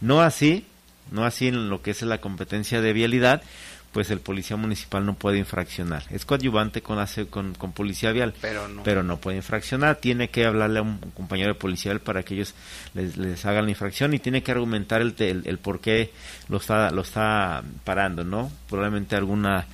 No 0.00 0.20
así, 0.22 0.64
no 1.10 1.24
así 1.24 1.48
en 1.48 1.70
lo 1.70 1.82
que 1.82 1.90
es 1.90 2.02
la 2.02 2.20
competencia 2.20 2.80
de 2.80 2.92
vialidad, 2.92 3.42
pues 3.92 4.10
el 4.10 4.20
policía 4.20 4.56
municipal 4.56 5.04
no 5.04 5.14
puede 5.14 5.38
infraccionar. 5.38 6.04
Es 6.10 6.24
coadyuvante 6.24 6.80
con, 6.80 7.04
con, 7.28 7.54
con 7.54 7.72
policía 7.72 8.12
vial, 8.12 8.34
pero 8.40 8.68
no. 8.68 8.82
pero 8.84 9.02
no 9.02 9.16
puede 9.16 9.38
infraccionar. 9.38 9.96
Tiene 9.96 10.28
que 10.28 10.46
hablarle 10.46 10.78
a 10.78 10.82
un 10.82 10.98
compañero 11.14 11.54
de 11.54 11.58
policía 11.58 11.98
para 11.98 12.22
que 12.22 12.34
ellos 12.34 12.54
les, 12.94 13.16
les, 13.16 13.44
hagan 13.46 13.64
la 13.64 13.70
infracción 13.70 14.14
y 14.14 14.20
tiene 14.20 14.42
que 14.42 14.52
argumentar 14.52 15.00
el, 15.00 15.14
el, 15.18 15.58
por 15.58 15.80
qué 15.80 16.12
lo 16.48 16.58
está, 16.58 16.90
lo 16.90 17.02
está 17.02 17.64
parando, 17.82 18.22
¿no? 18.22 18.52
Probablemente 18.68 19.16
alguna, 19.16 19.66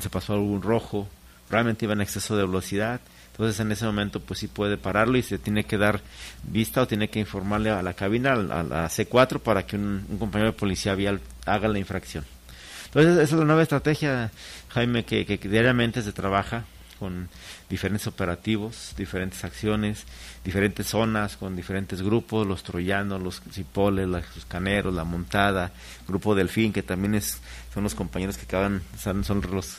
se 0.00 0.10
pasó 0.10 0.34
algún 0.34 0.62
rojo, 0.62 1.08
probablemente 1.48 1.86
iba 1.86 1.94
en 1.94 2.02
exceso 2.02 2.36
de 2.36 2.44
velocidad. 2.44 3.00
Entonces 3.32 3.58
en 3.60 3.70
ese 3.72 3.84
momento 3.84 4.20
pues 4.20 4.40
sí 4.40 4.48
puede 4.48 4.78
pararlo 4.78 5.18
y 5.18 5.22
se 5.22 5.38
tiene 5.38 5.64
que 5.64 5.76
dar 5.76 6.00
vista 6.44 6.82
o 6.82 6.86
tiene 6.86 7.10
que 7.10 7.18
informarle 7.18 7.68
a 7.70 7.82
la 7.82 7.92
cabina, 7.94 8.32
a 8.32 8.62
la 8.62 8.86
C4 8.86 9.40
para 9.40 9.66
que 9.66 9.76
un 9.76 10.16
compañero 10.18 10.52
de 10.52 10.56
policía 10.56 10.94
vial 10.94 11.20
haga 11.44 11.68
la 11.68 11.78
infracción. 11.78 12.24
Entonces, 12.96 13.24
esa 13.24 13.34
es 13.34 13.38
la 13.40 13.44
nueva 13.44 13.62
estrategia, 13.62 14.30
Jaime, 14.70 15.04
que, 15.04 15.38
diariamente 15.42 16.00
se 16.00 16.12
trabaja 16.12 16.64
con 16.98 17.28
diferentes 17.68 18.06
operativos, 18.06 18.94
diferentes 18.96 19.44
acciones, 19.44 20.04
diferentes 20.42 20.86
zonas, 20.86 21.36
con 21.36 21.54
diferentes 21.56 22.00
grupos, 22.00 22.46
los 22.46 22.62
troyanos, 22.62 23.20
los 23.20 23.42
cipoles, 23.52 24.08
los 24.08 24.24
caneros, 24.48 24.94
la 24.94 25.04
montada, 25.04 25.72
grupo 26.08 26.34
delfín, 26.34 26.72
que 26.72 26.82
también 26.82 27.14
es, 27.16 27.38
son 27.74 27.82
los 27.82 27.94
compañeros 27.94 28.38
que 28.38 28.44
acaban, 28.44 28.80
son, 28.98 29.22
los 29.52 29.76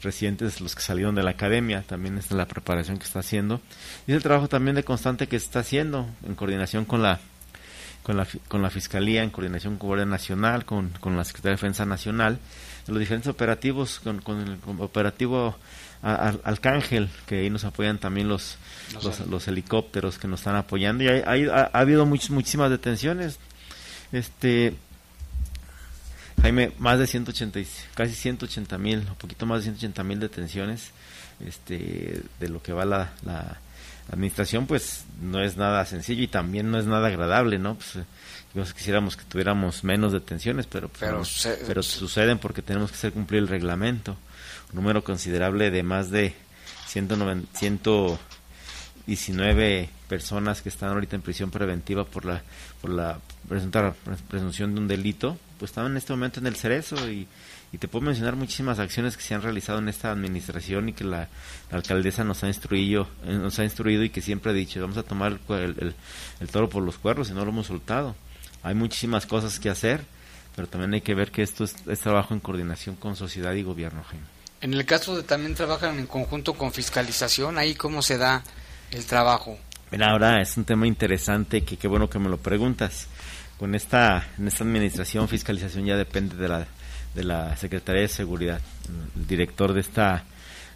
recientes, 0.00 0.60
los 0.60 0.76
que 0.76 0.82
salieron 0.82 1.16
de 1.16 1.24
la 1.24 1.30
academia, 1.30 1.82
también 1.82 2.16
es 2.16 2.30
la 2.30 2.46
preparación 2.46 2.96
que 2.96 3.06
está 3.06 3.18
haciendo. 3.18 3.60
Y 4.06 4.12
es 4.12 4.18
el 4.18 4.22
trabajo 4.22 4.46
también 4.46 4.76
de 4.76 4.84
constante 4.84 5.26
que 5.26 5.34
está 5.34 5.58
haciendo 5.58 6.06
en 6.24 6.36
coordinación 6.36 6.84
con 6.84 7.02
la 7.02 7.18
con 8.02 8.16
la, 8.16 8.26
con 8.48 8.62
la 8.62 8.70
Fiscalía, 8.70 9.22
en 9.22 9.30
coordinación 9.30 9.76
con 9.76 9.88
Guardia 9.88 10.06
Nacional, 10.06 10.64
con, 10.64 10.90
con 11.00 11.16
la 11.16 11.24
Secretaría 11.24 11.52
de 11.52 11.56
Defensa 11.56 11.86
Nacional, 11.86 12.38
los 12.86 12.98
diferentes 12.98 13.28
operativos, 13.28 14.00
con, 14.00 14.20
con 14.20 14.40
el 14.40 14.58
operativo 14.78 15.56
Arcángel, 16.02 17.08
que 17.26 17.40
ahí 17.40 17.50
nos 17.50 17.64
apoyan 17.64 17.98
también 17.98 18.28
los, 18.28 18.56
los, 19.28 19.46
helicópteros 19.46 20.18
que 20.18 20.26
nos 20.26 20.40
están 20.40 20.56
apoyando. 20.56 21.04
Y 21.04 21.08
hay, 21.08 21.46
ha, 21.46 21.70
habido 21.72 22.04
muchísimas 22.06 22.70
detenciones. 22.70 23.38
Este, 24.10 24.74
Jaime, 26.42 26.72
más 26.78 26.98
de 26.98 27.06
180, 27.06 27.60
casi 27.94 28.14
180 28.14 28.78
mil, 28.78 28.98
un 28.98 29.14
poquito 29.14 29.46
más 29.46 29.60
de 29.60 29.64
180 29.64 30.02
mil 30.02 30.18
detenciones 30.18 30.90
este, 31.46 32.20
de 32.40 32.48
lo 32.48 32.60
que 32.60 32.72
va 32.72 32.84
la, 32.84 33.12
la 33.24 33.60
administración, 34.12 34.66
pues 34.66 35.04
no 35.20 35.42
es 35.42 35.56
nada 35.56 35.84
sencillo 35.86 36.22
y 36.22 36.28
también 36.28 36.70
no 36.70 36.78
es 36.78 36.86
nada 36.86 37.08
agradable, 37.08 37.58
¿no? 37.58 37.74
Pues, 37.76 37.96
eh, 37.96 38.04
quisiéramos 38.74 39.16
que 39.16 39.24
tuviéramos 39.24 39.82
menos 39.84 40.12
detenciones, 40.12 40.66
pero, 40.66 40.88
pues, 40.88 41.48
pero, 41.66 41.82
suceden 41.82 42.38
porque 42.38 42.60
tenemos 42.62 42.90
que 42.90 42.96
hacer 42.96 43.12
cumplir 43.12 43.42
el 43.42 43.48
reglamento. 43.48 44.16
Un 44.70 44.76
número 44.76 45.02
considerable 45.02 45.70
de 45.70 45.82
más 45.82 46.10
de 46.10 46.34
190, 46.86 47.58
119 47.58 49.88
personas 50.08 50.62
que 50.62 50.68
están 50.68 50.90
ahorita 50.90 51.16
en 51.16 51.22
prisión 51.22 51.50
preventiva 51.50 52.04
por 52.04 52.26
la 52.26 52.42
por 52.82 52.90
la 52.90 53.18
presunción 54.28 54.74
de 54.74 54.80
un 54.80 54.88
delito, 54.88 55.38
pues 55.58 55.70
están 55.70 55.86
en 55.86 55.96
este 55.96 56.12
momento 56.12 56.40
en 56.40 56.46
el 56.46 56.56
cerezo 56.56 57.08
y, 57.08 57.26
y 57.72 57.78
te 57.78 57.88
puedo 57.88 58.04
mencionar 58.04 58.36
muchísimas 58.36 58.78
acciones 58.78 59.16
que 59.16 59.22
se 59.22 59.34
han 59.34 59.42
realizado 59.42 59.78
en 59.78 59.88
esta 59.88 60.12
administración 60.12 60.90
y 60.90 60.92
que 60.92 61.04
la, 61.04 61.28
alcaldesa 61.70 62.22
nos 62.22 62.44
ha 62.44 62.48
instruido 62.48 63.08
eh, 63.24 63.32
nos 63.32 63.58
ha 63.58 63.64
instruido 63.64 64.04
y 64.04 64.10
que 64.10 64.20
siempre 64.20 64.50
ha 64.50 64.54
dicho 64.54 64.80
vamos 64.80 64.98
a 64.98 65.02
tomar 65.02 65.38
el, 65.48 65.94
el, 66.40 66.48
toro 66.48 66.68
por 66.68 66.82
los 66.82 66.98
cuernos 66.98 67.30
y 67.30 67.32
no 67.32 67.44
lo 67.44 67.50
hemos 67.50 67.66
soltado 67.66 68.14
hay 68.62 68.74
muchísimas 68.74 69.26
cosas 69.26 69.58
que 69.58 69.70
hacer 69.70 70.04
pero 70.54 70.68
también 70.68 70.92
hay 70.92 71.00
que 71.00 71.14
ver 71.14 71.30
que 71.30 71.42
esto 71.42 71.64
es, 71.64 71.74
trabajo 72.00 72.34
en 72.34 72.40
coordinación 72.40 72.94
con 72.96 73.16
sociedad 73.16 73.54
y 73.54 73.62
gobierno 73.62 74.04
en 74.60 74.74
el 74.74 74.84
caso 74.84 75.16
de 75.16 75.22
también 75.22 75.54
trabajan 75.54 75.98
en 75.98 76.06
conjunto 76.06 76.52
con 76.52 76.72
fiscalización 76.72 77.56
ahí 77.56 77.74
cómo 77.74 78.02
se 78.02 78.18
da 78.18 78.44
el 78.90 79.06
trabajo 79.06 79.58
Mira, 79.90 80.10
ahora 80.10 80.40
es 80.40 80.56
un 80.56 80.64
tema 80.64 80.86
interesante 80.86 81.64
que 81.64 81.76
qué 81.76 81.86
bueno 81.86 82.08
que 82.08 82.18
me 82.18 82.30
lo 82.30 82.38
preguntas. 82.38 83.08
Con 83.58 83.74
esta 83.74 84.26
en 84.38 84.48
esta 84.48 84.64
administración 84.64 85.28
fiscalización 85.28 85.84
ya 85.84 85.98
depende 85.98 86.34
de 86.34 86.48
la 86.48 86.66
de 87.14 87.24
la 87.24 87.56
Secretaría 87.56 88.02
de 88.02 88.08
Seguridad. 88.08 88.60
El 89.16 89.26
director 89.26 89.72
de 89.72 89.80
esta, 89.80 90.24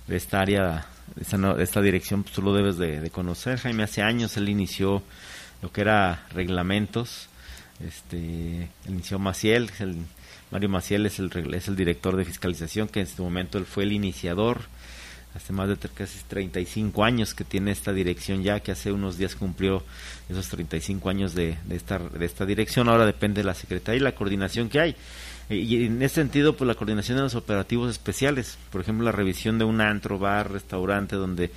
de 0.06 0.16
esta 0.16 0.40
área, 0.40 0.86
de 1.14 1.22
esta, 1.22 1.36
de 1.38 1.64
esta 1.64 1.82
dirección, 1.82 2.22
pues 2.22 2.34
tú 2.34 2.42
lo 2.42 2.54
debes 2.54 2.76
de, 2.78 3.10
conocer. 3.10 3.58
Jaime, 3.58 3.84
hace 3.84 4.02
años 4.02 4.36
él 4.36 4.48
inició 4.48 5.02
lo 5.62 5.72
que 5.72 5.80
era 5.80 6.26
reglamentos. 6.32 7.28
Este, 7.86 8.68
inició 8.88 9.18
Maciel, 9.18 9.70
el, 9.80 9.96
Mario 10.50 10.68
Maciel 10.68 11.06
es 11.06 11.18
el, 11.18 11.30
es 11.54 11.68
el 11.68 11.76
director 11.76 12.16
de 12.16 12.24
fiscalización, 12.24 12.88
que 12.88 13.00
en 13.00 13.06
este 13.06 13.22
momento 13.22 13.58
él 13.58 13.66
fue 13.66 13.84
el 13.84 13.92
iniciador. 13.92 14.62
Hace 15.34 15.52
más 15.52 15.68
de 15.68 15.76
casi 15.76 16.18
35 16.26 17.04
años 17.04 17.34
que 17.34 17.44
tiene 17.44 17.70
esta 17.70 17.92
dirección 17.92 18.42
ya, 18.42 18.60
que 18.60 18.72
hace 18.72 18.90
unos 18.90 19.18
días 19.18 19.36
cumplió 19.36 19.84
esos 20.30 20.48
35 20.48 21.10
años 21.10 21.34
de, 21.34 21.58
de, 21.64 21.78
de 22.18 22.24
esta 22.24 22.46
dirección. 22.46 22.88
Ahora 22.88 23.04
depende 23.04 23.42
de 23.42 23.44
la 23.44 23.52
Secretaría 23.52 24.00
y 24.00 24.02
la 24.02 24.14
coordinación 24.14 24.70
que 24.70 24.80
hay. 24.80 24.96
Y 25.48 25.84
en 25.84 26.02
ese 26.02 26.16
sentido, 26.16 26.56
pues 26.56 26.66
la 26.66 26.74
coordinación 26.74 27.18
de 27.18 27.22
los 27.22 27.36
operativos 27.36 27.90
especiales, 27.90 28.58
por 28.72 28.80
ejemplo, 28.80 29.04
la 29.04 29.12
revisión 29.12 29.58
de 29.58 29.64
un 29.64 29.80
antro, 29.80 30.18
bar, 30.18 30.50
restaurante, 30.50 31.14
donde 31.14 31.52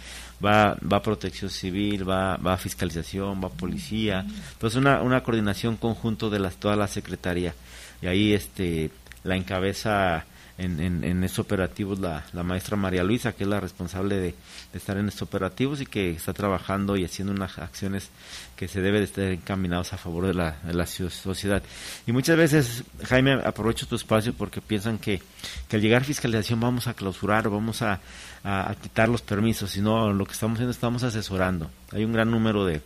va, 0.46 0.78
va 0.82 1.02
protección 1.02 1.50
civil, 1.50 2.08
va, 2.08 2.38
va 2.38 2.58
fiscalización, 2.58 3.42
va 3.44 3.50
policía, 3.50 4.26
pues 4.60 4.76
una, 4.76 5.02
una 5.02 5.24
coordinación 5.24 5.76
conjunto 5.76 6.30
de 6.30 6.40
las, 6.40 6.58
toda 6.58 6.76
la 6.76 6.88
secretaría. 6.88 7.56
Y 8.02 8.08
ahí 8.08 8.34
este 8.34 8.92
la 9.24 9.36
encabeza 9.36 10.26
en, 10.60 11.04
en, 11.04 11.24
estos 11.24 11.40
operativos 11.40 12.00
la, 12.00 12.26
la, 12.34 12.44
maestra 12.44 12.76
María 12.76 13.04
Luisa, 13.04 13.32
que 13.32 13.44
es 13.44 13.50
la 13.50 13.60
responsable 13.60 14.18
de, 14.18 14.36
estar 14.74 14.98
en 14.98 15.08
estos 15.08 15.24
operativos 15.24 15.80
y 15.82 15.86
que 15.86 16.12
está 16.12 16.34
trabajando 16.34 16.98
y 16.98 17.06
haciendo 17.06 17.34
unas 17.34 17.58
acciones 17.58 18.10
que 18.56 18.68
se 18.68 18.82
deben 18.82 19.00
de 19.02 19.06
estar 19.06 19.24
encaminados 19.26 19.94
a 19.94 19.98
favor 19.98 20.28
de 20.28 20.34
la, 20.34 20.58
de 20.64 20.74
la 20.74 20.86
sociedad. 20.86 21.64
Y 22.06 22.12
muchas 22.12 22.38
veces, 22.38 22.84
Jaime, 23.06 23.34
aprovecho 23.34 23.88
tu 23.88 23.96
espacio 23.96 24.34
porque 24.34 24.62
piensan 24.62 24.98
que, 24.98 25.22
que 25.68 25.78
al 25.78 25.82
llegar 25.82 26.04
fiscalización 26.04 26.60
vamos 26.60 26.88
a 26.88 26.94
clausurar 26.94 27.48
o 27.48 27.52
vamos 27.52 27.82
a, 27.82 28.02
a, 28.44 28.76
quitar 28.82 29.08
los 29.08 29.22
permisos, 29.22 29.72
sino 29.72 30.12
lo 30.12 30.26
que 30.26 30.34
estamos 30.34 30.58
haciendo 30.58 30.72
estamos 30.72 31.04
asesorando. 31.04 31.72
Hay 31.92 32.04
un 32.04 32.12
gran 32.12 32.30
número 32.30 32.66
de, 32.66 32.82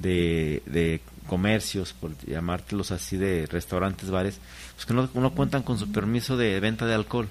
de, 0.00 0.62
de 0.66 1.00
comercios, 1.26 1.92
por 1.92 2.16
llamártelos 2.26 2.90
así, 2.90 3.16
de 3.16 3.46
restaurantes, 3.46 4.10
bares, 4.10 4.40
pues 4.74 4.86
que 4.86 4.94
no, 4.94 5.08
no 5.14 5.30
cuentan 5.30 5.62
con 5.62 5.78
su 5.78 5.90
permiso 5.90 6.36
de 6.36 6.58
venta 6.60 6.86
de 6.86 6.94
alcohol. 6.94 7.28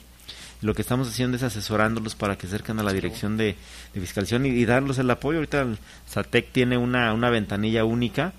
Lo 0.62 0.74
que 0.74 0.82
estamos 0.82 1.10
haciendo 1.10 1.36
es 1.36 1.44
asesorándolos 1.44 2.16
para 2.16 2.38
que 2.38 2.48
acerquen 2.48 2.80
a 2.80 2.84
la 2.84 2.94
dirección 2.94 3.36
de, 3.36 3.58
fiscalización 3.94 4.46
y, 4.46 4.64
darles 4.66 4.98
el 4.98 5.10
apoyo. 5.12 5.40
Ahorita 5.40 5.62
el 5.62 5.78
SATEC 6.08 6.52
tiene 6.54 6.78
una, 6.78 7.14
una 7.14 7.30
ventanilla 7.30 7.84
única 7.84 8.34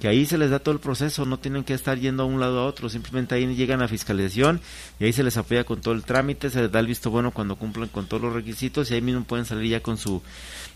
que 0.00 0.08
ahí 0.08 0.26
se 0.26 0.36
les 0.36 0.50
da 0.50 0.58
todo 0.58 0.74
el 0.74 0.80
proceso, 0.80 1.24
no 1.24 1.38
tienen 1.38 1.64
que 1.64 1.72
estar 1.72 1.98
yendo 1.98 2.22
a 2.22 2.26
un 2.26 2.38
lado 2.38 2.60
a 2.60 2.66
otro, 2.66 2.90
simplemente 2.90 3.34
ahí 3.34 3.46
llegan 3.54 3.80
a 3.80 3.88
fiscalización 3.88 4.60
y 5.00 5.04
ahí 5.04 5.12
se 5.12 5.22
les 5.22 5.38
apoya 5.38 5.64
con 5.64 5.80
todo 5.80 5.94
el 5.94 6.04
trámite, 6.04 6.50
se 6.50 6.60
les 6.60 6.70
da 6.70 6.80
el 6.80 6.86
visto 6.86 7.10
bueno 7.10 7.30
cuando 7.30 7.56
cumplan 7.56 7.88
con 7.88 8.06
todos 8.06 8.22
los 8.22 8.34
requisitos 8.34 8.90
y 8.90 8.94
ahí 8.94 9.00
mismo 9.00 9.24
pueden 9.24 9.46
salir 9.46 9.70
ya 9.70 9.80
con 9.80 9.96
su 9.96 10.22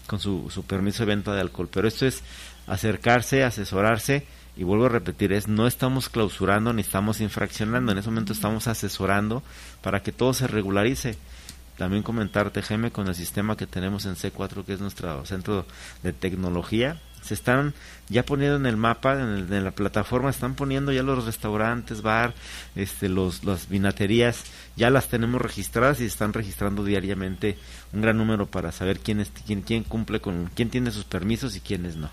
con 0.07 0.21
su, 0.21 0.51
su 0.51 0.65
permiso 0.65 1.05
de 1.05 1.15
venta 1.15 1.35
de 1.35 1.41
alcohol. 1.41 1.69
Pero 1.71 1.87
esto 1.87 2.07
es 2.07 2.23
acercarse, 2.67 3.45
asesorarse 3.45 4.27
y 4.57 4.65
vuelvo 4.65 4.87
a 4.87 4.91
repetir, 4.91 5.33
es 5.33 5.49
no 5.49 5.67
estamos 5.67 6.09
clausurando 6.09 6.73
ni 6.73 6.83
estamos 6.83 7.21
infraccionando, 7.21 7.93
en 7.93 7.99
ese 7.99 8.09
momento 8.11 8.33
estamos 8.33 8.67
asesorando 8.69 9.43
para 9.83 10.03
que 10.03 10.13
todo 10.13 10.35
se 10.35 10.47
regularice. 10.47 11.17
También 11.77 12.03
comentarte, 12.03 12.61
Jaime, 12.61 12.91
con 12.91 13.09
el 13.09 13.15
sistema 13.15 13.57
que 13.57 13.67
tenemos 13.67 14.05
en 14.05 14.15
C4, 14.15 14.67
que 14.67 14.75
es 14.75 14.81
nuestro 14.81 15.25
centro 15.25 15.65
de 16.03 16.13
tecnología, 16.13 17.01
se 17.23 17.33
están 17.33 17.73
ya 18.09 18.23
poniendo 18.25 18.57
en 18.57 18.67
el 18.67 18.77
mapa, 18.77 19.15
en, 19.15 19.65
la 19.65 19.71
plataforma, 19.71 20.29
están 20.29 20.55
poniendo 20.57 20.93
ya 20.93 21.03
los 21.03 21.25
restaurantes, 21.25 22.03
bar, 22.03 22.35
este, 22.75 23.09
los, 23.09 23.45
las 23.45 23.69
vinaterías, 23.69 24.45
ya 24.77 24.91
las 24.91 25.09
tenemos 25.09 25.41
registradas 25.41 26.01
y 26.01 26.05
están 26.05 26.33
registrando 26.35 26.85
diariamente 26.85 27.57
un 27.93 28.03
gran 28.03 28.19
número 28.19 28.47
para 28.47 28.73
saber 28.73 28.99
quién, 29.01 29.21
es, 29.21 29.31
quién, 29.47 29.63
quién 29.63 29.85
cumple 29.85 30.21
con, 30.21 30.51
quién 30.55 30.71
tiene 30.71 30.91
sus 30.91 31.05
permisos 31.05 31.57
y 31.57 31.61
quiénes 31.61 31.97
no 31.97 32.11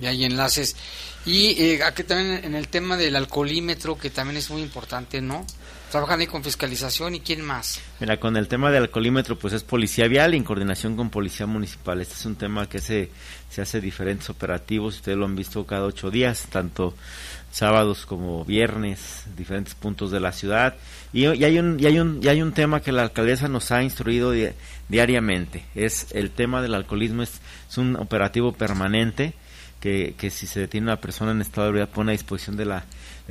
y 0.00 0.06
hay 0.06 0.24
enlaces. 0.24 0.76
Y 1.26 1.62
eh, 1.62 1.82
aquí 1.82 2.04
también 2.04 2.44
en 2.44 2.54
el 2.54 2.68
tema 2.68 2.96
del 2.96 3.16
alcoholímetro, 3.16 3.96
que 3.96 4.10
también 4.10 4.36
es 4.36 4.50
muy 4.50 4.62
importante, 4.62 5.20
¿no? 5.20 5.46
Trabajan 5.90 6.20
ahí 6.20 6.26
con 6.26 6.42
fiscalización 6.42 7.14
y 7.14 7.20
quién 7.20 7.40
más. 7.40 7.80
Mira, 8.00 8.18
con 8.18 8.36
el 8.36 8.48
tema 8.48 8.70
del 8.70 8.82
alcoholímetro, 8.82 9.38
pues 9.38 9.54
es 9.54 9.62
policía 9.62 10.08
vial 10.08 10.34
y 10.34 10.38
en 10.38 10.44
coordinación 10.44 10.96
con 10.96 11.08
policía 11.08 11.46
municipal. 11.46 12.00
Este 12.00 12.14
es 12.14 12.26
un 12.26 12.34
tema 12.34 12.68
que 12.68 12.80
se, 12.80 13.10
se 13.48 13.62
hace 13.62 13.80
diferentes 13.80 14.28
operativos, 14.28 14.96
ustedes 14.96 15.16
lo 15.16 15.24
han 15.24 15.36
visto 15.36 15.64
cada 15.64 15.84
ocho 15.84 16.10
días, 16.10 16.46
tanto 16.50 16.94
sábados 17.52 18.06
como 18.06 18.44
viernes, 18.44 19.22
diferentes 19.36 19.76
puntos 19.76 20.10
de 20.10 20.18
la 20.18 20.32
ciudad. 20.32 20.74
Y, 21.12 21.26
hay, 21.26 21.58
un, 21.58 21.78
y, 21.78 21.86
hay, 21.86 22.00
un, 22.00 22.20
y 22.20 22.26
hay 22.26 22.42
un 22.42 22.52
tema 22.52 22.80
que 22.80 22.90
la 22.90 23.02
alcaldesa 23.02 23.46
nos 23.46 23.70
ha 23.70 23.82
instruido 23.82 24.34
diariamente, 24.88 25.64
es 25.76 26.08
el 26.10 26.32
tema 26.32 26.60
del 26.60 26.74
alcoholismo, 26.74 27.22
es 27.22 27.40
un 27.76 27.94
operativo 27.94 28.52
permanente 28.52 29.34
que, 29.84 30.30
si 30.30 30.46
se 30.46 30.60
detiene 30.60 30.86
una 30.86 31.00
persona 31.00 31.32
en 31.32 31.42
estado 31.42 31.66
de 31.66 31.68
ebriedad 31.68 31.90
pone 31.90 32.12
a 32.12 32.16
disposición 32.16 32.56
de 32.56 32.64
la 32.64 32.84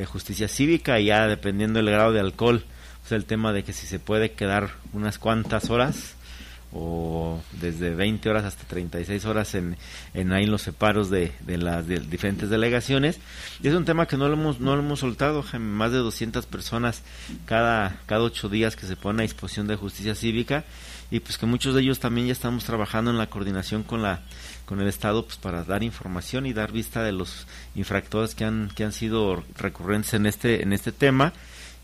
justicia 0.06 0.48
cívica 0.48 1.00
y 1.00 1.06
ya 1.06 1.28
dependiendo 1.28 1.80
del 1.80 1.90
grado 1.90 2.12
de 2.12 2.20
alcohol, 2.20 2.64
pues 3.02 3.12
el 3.12 3.26
tema 3.26 3.54
de 3.54 3.64
que 3.64 3.74
si 3.74 3.88
se 3.88 3.98
puede 3.98 4.34
quedar 4.34 4.70
unas 4.94 5.18
cuantas 5.18 5.72
horas 5.72 6.16
o 6.72 7.42
desde 7.54 7.96
20 7.96 8.30
horas 8.30 8.46
hasta 8.46 8.66
36 8.66 9.26
horas 9.26 9.56
en, 9.56 9.78
en 10.14 10.32
ahí 10.32 10.46
los 10.46 10.62
separos 10.62 11.10
de, 11.10 11.32
de 11.42 11.58
las 11.58 11.88
diferentes 11.88 12.50
delegaciones. 12.50 13.20
Y 13.62 13.68
es 13.68 13.74
un 13.74 13.86
tema 13.86 14.08
que 14.08 14.18
no 14.18 14.28
lo 14.28 14.36
hemos, 14.36 14.60
no 14.60 14.76
lo 14.76 14.84
hemos 14.84 15.00
soltado, 15.00 15.44
más 15.60 15.92
de 15.92 15.98
200 15.98 16.46
personas 16.46 17.02
cada, 17.46 18.00
cada 18.06 18.22
ocho 18.22 18.48
días 18.48 18.76
que 18.76 18.86
se 18.86 18.96
ponen 18.96 19.22
a 19.22 19.24
disposición 19.24 19.68
de 19.68 19.76
justicia 19.76 20.14
cívica 20.14 20.66
y 21.12 21.20
pues 21.20 21.38
que 21.38 21.46
muchos 21.46 21.76
de 21.76 21.82
ellos 21.82 22.00
también 22.00 22.28
ya 22.28 22.34
estamos 22.34 22.64
trabajando 22.64 23.12
en 23.12 23.20
la 23.20 23.28
coordinación 23.28 23.84
con 23.84 24.02
la 24.02 24.22
con 24.74 24.82
el 24.82 24.88
Estado 24.88 25.24
pues 25.24 25.38
para 25.38 25.64
dar 25.64 25.84
información 25.84 26.48
y 26.48 26.54
dar 26.54 26.72
vista 26.72 27.04
de 27.04 27.12
los 27.12 27.46
infractores 27.76 28.34
que 28.34 28.44
han 28.44 28.72
que 28.74 28.84
han 28.84 28.92
sido 28.92 29.44
recurrentes 29.56 30.16
en 30.16 30.26
este 30.26 30.64
en 30.64 30.74
este 30.74 30.92
tema 30.92 31.32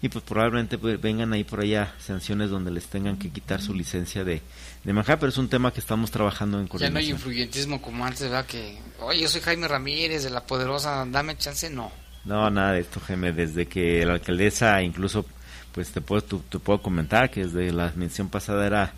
y 0.02 0.10
pues 0.10 0.26
probablemente 0.26 0.80
pues, 0.80 1.00
vengan 1.00 1.32
ahí 1.32 1.44
por 1.44 1.60
allá 1.60 1.94
sanciones 2.00 2.50
donde 2.50 2.72
les 2.72 2.88
tengan 2.88 3.18
que 3.18 3.30
quitar 3.30 3.62
su 3.62 3.76
licencia 3.76 4.24
de, 4.24 4.42
de 4.84 4.94
manejar, 4.94 5.20
pero 5.20 5.30
es 5.30 5.38
un 5.38 5.50
tema 5.50 5.72
que 5.72 5.82
estamos 5.82 6.10
trabajando 6.10 6.60
en 6.60 6.68
Ya 6.80 6.90
no 6.90 6.98
hay 6.98 7.12
influyentismo 7.12 7.80
como 7.80 8.04
antes, 8.04 8.22
¿verdad? 8.22 8.48
Que, 8.48 8.80
oye, 9.02 9.22
yo 9.22 9.28
soy 9.28 9.42
Jaime 9.42 9.68
Ramírez 9.68 10.24
de 10.24 10.32
La 10.32 10.48
Poderosa, 10.48 11.06
dame 11.06 11.38
chance, 11.38 11.70
no. 11.70 11.92
No, 12.26 12.50
nada 12.50 12.72
de 12.72 12.80
esto, 12.80 13.00
Jaime, 13.02 13.34
desde 13.34 13.68
que 13.68 14.04
la 14.04 14.14
alcaldesa 14.14 14.82
incluso, 14.82 15.28
pues 15.74 15.92
te 15.92 16.02
puedo, 16.02 16.24
te 16.24 16.58
puedo 16.58 16.82
comentar 16.82 17.30
que 17.30 17.46
desde 17.46 17.72
la 17.72 17.94
mención 17.96 18.30
pasada 18.30 18.66
era 18.66 18.94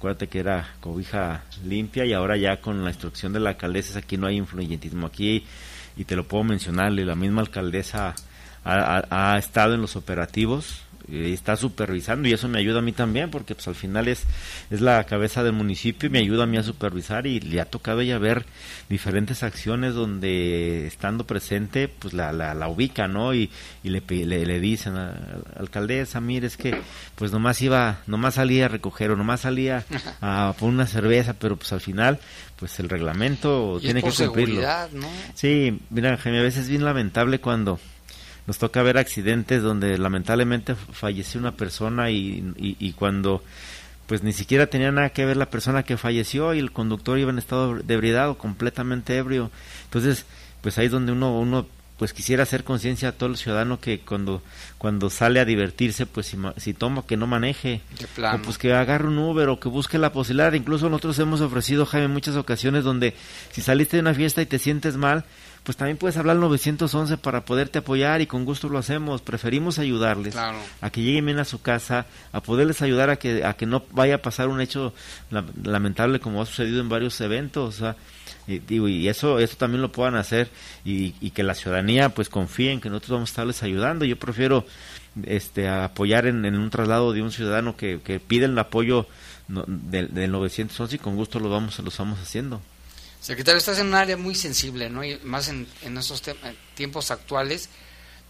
acuérdate 0.00 0.28
que 0.28 0.38
era 0.38 0.66
cobija 0.80 1.42
limpia 1.62 2.06
y 2.06 2.14
ahora 2.14 2.38
ya 2.38 2.62
con 2.62 2.82
la 2.82 2.88
instrucción 2.88 3.34
de 3.34 3.40
la 3.40 3.50
alcaldesa 3.50 3.98
aquí 3.98 4.16
no 4.16 4.28
hay 4.28 4.38
influyentismo 4.38 5.06
aquí 5.06 5.44
y 5.94 6.04
te 6.04 6.16
lo 6.16 6.26
puedo 6.26 6.42
mencionar, 6.42 6.90
la 6.92 7.14
misma 7.14 7.42
alcaldesa 7.42 8.14
ha, 8.64 9.36
estado 9.38 9.74
en 9.74 9.82
los 9.82 9.96
operativos 9.96 10.84
está 11.10 11.56
supervisando 11.56 12.28
y 12.28 12.32
eso 12.32 12.48
me 12.48 12.58
ayuda 12.58 12.78
a 12.78 12.82
mí 12.82 12.92
también 12.92 13.30
porque 13.30 13.54
pues 13.54 13.68
al 13.68 13.74
final 13.74 14.08
es, 14.08 14.24
es 14.70 14.80
la 14.80 15.04
cabeza 15.04 15.42
del 15.42 15.52
municipio 15.52 16.08
y 16.08 16.10
me 16.10 16.18
ayuda 16.18 16.44
a 16.44 16.46
mí 16.46 16.56
a 16.56 16.62
supervisar 16.62 17.26
y 17.26 17.40
le 17.40 17.60
ha 17.60 17.64
tocado 17.64 18.02
ya 18.02 18.18
ver 18.18 18.44
diferentes 18.88 19.42
acciones 19.42 19.94
donde 19.94 20.86
estando 20.86 21.24
presente 21.24 21.88
pues 21.88 22.14
la, 22.14 22.32
la, 22.32 22.68
ubica 22.68 23.08
no 23.08 23.34
y, 23.34 23.50
y 23.82 23.90
le, 23.90 24.02
le, 24.26 24.60
dicen 24.60 24.96
a, 24.96 25.14
alcaldesa 25.56 26.20
mire 26.20 26.46
es 26.46 26.56
que 26.56 26.80
pues 27.16 27.32
nomás 27.32 27.60
iba 27.62 28.00
nomás 28.06 28.34
salía 28.34 28.66
a 28.66 28.68
recoger 28.68 29.10
o 29.10 29.16
nomás 29.16 29.40
salía 29.40 29.84
a 30.20 30.54
poner 30.58 30.74
una 30.74 30.86
cerveza 30.86 31.34
pero 31.34 31.56
pues 31.56 31.72
al 31.72 31.80
final 31.80 32.20
pues 32.56 32.78
el 32.78 32.88
reglamento 32.88 33.78
tiene 33.80 34.02
que 34.02 34.10
cumplirlo. 34.10 34.62
¿no? 34.92 35.08
sí 35.34 35.80
mira 35.90 36.16
Jaime 36.16 36.40
a 36.40 36.42
veces 36.42 36.64
es 36.64 36.68
bien 36.68 36.84
lamentable 36.84 37.40
cuando 37.40 37.80
nos 38.46 38.58
toca 38.58 38.82
ver 38.82 38.98
accidentes 38.98 39.62
donde 39.62 39.98
lamentablemente 39.98 40.74
falleció 40.74 41.40
una 41.40 41.52
persona 41.52 42.10
y, 42.10 42.54
y, 42.56 42.92
cuando 42.92 43.42
pues 44.06 44.22
ni 44.22 44.32
siquiera 44.32 44.66
tenía 44.66 44.90
nada 44.90 45.10
que 45.10 45.24
ver 45.24 45.36
la 45.36 45.50
persona 45.50 45.84
que 45.84 45.96
falleció 45.96 46.52
y 46.54 46.58
el 46.58 46.72
conductor 46.72 47.18
iba 47.18 47.30
en 47.30 47.38
estado 47.38 47.76
de 47.76 47.94
ebriedad 47.94 48.36
completamente 48.36 49.16
ebrio. 49.16 49.50
Entonces, 49.84 50.26
pues 50.62 50.78
ahí 50.78 50.86
es 50.86 50.92
donde 50.92 51.12
uno, 51.12 51.38
uno 51.38 51.66
pues 52.00 52.14
quisiera 52.14 52.44
hacer 52.44 52.64
conciencia 52.64 53.10
a 53.10 53.12
todo 53.12 53.28
el 53.28 53.36
ciudadano 53.36 53.78
que 53.78 54.00
cuando 54.00 54.42
cuando 54.78 55.10
sale 55.10 55.38
a 55.38 55.44
divertirse 55.44 56.06
pues 56.06 56.28
si, 56.28 56.38
si 56.56 56.72
toma 56.72 57.04
que 57.06 57.18
no 57.18 57.26
maneje. 57.26 57.82
O 58.16 58.42
pues 58.42 58.56
que 58.56 58.72
agarre 58.72 59.06
un 59.06 59.18
Uber 59.18 59.50
o 59.50 59.60
que 59.60 59.68
busque 59.68 59.98
la 59.98 60.10
posibilidad. 60.10 60.54
Incluso 60.54 60.88
nosotros 60.88 61.18
hemos 61.18 61.42
ofrecido 61.42 61.84
Jaime 61.84 62.08
muchas 62.08 62.36
ocasiones 62.36 62.84
donde 62.84 63.14
si 63.52 63.60
saliste 63.60 63.98
de 63.98 64.00
una 64.00 64.14
fiesta 64.14 64.40
y 64.40 64.46
te 64.46 64.58
sientes 64.58 64.96
mal 64.96 65.26
pues 65.62 65.76
también 65.76 65.98
puedes 65.98 66.16
hablar 66.16 66.36
al 66.36 66.40
911 66.40 67.18
para 67.18 67.44
poderte 67.44 67.78
apoyar 67.78 68.20
y 68.22 68.26
con 68.26 68.44
gusto 68.44 68.68
lo 68.68 68.78
hacemos. 68.78 69.20
Preferimos 69.20 69.78
ayudarles 69.78 70.34
a 70.36 70.90
que 70.90 71.02
lleguen 71.02 71.26
bien 71.26 71.38
a 71.38 71.44
su 71.44 71.60
casa, 71.60 72.06
a 72.32 72.40
poderles 72.40 72.80
ayudar 72.80 73.10
a 73.10 73.16
que, 73.16 73.44
a 73.44 73.54
que 73.54 73.66
no 73.66 73.84
vaya 73.92 74.16
a 74.16 74.18
pasar 74.18 74.48
un 74.48 74.60
hecho 74.60 74.94
lamentable 75.62 76.18
como 76.18 76.40
ha 76.40 76.46
sucedido 76.46 76.80
en 76.80 76.88
varios 76.88 77.20
eventos. 77.20 77.82
y, 78.46 78.74
y 78.74 79.08
eso, 79.08 79.38
eso 79.38 79.56
también 79.56 79.82
lo 79.82 79.92
puedan 79.92 80.14
hacer 80.14 80.48
y, 80.84 81.12
que 81.30 81.42
la 81.42 81.54
ciudadanía 81.54 82.08
pues 82.08 82.28
confíe 82.28 82.72
en 82.72 82.80
que 82.80 82.88
nosotros 82.88 83.10
vamos 83.10 83.30
a 83.30 83.32
estarles 83.32 83.62
ayudando. 83.62 84.06
Yo 84.06 84.18
prefiero 84.18 84.64
este, 85.24 85.68
apoyar 85.68 86.26
en, 86.26 86.44
un 86.46 86.70
traslado 86.70 87.12
de 87.12 87.20
un 87.20 87.32
ciudadano 87.32 87.76
que, 87.76 88.00
que 88.02 88.18
pide 88.18 88.46
el 88.46 88.58
apoyo 88.58 89.06
del, 89.48 90.14
del 90.14 90.32
911 90.32 90.96
y 90.96 90.98
con 90.98 91.16
gusto 91.16 91.38
lo 91.38 91.50
vamos, 91.50 91.78
lo 91.78 91.88
estamos 91.90 92.18
haciendo. 92.18 92.62
Secretario, 93.20 93.58
estás 93.58 93.78
en 93.78 93.88
un 93.88 93.94
área 93.94 94.16
muy 94.16 94.34
sensible, 94.34 94.88
¿no? 94.88 95.02
Más 95.24 95.48
en, 95.48 95.66
en 95.82 95.98
esos 95.98 96.22
tiempos 96.74 97.10
actuales, 97.10 97.68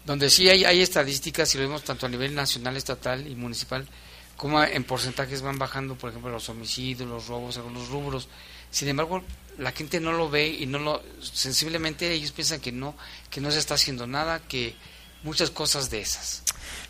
donde 0.05 0.29
sí 0.29 0.49
hay, 0.49 0.65
hay 0.65 0.81
estadísticas, 0.81 1.53
y 1.55 1.57
lo 1.57 1.63
vemos 1.63 1.83
tanto 1.83 2.05
a 2.05 2.09
nivel 2.09 2.35
nacional, 2.35 2.75
estatal 2.75 3.25
y 3.25 3.35
municipal, 3.35 3.87
como 4.35 4.61
en 4.63 4.83
porcentajes 4.83 5.41
van 5.41 5.57
bajando, 5.57 5.95
por 5.95 6.09
ejemplo, 6.09 6.31
los 6.31 6.49
homicidios, 6.49 7.07
los 7.07 7.27
robos, 7.27 7.57
algunos 7.57 7.87
rubros. 7.89 8.27
Sin 8.69 8.89
embargo, 8.89 9.23
la 9.57 9.71
gente 9.71 9.99
no 9.99 10.11
lo 10.11 10.29
ve 10.29 10.47
y 10.47 10.65
no 10.65 10.79
lo 10.79 11.01
sensiblemente 11.21 12.11
ellos 12.11 12.31
piensan 12.31 12.59
que 12.59 12.71
no 12.71 12.95
que 13.29 13.41
no 13.41 13.51
se 13.51 13.59
está 13.59 13.75
haciendo 13.75 14.07
nada, 14.07 14.39
que 14.39 14.75
muchas 15.23 15.51
cosas 15.51 15.89
de 15.89 16.01
esas. 16.01 16.43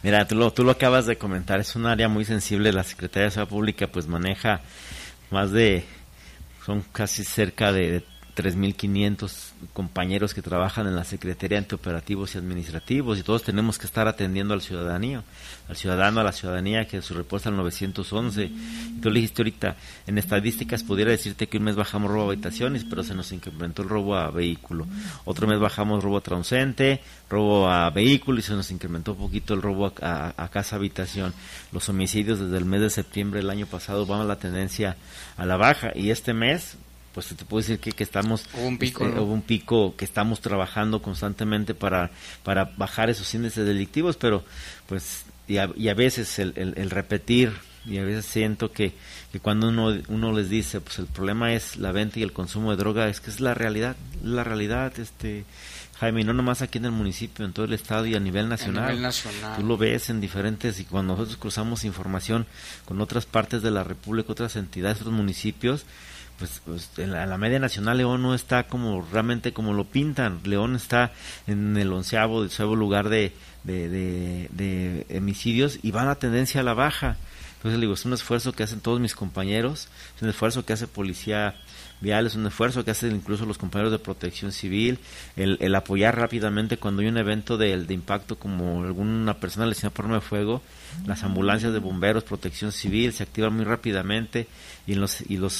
Mira, 0.04 0.28
tú 0.28 0.36
lo, 0.36 0.54
tú 0.54 0.64
lo 0.64 0.72
acabas 0.72 1.06
de 1.06 1.18
comentar, 1.18 1.60
es 1.60 1.76
un 1.76 1.86
área 1.86 2.08
muy 2.08 2.26
sensible, 2.26 2.72
la 2.72 2.84
Secretaría 2.84 3.26
de 3.26 3.32
Salud 3.32 3.50
Pública 3.50 3.88
pues 3.88 4.08
maneja 4.08 4.62
más 5.30 5.52
de 5.52 5.86
son 6.66 6.82
casi 6.92 7.24
cerca 7.24 7.72
de 7.72 8.04
3.500 8.36 9.52
compañeros 9.74 10.34
que 10.34 10.42
trabajan 10.42 10.88
en 10.88 10.96
la 10.96 11.04
Secretaría 11.04 11.58
ante 11.58 11.76
Operativos 11.76 12.34
y 12.34 12.38
Administrativos 12.38 13.20
y 13.20 13.24
todos 13.24 13.44
tenemos 13.44 13.78
que 13.78 13.86
estar 13.86 14.08
atendiendo 14.08 14.54
al 14.54 14.62
ciudadanía, 14.62 15.24
al 15.68 15.76
ciudadano, 15.76 16.22
a 16.22 16.24
la 16.24 16.32
ciudadanía 16.32 16.88
que 16.88 17.02
su 17.02 17.14
respuesta 17.14 17.50
al 17.50 17.58
911. 17.58 18.44
Y 18.44 19.00
tú 19.02 19.10
le 19.10 19.16
dijiste 19.16 19.42
ahorita, 19.42 19.76
en 20.08 20.18
estadísticas 20.18 20.84
pudiera 20.84 21.12
decirte 21.12 21.48
que 21.48 21.58
un 21.58 21.64
mes 21.64 21.76
bajamos 21.76 22.10
robo 22.10 22.30
a 22.30 22.34
habitaciones, 22.34 22.86
pero 22.86 23.04
se 23.04 23.16
nos 23.16 23.32
incrementó 23.32 23.82
el 23.82 23.90
robo 23.90 24.16
a 24.16 24.32
vehículo. 24.32 24.88
Otro 25.26 25.48
mes 25.48 25.60
bajamos 25.60 26.04
robo 26.04 26.18
a 26.18 26.22
robo 27.30 27.70
a 27.70 27.90
vehículo 27.90 28.40
y 28.40 28.42
se 28.42 28.54
nos 28.54 28.72
incrementó 28.72 29.14
un 29.14 29.18
poquito 29.18 29.54
el 29.54 29.62
robo 29.62 29.94
a, 30.02 30.34
a 30.36 30.48
casa 30.50 30.76
habitación. 30.76 31.34
Los 31.72 31.90
homicidios 31.90 32.40
desde 32.40 32.58
el 32.58 32.66
mes 32.66 32.82
de 32.82 32.90
septiembre 32.90 33.40
del 33.40 33.50
año 33.50 33.68
pasado 33.68 34.06
van 34.06 34.22
a 34.22 34.26
la 34.26 34.38
tendencia 34.38 34.96
a 35.38 35.46
la 35.46 35.58
baja 35.58 35.92
y 35.96 36.10
este 36.10 36.34
mes 36.34 36.78
pues 37.14 37.28
te 37.28 37.46
puedo 37.46 37.62
decir 37.62 37.80
que, 37.80 37.92
que 37.92 38.04
estamos 38.04 38.46
hubo 38.54 38.68
un 38.68 38.78
pico 38.78 39.06
este, 39.06 39.20
un 39.20 39.42
pico 39.42 39.96
que 39.96 40.06
estamos 40.06 40.42
trabajando 40.42 41.02
constantemente 41.02 41.74
para 41.74 42.12
para 42.44 42.66
bajar 42.78 43.10
esos 43.10 43.34
índices 43.34 43.66
delictivos 43.66 44.18
pero 44.18 44.44
pues 44.88 45.26
y 45.48 45.58
a, 45.58 45.70
y 45.76 45.90
a 45.90 45.94
veces 45.94 46.40
el, 46.40 46.54
el, 46.56 46.90
repetir 46.90 47.52
y 47.86 47.98
a 47.98 48.04
veces 48.04 48.26
siento 48.26 48.72
que, 48.72 48.94
que 49.32 49.40
cuando 49.40 49.70
uno 49.70 49.98
uno 50.08 50.32
les 50.32 50.50
dice 50.50 50.80
pues 50.80 51.00
el 51.00 51.08
problema 51.08 51.54
es 51.54 51.78
la 51.78 51.92
venta 51.92 52.20
y 52.20 52.24
el 52.24 52.32
consumo 52.32 52.72
de 52.72 52.78
droga 52.78 53.10
es 53.10 53.20
que 53.20 53.32
es 53.32 53.40
la 53.40 53.54
realidad 53.54 53.96
la 54.24 54.44
realidad 54.44 54.98
este 55.00 55.46
Jaime, 56.02 56.24
no 56.24 56.34
nomás 56.34 56.64
aquí 56.64 56.80
en 56.80 56.86
el 56.86 56.92
municipio, 56.92 57.46
en 57.46 57.54
todo 57.54 57.66
el 57.66 57.74
estado 57.74 58.08
y 58.08 58.16
a 58.16 58.20
nivel 58.20 58.50
nacional. 58.50 58.86
A 58.86 58.88
nivel 58.88 59.04
nacional. 59.04 59.56
Tú 59.56 59.64
lo 59.64 59.78
ves 59.78 60.10
en 60.10 60.20
diferentes, 60.20 60.80
y 60.80 60.86
cuando 60.86 61.14
nosotros 61.14 61.38
cruzamos 61.38 61.84
información 61.84 62.48
con 62.86 63.00
otras 63.02 63.28
partes 63.28 63.62
de 63.62 63.70
la 63.70 63.84
República, 63.84 64.32
otras 64.32 64.56
entidades, 64.56 65.02
otros 65.02 65.14
municipios, 65.14 65.86
pues, 66.42 66.60
pues 66.66 66.90
en 66.98 67.12
la, 67.12 67.38
media 67.38 67.60
nacional 67.60 68.00
León 68.00 68.24
no 68.24 68.34
está 68.34 68.64
como 68.64 69.06
realmente 69.12 69.54
como 69.54 69.74
lo 69.74 69.86
pintan. 69.86 70.40
León 70.44 70.76
está 70.76 71.12
en 71.46 71.78
el 71.78 71.94
onceavo, 71.94 72.42
doceavo 72.42 72.76
lugar 72.76 73.10
de, 73.10 73.32
de, 73.64 74.50
de, 74.50 75.06
homicidios 75.16 75.78
y 75.84 75.92
va 75.92 76.10
a 76.10 76.16
tendencia 76.16 76.62
a 76.62 76.64
la 76.64 76.74
baja. 76.74 77.18
Entonces 77.58 77.80
digo, 77.80 77.94
es 77.94 78.06
un 78.06 78.14
esfuerzo 78.14 78.54
que 78.54 78.64
hacen 78.64 78.80
todos 78.80 79.00
mis 79.00 79.14
compañeros, 79.14 79.88
es 80.16 80.22
un 80.24 80.30
esfuerzo 80.30 80.66
que 80.66 80.74
hace 80.74 80.88
Policía 80.88 81.54
Vial, 82.00 82.26
es 82.26 82.34
un 82.34 82.48
esfuerzo 82.48 82.84
que 82.84 82.90
hacen 82.90 83.16
incluso 83.16 83.46
los 83.46 83.60
compañeros 83.60 83.92
de 83.92 84.00
protección 84.00 84.52
civil, 84.52 84.98
el, 85.36 85.60
el 85.62 85.76
apoyar 85.76 86.18
rápidamente 86.18 86.78
cuando 86.78 87.04
hay 87.04 87.08
un 87.08 87.18
evento 87.18 87.60
de, 87.60 87.78
de 87.86 87.94
impacto 87.94 88.40
como 88.40 88.84
alguna 88.84 89.36
persona 89.36 89.68
lesionada 89.68 89.94
por 89.94 90.06
arma 90.06 90.16
de 90.16 90.22
fuego, 90.22 90.64
las 91.06 91.22
ambulancias 91.22 91.72
de 91.72 91.78
bomberos, 91.78 92.24
protección 92.24 92.72
civil 92.72 93.14
se 93.14 93.22
activan 93.22 93.56
muy 93.56 93.66
rápidamente 93.66 94.48
y 94.88 94.96
los, 94.96 95.22
y 95.30 95.38
los 95.38 95.54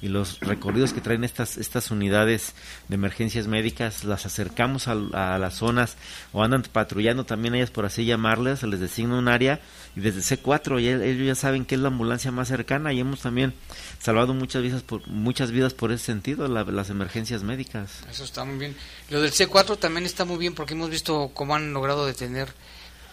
y 0.00 0.08
los 0.08 0.38
recorridos 0.40 0.92
que 0.92 1.00
traen 1.00 1.24
estas 1.24 1.56
estas 1.56 1.90
unidades 1.90 2.54
de 2.88 2.94
emergencias 2.94 3.48
médicas 3.48 4.04
las 4.04 4.26
acercamos 4.26 4.86
a, 4.86 4.94
las 4.94 5.54
zonas 5.54 5.96
o 6.32 6.42
andan 6.42 6.62
patrullando 6.62 7.24
también 7.24 7.54
ellas 7.54 7.70
por 7.70 7.84
así 7.84 8.04
llamarles, 8.04 8.60
se 8.60 8.66
les 8.66 8.80
designa 8.80 9.18
un 9.18 9.28
área 9.28 9.60
y 9.96 10.00
desde 10.00 10.20
C4 10.20 10.80
ya, 10.80 11.04
ellos 11.04 11.26
ya 11.26 11.34
saben 11.34 11.64
que 11.64 11.74
es 11.74 11.80
la 11.80 11.88
ambulancia 11.88 12.30
más 12.30 12.48
cercana 12.48 12.92
y 12.92 13.00
hemos 13.00 13.20
también 13.20 13.54
salvado 13.98 14.34
muchas 14.34 14.62
vidas 14.62 14.82
por 14.82 15.06
muchas 15.08 15.50
vidas 15.50 15.74
por 15.74 15.90
ese 15.90 16.04
sentido 16.04 16.46
las 16.48 16.90
emergencias 16.90 17.42
médicas. 17.42 17.90
Eso 18.10 18.24
está 18.24 18.44
muy 18.44 18.58
bien. 18.58 18.76
Lo 19.10 19.20
del 19.20 19.32
C4 19.32 19.78
también 19.78 20.06
está 20.06 20.24
muy 20.24 20.38
bien 20.38 20.54
porque 20.54 20.74
hemos 20.74 20.90
visto 20.90 21.30
cómo 21.34 21.54
han 21.56 21.72
logrado 21.72 22.06
detener 22.06 22.48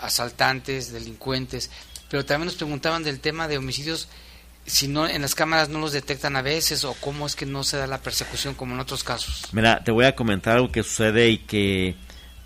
asaltantes, 0.02 0.92
delincuentes, 0.92 1.72
pero 2.10 2.26
también 2.26 2.48
nos 2.48 2.56
preguntaban 2.56 3.04
del 3.04 3.20
tema 3.20 3.48
de 3.48 3.58
homicidios 3.58 4.08
si 4.66 4.88
no 4.88 5.08
en 5.08 5.22
las 5.22 5.36
cámaras 5.36 5.70
no 5.70 5.80
los 5.80 5.92
detectan 5.92 6.36
a 6.36 6.42
veces 6.42 6.84
o 6.84 6.96
cómo 7.00 7.26
es 7.26 7.36
que 7.36 7.46
no 7.46 7.64
se 7.64 7.78
da 7.78 7.88
la 7.88 8.00
persecución 8.00 8.56
como 8.56 8.74
en 8.74 8.80
otros 8.80 9.04
casos. 9.04 9.48
Mira, 9.52 9.84
te 9.84 9.92
voy 9.92 10.06
a 10.06 10.16
comentar 10.16 10.56
algo 10.56 10.72
que 10.72 10.84
sucede 10.84 11.30
y 11.30 11.38
que 11.40 11.96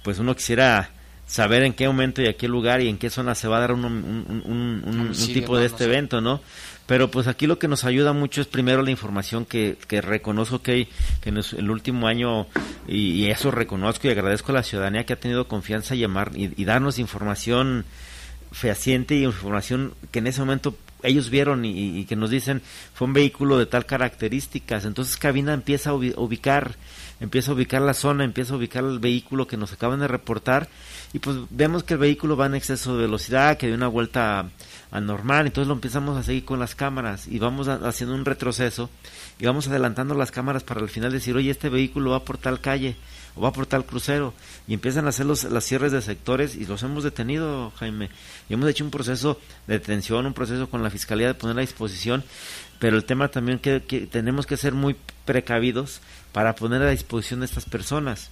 pues 0.03 0.19
uno 0.19 0.35
quisiera 0.35 0.91
saber 1.25 1.63
en 1.63 1.73
qué 1.73 1.87
momento 1.87 2.21
y 2.21 2.27
a 2.27 2.35
qué 2.35 2.47
lugar 2.47 2.81
y 2.81 2.89
en 2.89 2.97
qué 2.97 3.09
zona 3.09 3.35
se 3.35 3.47
va 3.47 3.57
a 3.57 3.59
dar 3.61 3.71
un, 3.71 3.85
un, 3.85 5.11
tipo 5.13 5.57
de 5.57 5.67
este 5.67 5.85
evento, 5.85 6.21
¿no? 6.21 6.41
Pero 6.87 7.11
pues 7.11 7.27
aquí 7.27 7.45
lo 7.45 7.59
que 7.59 7.67
nos 7.67 7.85
ayuda 7.85 8.13
mucho 8.13 8.41
es 8.41 8.47
primero 8.47 8.81
la 8.81 8.89
información 8.89 9.45
que, 9.45 9.77
que 9.87 10.01
reconozco 10.01 10.63
que, 10.63 10.87
que 11.21 11.29
en 11.29 11.37
el 11.37 11.69
último 11.69 12.07
año, 12.07 12.47
y, 12.87 13.27
eso 13.27 13.51
reconozco 13.51 14.07
y 14.07 14.11
agradezco 14.11 14.51
a 14.51 14.55
la 14.55 14.63
ciudadanía 14.63 15.05
que 15.05 15.13
ha 15.13 15.19
tenido 15.19 15.47
confianza 15.47 15.93
y 15.93 15.99
llamar 15.99 16.31
y 16.33 16.65
darnos 16.65 16.97
información 16.97 17.85
fehaciente 18.51 19.15
y 19.15 19.23
información 19.23 19.93
que 20.11 20.19
en 20.19 20.27
ese 20.27 20.39
momento 20.39 20.75
ellos 21.03 21.29
vieron 21.29 21.63
y, 21.65 22.03
que 22.05 22.15
nos 22.15 22.29
dicen 22.29 22.61
fue 22.93 23.07
un 23.07 23.13
vehículo 23.13 23.57
de 23.57 23.65
tal 23.65 23.85
características. 23.85 24.85
Entonces 24.85 25.17
Cabina 25.17 25.53
empieza 25.53 25.91
a 25.91 25.93
ubicar, 25.93 26.75
empieza 27.19 27.51
a 27.51 27.53
ubicar 27.53 27.81
la 27.81 27.93
zona, 27.93 28.23
empieza 28.23 28.53
a 28.53 28.57
ubicar 28.57 28.83
el 28.83 28.99
vehículo 28.99 29.47
que 29.47 29.57
nos 29.57 29.71
acaban 29.71 29.99
de 29.99 30.07
reportar 30.07 30.67
y 31.13 31.19
pues 31.19 31.37
vemos 31.49 31.83
que 31.83 31.93
el 31.93 31.99
vehículo 31.99 32.35
va 32.35 32.47
en 32.47 32.55
exceso 32.55 32.95
de 32.95 33.03
velocidad, 33.03 33.57
que 33.57 33.67
dio 33.67 33.75
una 33.75 33.87
vuelta 33.87 34.49
anormal, 34.91 35.45
entonces 35.45 35.67
lo 35.67 35.75
empezamos 35.75 36.17
a 36.17 36.23
seguir 36.23 36.45
con 36.45 36.59
las 36.59 36.75
cámaras 36.75 37.27
y 37.27 37.39
vamos 37.39 37.67
haciendo 37.67 38.15
un 38.15 38.25
retroceso 38.25 38.89
y 39.39 39.45
vamos 39.45 39.67
adelantando 39.67 40.15
las 40.15 40.31
cámaras 40.31 40.63
para 40.63 40.81
al 40.81 40.89
final 40.89 41.11
decir, 41.11 41.35
oye, 41.35 41.51
este 41.51 41.69
vehículo 41.69 42.11
va 42.11 42.23
por 42.23 42.37
tal 42.37 42.59
calle 42.59 42.95
o 43.35 43.41
va 43.41 43.53
por 43.53 43.65
tal 43.65 43.85
crucero 43.85 44.33
y 44.67 44.73
empiezan 44.73 45.05
a 45.05 45.09
hacer 45.09 45.25
los, 45.25 45.43
las 45.45 45.63
cierres 45.63 45.91
de 45.91 46.01
sectores 46.01 46.55
y 46.55 46.65
los 46.65 46.83
hemos 46.83 47.03
detenido, 47.03 47.71
Jaime, 47.77 48.09
y 48.49 48.53
hemos 48.53 48.69
hecho 48.69 48.83
un 48.83 48.91
proceso 48.91 49.39
de 49.67 49.79
detención, 49.79 50.25
un 50.25 50.33
proceso 50.33 50.69
con 50.69 50.83
la 50.83 50.89
Fiscalía 50.89 51.27
de 51.27 51.33
poner 51.33 51.57
a 51.57 51.61
disposición, 51.61 52.23
pero 52.79 52.97
el 52.97 53.05
tema 53.05 53.29
también 53.29 53.59
que, 53.59 53.83
que 53.83 54.07
tenemos 54.07 54.45
que 54.45 54.57
ser 54.57 54.73
muy 54.73 54.95
precavidos 55.25 56.01
para 56.31 56.55
poner 56.55 56.81
a 56.81 56.89
disposición 56.89 57.41
de 57.41 57.45
estas 57.45 57.65
personas 57.65 58.29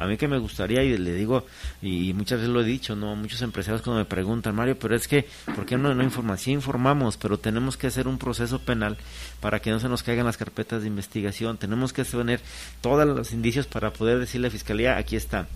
a 0.00 0.06
mí 0.06 0.16
que 0.16 0.26
me 0.26 0.38
gustaría, 0.38 0.82
y 0.82 0.96
le 0.96 1.12
digo, 1.12 1.44
y, 1.82 2.14
muchas 2.14 2.38
veces 2.38 2.52
lo 2.52 2.62
he 2.62 2.64
dicho, 2.64 2.96
no 2.96 3.14
muchos 3.16 3.42
empresarios 3.42 3.82
cuando 3.82 3.98
me 3.98 4.06
preguntan, 4.06 4.54
Mario, 4.54 4.78
pero 4.78 4.96
es 4.96 5.06
que, 5.06 5.28
¿por 5.54 5.66
qué 5.66 5.76
no, 5.76 5.94
no 5.94 6.02
informamos? 6.02 6.40
Sí 6.40 6.52
informamos, 6.52 7.18
pero 7.18 7.38
tenemos 7.38 7.76
que 7.76 7.88
hacer 7.88 8.08
un 8.08 8.16
proceso 8.16 8.60
penal 8.60 8.96
para 9.40 9.60
que 9.60 9.70
no 9.70 9.78
se 9.78 9.90
nos 9.90 10.02
caigan 10.02 10.24
las 10.24 10.38
carpetas 10.38 10.80
de 10.80 10.88
investigación. 10.88 11.58
Tenemos 11.58 11.92
que 11.92 12.04
tener 12.04 12.40
todos 12.80 13.06
los 13.06 13.32
indicios 13.32 13.66
para 13.66 13.92
poder 13.92 14.18
decirle 14.18 14.46
a 14.46 14.48
la 14.48 14.52
Fiscalía, 14.52 14.96
aquí 14.96 15.16
está. 15.16 15.46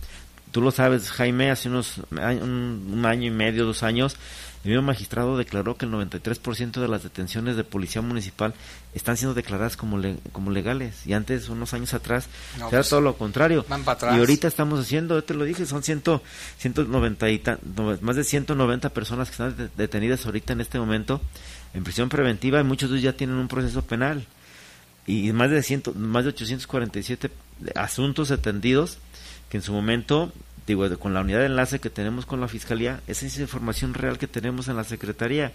Tú 0.53 0.61
lo 0.61 0.71
sabes, 0.71 1.11
Jaime, 1.11 1.51
hace 1.51 1.71
unos 1.71 2.03
un 2.11 3.03
año 3.07 3.27
y 3.27 3.31
medio, 3.31 3.65
dos 3.65 3.83
años, 3.83 4.17
el 4.65 4.71
mismo 4.71 4.83
magistrado 4.83 5.37
declaró 5.37 5.77
que 5.77 5.85
el 5.85 5.93
93% 5.93 6.81
de 6.81 6.89
las 6.89 7.03
detenciones 7.03 7.57
de 7.57 7.65
policía 7.65 8.01
municipal 8.01 8.55
están 8.95 9.19
siendo 9.19 9.35
declaradas 9.35 9.77
como, 9.77 10.01
como 10.33 10.51
legales. 10.51 11.07
Y 11.07 11.13
antes, 11.13 11.51
unos 11.51 11.75
años 11.75 11.93
atrás, 11.93 12.29
era 12.57 12.71
pues, 12.71 12.89
todo 12.89 13.03
lo 13.03 13.17
contrario. 13.17 13.67
Y 13.69 14.19
ahorita 14.19 14.49
estamos 14.49 14.81
haciendo, 14.81 15.23
te 15.23 15.35
lo 15.35 15.45
dije, 15.45 15.67
son 15.67 15.83
ciento, 15.83 16.23
190 16.59 17.31
y 17.31 17.43
más 18.01 18.17
de 18.17 18.25
190 18.25 18.89
personas 18.89 19.29
que 19.29 19.33
están 19.33 19.71
detenidas 19.77 20.25
ahorita 20.25 20.55
en 20.55 20.63
este 20.63 20.79
momento 20.79 21.21
en 21.75 21.85
prisión 21.85 22.09
preventiva 22.09 22.59
y 22.61 22.65
muchos 22.65 22.89
de 22.89 22.97
ellos 22.97 23.13
ya 23.13 23.17
tienen 23.17 23.37
un 23.37 23.49
proceso 23.49 23.83
penal. 23.83 24.27
Y 25.07 25.31
más 25.33 25.51
de, 25.51 25.63
ciento, 25.63 25.93
más 25.93 26.25
de 26.25 26.31
847 26.31 27.31
asuntos 27.75 28.31
atendidos 28.31 28.97
que 29.51 29.59
en 29.59 29.63
su 29.63 29.73
momento 29.73 30.33
digo, 30.67 30.99
con 30.99 31.15
la 31.15 31.21
unidad 31.21 31.41
de 31.41 31.47
enlace 31.47 31.79
que 31.79 31.91
tenemos 31.91 32.27
con 32.27 32.41
la 32.41 32.49
Fiscalía, 32.49 33.01
esa 33.07 33.27
es 33.27 33.39
información 33.39 33.95
real 33.95 34.19
que 34.19 34.27
tenemos 34.27 34.69
en 34.69 34.77
la 34.77 34.85
Secretaría, 34.85 35.53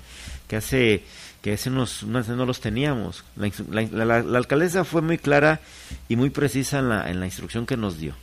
que 0.48 0.56
hace, 0.56 1.04
que 1.42 1.54
hace 1.54 1.70
unos, 1.70 2.04
no 2.04 2.46
los 2.46 2.60
teníamos. 2.60 3.24
La, 3.70 3.86
la, 4.06 4.38
alcaldesa 4.38 4.84
fue 4.84 5.02
muy 5.02 5.18
clara 5.18 5.62
y 6.08 6.16
muy 6.16 6.30
precisa 6.30 6.80
en 6.80 6.90
la, 6.90 7.10
en 7.10 7.20
la 7.20 7.26
instrucción 7.26 7.66
que 7.66 7.78
nos 7.78 7.98
dio. 7.98 8.14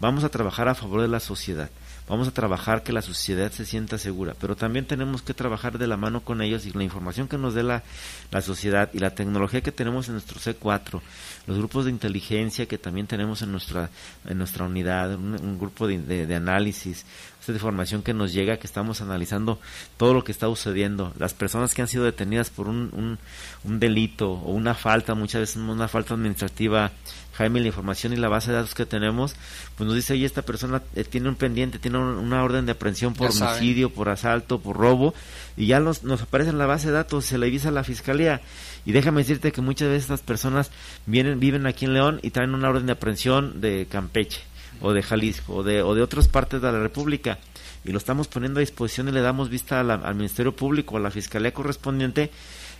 Vamos 0.00 0.24
a 0.24 0.28
trabajar 0.28 0.68
a 0.68 0.74
favor 0.74 1.00
de 1.02 1.08
la 1.08 1.20
sociedad. 1.20 1.70
Vamos 2.08 2.26
a 2.26 2.32
trabajar 2.32 2.82
que 2.82 2.92
la 2.92 3.00
sociedad 3.00 3.52
se 3.52 3.64
sienta 3.64 3.96
segura, 3.96 4.34
pero 4.40 4.56
también 4.56 4.86
tenemos 4.86 5.22
que 5.22 5.34
trabajar 5.34 5.78
de 5.78 5.86
la 5.86 5.96
mano 5.96 6.22
con 6.22 6.42
ellos 6.42 6.66
y 6.66 6.72
la 6.72 6.82
información 6.82 7.28
que 7.28 7.38
nos 7.38 7.54
dé 7.54 7.62
la, 7.62 7.84
la 8.32 8.42
sociedad 8.42 8.90
y 8.92 8.98
la 8.98 9.14
tecnología 9.14 9.60
que 9.60 9.70
tenemos 9.70 10.08
en 10.08 10.14
nuestro 10.14 10.40
C4, 10.40 11.00
los 11.46 11.58
grupos 11.58 11.84
de 11.84 11.92
inteligencia 11.92 12.66
que 12.66 12.76
también 12.76 13.06
tenemos 13.06 13.42
en 13.42 13.52
nuestra, 13.52 13.88
en 14.26 14.36
nuestra 14.36 14.64
unidad, 14.64 15.14
un, 15.14 15.58
grupo 15.58 15.86
de, 15.86 16.26
de, 16.26 16.34
análisis, 16.34 17.06
esta 17.42 17.52
información 17.52 18.02
que 18.02 18.14
nos 18.14 18.32
llega, 18.32 18.58
que 18.58 18.66
estamos 18.66 19.00
analizando 19.00 19.58
todo 19.96 20.14
lo 20.14 20.22
que 20.22 20.30
está 20.30 20.46
sucediendo, 20.46 21.12
las 21.18 21.34
personas 21.34 21.74
que 21.74 21.82
han 21.82 21.88
sido 21.88 22.04
detenidas 22.04 22.50
por 22.50 22.68
un, 22.68 22.90
un, 22.92 23.18
un 23.64 23.80
delito 23.80 24.30
o 24.30 24.52
una 24.52 24.74
falta, 24.74 25.14
muchas 25.14 25.40
veces 25.40 25.56
una 25.56 25.88
falta 25.88 26.14
administrativa 26.14 26.92
Jaime, 27.34 27.60
la 27.60 27.68
información 27.68 28.12
y 28.12 28.16
la 28.16 28.28
base 28.28 28.50
de 28.50 28.58
datos 28.58 28.74
que 28.74 28.84
tenemos, 28.84 29.34
pues 29.76 29.86
nos 29.86 29.96
dice, 29.96 30.12
oye, 30.12 30.26
esta 30.26 30.42
persona 30.42 30.82
eh, 30.94 31.04
tiene 31.04 31.28
un 31.28 31.34
pendiente, 31.34 31.78
tiene 31.78 31.98
una 31.98 32.42
orden 32.44 32.66
de 32.66 32.72
aprehensión 32.72 33.14
por 33.14 33.30
homicidio, 33.30 33.90
por 33.90 34.10
asalto, 34.10 34.60
por 34.60 34.76
robo, 34.76 35.14
y 35.56 35.66
ya 35.66 35.80
nos, 35.80 36.04
nos 36.04 36.22
aparece 36.22 36.50
en 36.50 36.58
la 36.58 36.66
base 36.66 36.88
de 36.88 36.92
datos, 36.92 37.24
se 37.24 37.38
le 37.38 37.46
avisa 37.46 37.70
a 37.70 37.72
la 37.72 37.84
fiscalía. 37.84 38.42
Y 38.84 38.92
déjame 38.92 39.22
decirte 39.22 39.52
que 39.52 39.62
muchas 39.62 39.88
veces 39.88 40.04
estas 40.04 40.20
personas 40.20 40.70
vienen, 41.06 41.40
viven 41.40 41.66
aquí 41.66 41.86
en 41.86 41.94
León 41.94 42.20
y 42.22 42.30
traen 42.30 42.54
una 42.54 42.68
orden 42.68 42.86
de 42.86 42.92
aprehensión 42.92 43.60
de 43.60 43.86
Campeche, 43.90 44.40
o 44.82 44.92
de 44.92 45.02
Jalisco, 45.02 45.56
o 45.56 45.62
de, 45.62 45.82
o 45.82 45.94
de 45.94 46.02
otras 46.02 46.28
partes 46.28 46.60
de 46.60 46.70
la 46.70 46.80
República 46.80 47.38
y 47.84 47.90
lo 47.90 47.98
estamos 47.98 48.28
poniendo 48.28 48.58
a 48.58 48.62
disposición 48.62 49.08
y 49.08 49.12
le 49.12 49.20
damos 49.20 49.48
vista 49.48 49.80
al 49.80 50.14
Ministerio 50.14 50.54
Público, 50.54 50.96
a 50.96 51.00
la 51.00 51.10
Fiscalía 51.10 51.52
correspondiente 51.52 52.30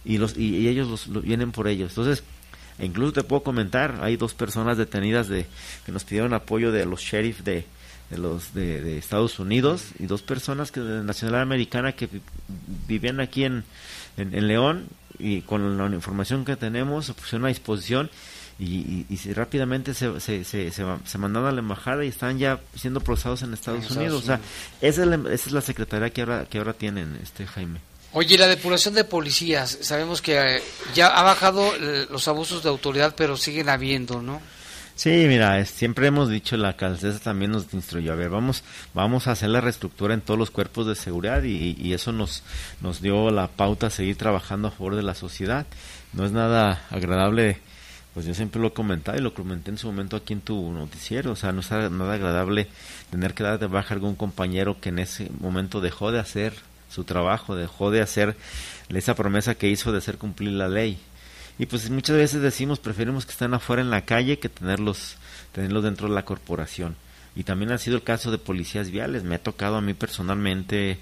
y, 0.04 0.18
los, 0.18 0.36
y, 0.36 0.68
ellos 0.68 1.08
los, 1.08 1.22
vienen 1.22 1.52
por 1.52 1.68
ellos. 1.68 1.90
Entonces, 1.90 2.22
incluso 2.78 3.12
te 3.12 3.22
puedo 3.24 3.42
comentar, 3.42 3.98
hay 4.02 4.16
dos 4.16 4.34
personas 4.34 4.78
detenidas 4.78 5.28
de 5.28 5.46
que 5.84 5.92
nos 5.92 6.04
pidieron 6.04 6.34
apoyo 6.34 6.70
de 6.70 6.86
los 6.86 7.00
sheriff 7.00 7.40
de, 7.40 7.64
de 8.10 8.18
los 8.18 8.54
de, 8.54 8.98
Estados 8.98 9.38
Unidos 9.38 9.86
y 9.98 10.06
dos 10.06 10.22
personas 10.22 10.70
que 10.70 10.80
de 10.80 11.02
nacionalidad 11.02 11.42
americana 11.42 11.92
que 11.92 12.08
vivían 12.86 13.20
aquí 13.20 13.44
en, 13.44 13.64
en, 14.16 14.46
León 14.46 14.86
y 15.18 15.40
con 15.42 15.78
la 15.78 15.86
información 15.94 16.44
que 16.44 16.56
tenemos 16.56 17.06
se 17.06 17.14
pusieron 17.14 17.46
a 17.46 17.48
disposición 17.48 18.10
y, 18.64 19.06
y, 19.08 19.32
rápidamente 19.32 19.92
se, 19.92 20.20
se, 20.20 20.44
se, 20.44 20.70
se, 20.70 21.18
mandaron 21.18 21.48
a 21.48 21.52
la 21.52 21.58
embajada 21.58 22.04
y 22.04 22.08
están 22.08 22.38
ya 22.38 22.60
siendo 22.76 23.00
procesados 23.00 23.42
en 23.42 23.52
Estados, 23.54 23.90
Unidos. 23.90 24.22
O 24.22 24.26
sea, 24.26 24.40
esa 24.80 25.02
es, 25.02 25.08
la, 25.08 25.16
esa 25.16 25.48
es 25.48 25.52
la 25.52 25.60
secretaría 25.60 26.10
que 26.10 26.20
ahora, 26.20 26.46
que 26.48 26.58
ahora 26.58 26.72
tienen, 26.72 27.18
este 27.22 27.46
Jaime. 27.46 27.80
Oye, 28.12 28.38
la 28.38 28.46
depuración 28.46 28.94
de 28.94 29.04
policías, 29.04 29.78
sabemos 29.80 30.22
que 30.22 30.38
eh, 30.38 30.62
ya 30.94 31.08
ha 31.08 31.22
bajado 31.22 31.74
eh, 31.74 32.06
los 32.10 32.28
abusos 32.28 32.62
de 32.62 32.68
autoridad, 32.68 33.14
pero 33.16 33.36
siguen 33.36 33.68
habiendo, 33.68 34.22
¿no? 34.22 34.40
Sí, 34.94 35.24
mira, 35.26 35.64
siempre 35.64 36.06
hemos 36.06 36.28
dicho, 36.28 36.56
la 36.56 36.68
alcaldesa 36.68 37.18
también 37.18 37.50
nos 37.50 37.72
instruyó, 37.72 38.12
a 38.12 38.16
ver, 38.16 38.28
vamos, 38.28 38.62
vamos 38.92 39.26
a 39.26 39.32
hacer 39.32 39.48
la 39.48 39.62
reestructura 39.62 40.12
en 40.12 40.20
todos 40.20 40.38
los 40.38 40.50
cuerpos 40.50 40.86
de 40.86 40.94
seguridad 40.94 41.42
y, 41.42 41.74
y, 41.78 41.94
eso 41.94 42.12
nos, 42.12 42.42
nos 42.82 43.00
dio 43.00 43.30
la 43.30 43.48
pauta 43.48 43.86
a 43.86 43.90
seguir 43.90 44.16
trabajando 44.16 44.68
a 44.68 44.70
favor 44.70 44.94
de 44.94 45.02
la 45.02 45.14
sociedad. 45.14 45.66
No 46.12 46.26
es 46.26 46.32
nada 46.32 46.86
agradable, 46.90 47.58
pues 48.14 48.26
yo 48.26 48.34
siempre 48.34 48.60
lo 48.60 48.68
he 48.68 48.72
comentado 48.72 49.16
y 49.18 49.22
lo 49.22 49.34
comenté 49.34 49.70
en 49.70 49.78
su 49.78 49.86
momento 49.86 50.16
aquí 50.16 50.34
en 50.34 50.40
tu 50.40 50.70
noticiero, 50.72 51.32
o 51.32 51.36
sea, 51.36 51.52
no 51.52 51.60
es 51.60 51.70
nada 51.70 52.14
agradable 52.14 52.68
tener 53.10 53.34
que 53.34 53.42
dar 53.42 53.58
de 53.58 53.66
baja 53.66 53.94
a 53.94 53.96
algún 53.96 54.16
compañero 54.16 54.80
que 54.80 54.90
en 54.90 54.98
ese 54.98 55.30
momento 55.40 55.80
dejó 55.80 56.12
de 56.12 56.20
hacer 56.20 56.54
su 56.90 57.04
trabajo, 57.04 57.56
dejó 57.56 57.90
de 57.90 58.02
hacer 58.02 58.36
esa 58.90 59.14
promesa 59.14 59.54
que 59.54 59.68
hizo 59.68 59.92
de 59.92 59.98
hacer 59.98 60.18
cumplir 60.18 60.52
la 60.52 60.68
ley. 60.68 60.98
Y 61.58 61.66
pues 61.66 61.88
muchas 61.90 62.16
veces 62.16 62.42
decimos, 62.42 62.78
preferimos 62.78 63.24
que 63.24 63.32
estén 63.32 63.54
afuera 63.54 63.82
en 63.82 63.90
la 63.90 64.04
calle 64.04 64.38
que 64.38 64.48
tenerlos, 64.48 65.16
tenerlos 65.52 65.84
dentro 65.84 66.08
de 66.08 66.14
la 66.14 66.24
corporación. 66.24 66.96
Y 67.34 67.44
también 67.44 67.72
ha 67.72 67.78
sido 67.78 67.96
el 67.96 68.02
caso 68.02 68.30
de 68.30 68.38
policías 68.38 68.90
viales. 68.90 69.22
Me 69.22 69.36
ha 69.36 69.42
tocado 69.42 69.76
a 69.76 69.80
mí 69.80 69.94
personalmente 69.94 70.98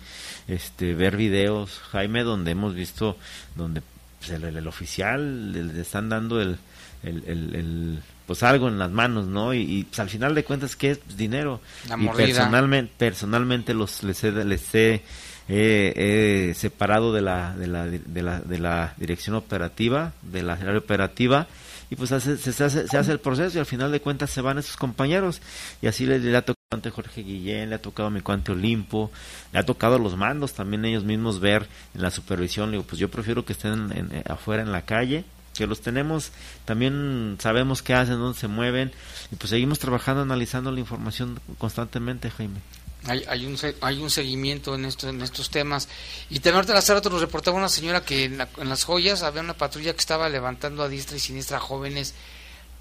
este, 0.46 0.94
ver 0.94 1.16
videos, 1.16 1.80
Jaime, 1.90 2.22
donde 2.22 2.52
hemos 2.52 2.74
visto, 2.74 3.16
donde 3.56 3.82
pues, 4.20 4.30
el, 4.30 4.66
oficial 4.68 5.52
le, 5.52 5.80
están 5.80 6.08
dando 6.08 6.40
el, 6.40 6.58
el, 7.03 7.98
pues 8.26 8.42
algo 8.42 8.68
en 8.68 8.78
las 8.78 8.90
manos, 8.90 9.26
¿no? 9.26 9.55
Y, 9.55 9.84
pues, 9.84 9.98
al 10.01 10.09
final 10.09 10.34
de 10.34 10.44
cuentas, 10.44 10.76
¿qué 10.76 10.92
es? 10.92 10.98
Pues, 10.98 11.16
dinero. 11.16 11.61
y 11.98 12.09
personalmente, 12.09 12.92
personalmente 12.96 13.74
los, 13.74 14.03
les 14.03 14.22
les 14.22 14.74
he 14.74 15.03
eh, 15.48 16.53
separado 16.55 17.12
de 17.12 17.22
la, 17.22 17.57
de, 17.57 17.66
la, 17.66 17.86
de, 17.86 18.22
la, 18.22 18.40
de 18.40 18.59
la 18.59 18.94
dirección 18.98 19.34
operativa, 19.34 20.12
de 20.22 20.42
la 20.42 20.55
área 20.55 20.78
operativa, 20.78 21.48
y 21.90 21.96
pues 21.96 22.11
se, 22.11 22.16
hace, 22.16 22.36
se 22.36 22.96
hace 22.96 23.12
el 23.12 23.18
proceso 23.18 23.57
y 23.57 23.61
al 23.61 23.66
final 23.66 23.90
de 23.90 24.01
cuentas 24.01 24.30
se 24.30 24.40
van 24.40 24.59
esos 24.59 24.76
compañeros. 24.76 25.42
Y 25.82 25.88
así 25.88 26.07
le, 26.07 26.20
le 26.20 26.36
ha 26.36 26.42
tocado 26.42 26.61
a 26.70 26.90
Jorge 26.90 27.22
Guillén, 27.22 27.70
le 27.70 27.74
ha 27.74 27.82
tocado 27.82 28.07
a 28.07 28.11
mi 28.12 28.20
cuante 28.20 28.53
Olimpo, 28.53 29.11
le 29.53 29.59
ha 29.59 29.66
tocado 29.66 29.96
a 29.96 29.98
los 29.98 30.16
mandos 30.16 30.55
también 30.55 30.84
ellos 30.84 31.03
mismos 31.03 31.40
ver 31.40 31.66
en 31.94 32.03
la 32.03 32.12
supervisión. 32.12 32.70
digo, 32.70 32.84
pues 32.84 33.01
yo 33.01 33.11
prefiero 33.11 33.44
que 33.44 33.55
estén 33.55 33.90
en, 33.92 34.22
afuera 34.30 34.62
en 34.62 34.70
la 34.70 34.82
calle, 34.82 35.24
que 35.61 35.66
los 35.66 35.82
tenemos, 35.82 36.32
también 36.64 37.36
sabemos 37.38 37.82
qué 37.82 37.92
hacen, 37.92 38.14
dónde 38.14 38.38
se 38.38 38.48
mueven, 38.48 38.92
y 39.30 39.36
pues 39.36 39.50
seguimos 39.50 39.78
trabajando, 39.78 40.22
analizando 40.22 40.72
la 40.72 40.80
información 40.80 41.38
constantemente, 41.58 42.30
Jaime. 42.30 42.61
Hay, 43.06 43.24
hay, 43.28 43.44
un, 43.44 43.58
hay 43.82 43.98
un 43.98 44.08
seguimiento 44.08 44.74
en, 44.74 44.86
esto, 44.86 45.11
en 45.11 45.20
estos 45.20 45.50
temas. 45.50 45.86
Y 46.30 46.36
también 46.36 46.56
ahorita 46.56 46.78
hace 46.78 46.94
rato 46.94 47.11
nos 47.11 47.20
reportaba 47.20 47.58
una 47.58 47.68
señora 47.68 48.02
que 48.02 48.24
en, 48.24 48.38
las 48.38 48.84
joyas 48.84 49.22
había 49.22 49.42
una 49.42 49.52
patrulla 49.52 49.92
que 49.92 49.98
estaba 49.98 50.30
levantando 50.30 50.82
a 50.82 50.88
diestra 50.88 51.18
y 51.18 51.20
siniestra 51.20 51.58
a 51.58 51.61
jóvenes. 51.61 52.14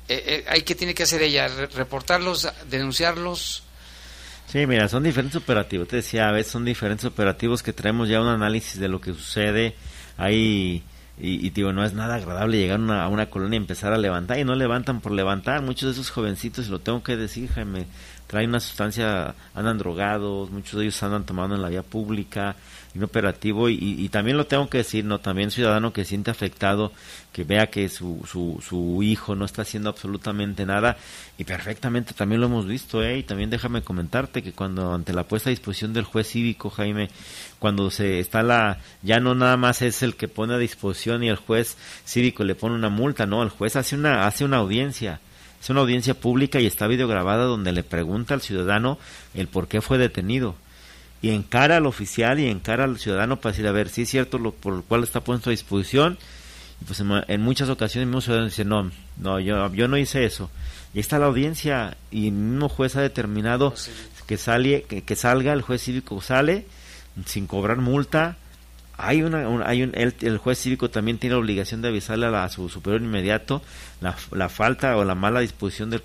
Eh, 0.07 0.45
eh, 0.49 0.63
¿Qué 0.63 0.75
tiene 0.75 0.93
que 0.93 1.03
hacer 1.03 1.21
ella? 1.21 1.49
¿Reportarlos, 1.49 2.47
denunciarlos? 2.69 3.63
Sí, 4.47 4.65
mira, 4.65 4.88
son 4.88 5.03
diferentes 5.03 5.36
operativos. 5.36 5.89
Te 5.89 5.97
decía, 5.97 6.30
a 6.30 6.32
veces 6.32 6.53
son 6.53 6.63
diferentes 6.63 7.03
operativos 7.03 7.61
que 7.61 7.73
traemos 7.73 8.07
ya 8.07 8.21
un 8.21 8.30
análisis 8.30 8.80
de 8.80 8.88
lo 8.88 9.01
que 9.01 9.13
sucede. 9.13 9.75
Hay 10.17 10.84
y, 11.22 11.49
digo, 11.49 11.74
no 11.74 11.84
es 11.84 11.93
nada 11.93 12.15
agradable 12.15 12.57
llegar 12.57 12.80
a 12.80 13.07
una 13.09 13.30
colonia 13.30 13.57
y 13.57 13.61
empezar 13.61 13.91
a 13.91 13.97
levantar 13.97 14.39
y 14.39 14.45
no 14.45 14.55
levantan 14.55 15.01
por 15.01 15.11
levantar. 15.11 15.61
Muchos 15.61 15.88
de 15.88 15.91
esos 15.91 16.11
jovencitos, 16.11 16.67
y 16.67 16.72
lo 16.72 16.80
tengo 16.80 17.03
que 17.03 17.17
decir, 17.17 17.49
Jaime, 17.49 17.88
traen 18.28 18.49
una 18.49 18.61
sustancia, 18.61 19.36
andan 19.53 19.78
drogados, 19.78 20.49
muchos 20.49 20.80
de 20.80 20.86
ellos 20.86 21.03
andan 21.03 21.26
tomando 21.26 21.55
en 21.55 21.61
la 21.61 21.70
vía 21.70 21.84
pública, 21.84 22.55
inoperativo 22.95 23.69
y, 23.69 23.77
y, 23.79 24.09
también 24.09 24.37
lo 24.37 24.47
tengo 24.47 24.67
que 24.67 24.79
decir, 24.79 25.05
no 25.05 25.19
también 25.19 25.51
ciudadano 25.51 25.93
que 25.93 26.05
siente 26.05 26.31
afectado, 26.31 26.91
que 27.31 27.43
vea 27.43 27.67
que 27.67 27.87
su, 27.87 28.21
su, 28.29 28.63
su 28.67 29.03
hijo 29.03 29.35
no 29.35 29.45
está 29.45 29.61
haciendo 29.61 29.89
absolutamente 29.89 30.65
nada 30.65 30.97
y 31.37 31.43
perfectamente 31.43 32.13
también 32.13 32.41
lo 32.41 32.47
hemos 32.47 32.65
visto, 32.65 33.03
¿eh? 33.03 33.19
y 33.19 33.23
también 33.23 33.51
déjame 33.51 33.83
comentarte 33.83 34.41
que 34.41 34.53
cuando 34.53 34.93
ante 34.93 35.13
la 35.13 35.23
puesta 35.23 35.49
a 35.49 35.51
disposición 35.51 35.93
del 35.93 36.05
juez 36.05 36.27
cívico, 36.27 36.69
Jaime, 36.71 37.09
cuando 37.59 37.91
se 37.91 38.19
está 38.19 38.41
la, 38.41 38.79
ya 39.03 39.19
no 39.19 39.35
nada 39.35 39.57
más 39.57 39.81
es 39.83 40.01
el 40.01 40.15
que 40.15 40.27
pone 40.27 40.55
a 40.55 40.57
disposición 40.57 41.23
y 41.23 41.29
el 41.29 41.35
juez 41.35 41.77
cívico 42.05 42.43
le 42.43 42.55
pone 42.55 42.75
una 42.75 42.89
multa, 42.89 43.27
no, 43.27 43.43
el 43.43 43.49
juez 43.49 43.75
hace 43.75 43.95
una, 43.95 44.25
hace 44.25 44.45
una 44.45 44.57
audiencia, 44.57 45.19
es 45.61 45.69
una 45.69 45.81
audiencia 45.81 46.15
pública 46.15 46.59
y 46.59 46.65
está 46.65 46.87
videograbada 46.87 47.43
donde 47.43 47.71
le 47.71 47.83
pregunta 47.83 48.33
al 48.33 48.41
ciudadano 48.41 48.97
el 49.35 49.47
por 49.47 49.67
qué 49.67 49.81
fue 49.81 49.99
detenido 49.99 50.55
y 51.22 51.32
encara 51.32 51.78
al 51.78 51.86
oficial 51.86 52.39
y 52.39 52.47
encara 52.47 52.86
al 52.86 52.97
ciudadano 52.97 53.39
para 53.39 53.51
decir, 53.51 53.67
a 53.67 53.72
ver, 53.72 53.89
si 53.89 54.03
es 54.03 54.09
cierto 54.09 54.38
lo 54.38 54.51
por 54.51 54.74
lo 54.74 54.82
cual 54.84 55.03
está 55.03 55.22
puesto 55.22 55.49
a 55.49 55.51
disposición. 55.51 56.17
Y 56.82 56.86
pues 56.86 57.01
en, 57.01 57.41
muchas 57.41 57.70
ocasiones 57.70 58.03
el 58.03 58.07
mismo 58.07 58.22
ciudadano 58.22 58.47
dice, 58.47 58.63
no, 58.63 58.89
no, 59.17 59.39
yo, 59.39 59.74
yo 59.74 59.88
no 59.88 59.97
hice 59.97 60.24
eso. 60.26 60.49
Y 60.93 60.99
está 60.99 61.20
la 61.20 61.26
audiencia 61.26 61.97
y 62.09 62.28
el 62.28 62.34
mismo 62.34 62.70
juez 62.70 62.95
ha 62.95 63.01
determinado 63.01 63.74
que, 64.28 64.38
sale, 64.38 64.84
que, 64.84 65.15
salga, 65.15 65.53
el 65.53 65.61
juez 65.61 65.84
cívico 65.84 66.22
sale 66.22 66.65
sin 67.26 67.47
cobrar 67.47 67.78
multa. 67.78 68.38
Hay 69.01 69.23
una, 69.23 69.65
hay 69.65 69.83
un, 69.83 69.91
el, 69.93 70.37
juez 70.37 70.59
cívico 70.59 70.89
también 70.89 71.17
tiene 71.17 71.35
la 71.35 71.39
obligación 71.39 71.81
de 71.81 71.87
avisarle 71.87 72.25
a, 72.25 72.49
su 72.49 72.67
superior 72.67 73.01
inmediato 73.01 73.61
la, 74.01 74.15
la, 74.31 74.49
falta 74.49 74.97
o 74.97 75.05
la 75.05 75.15
mala 75.15 75.39
disposición 75.39 75.89
de, 75.89 76.01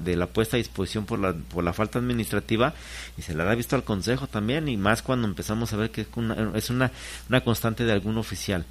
de, 0.00 0.16
la 0.16 0.26
puesta 0.26 0.56
a 0.56 0.58
disposición 0.58 1.04
por 1.04 1.18
la, 1.18 1.32
por 1.32 1.64
la 1.64 1.72
falta 1.72 1.98
administrativa 1.98 2.74
y 3.16 3.22
se 3.22 3.34
la 3.34 3.50
ha 3.50 3.54
visto 3.54 3.74
al 3.74 3.82
consejo 3.82 4.28
también 4.28 4.68
y 4.68 4.76
más 4.76 5.02
cuando 5.02 5.26
empezamos 5.26 5.72
a 5.72 5.76
ver 5.76 5.90
que 5.90 6.02
es 6.02 6.08
una, 6.14 6.52
es 6.54 6.70
una, 6.70 6.92
una 7.28 7.40
constante 7.42 7.84
de 7.84 7.92
algún 7.92 8.18
oficial. 8.18 8.64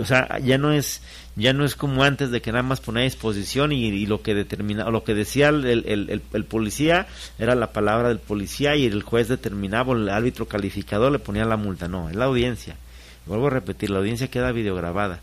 O 0.00 0.04
sea 0.04 0.38
ya 0.38 0.58
no 0.58 0.72
es 0.72 1.02
ya 1.36 1.52
no 1.52 1.64
es 1.64 1.76
como 1.76 2.02
antes 2.02 2.30
de 2.30 2.40
que 2.40 2.50
nada 2.50 2.62
más 2.62 2.80
ponía 2.80 3.02
a 3.02 3.04
disposición 3.04 3.72
y, 3.72 4.06
lo 4.06 4.22
que 4.22 4.34
determina 4.34 4.88
lo 4.90 5.04
que 5.04 5.14
decía 5.14 5.50
el, 5.50 5.64
el, 5.64 6.22
el, 6.32 6.44
policía 6.44 7.06
era 7.38 7.54
la 7.54 7.72
palabra 7.72 8.08
del 8.08 8.18
policía 8.18 8.74
y 8.74 8.86
el 8.86 9.02
juez 9.02 9.28
determinaba 9.28 9.94
el 9.94 10.08
árbitro 10.08 10.46
calificador 10.46 11.12
le 11.12 11.18
ponía 11.18 11.44
la 11.44 11.56
multa. 11.56 11.88
No 11.88 12.08
es 12.08 12.16
la 12.16 12.24
audiencia 12.24 12.76
vuelvo 13.26 13.46
a 13.48 13.50
repetir 13.50 13.90
la 13.90 13.98
audiencia 13.98 14.28
queda 14.28 14.52
videograbada 14.52 15.20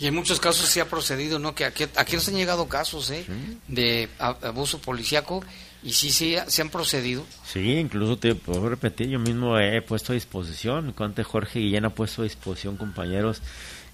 y 0.00 0.06
en 0.06 0.14
muchos 0.14 0.40
casos 0.40 0.66
se 0.66 0.80
ha 0.80 0.88
procedido, 0.88 1.38
¿no? 1.38 1.54
Que 1.54 1.66
aquí, 1.66 1.84
aquí 1.94 2.14
nos 2.14 2.26
han 2.26 2.34
llegado 2.34 2.66
casos, 2.68 3.10
¿eh? 3.10 3.26
De 3.68 4.08
abuso 4.18 4.80
policíaco 4.80 5.44
y 5.82 5.92
sí, 5.92 6.10
sí, 6.10 6.36
se 6.46 6.62
han 6.62 6.70
procedido. 6.70 7.26
Sí, 7.44 7.74
incluso 7.74 8.16
te 8.16 8.34
puedo 8.34 8.66
repetir, 8.70 9.08
yo 9.08 9.18
mismo 9.18 9.58
he 9.58 9.82
puesto 9.82 10.12
a 10.12 10.14
disposición, 10.14 10.86
mi 10.98 11.22
Jorge 11.22 11.60
Guillén 11.60 11.84
ha 11.84 11.90
puesto 11.90 12.22
a 12.22 12.24
disposición 12.24 12.78
compañeros 12.78 13.42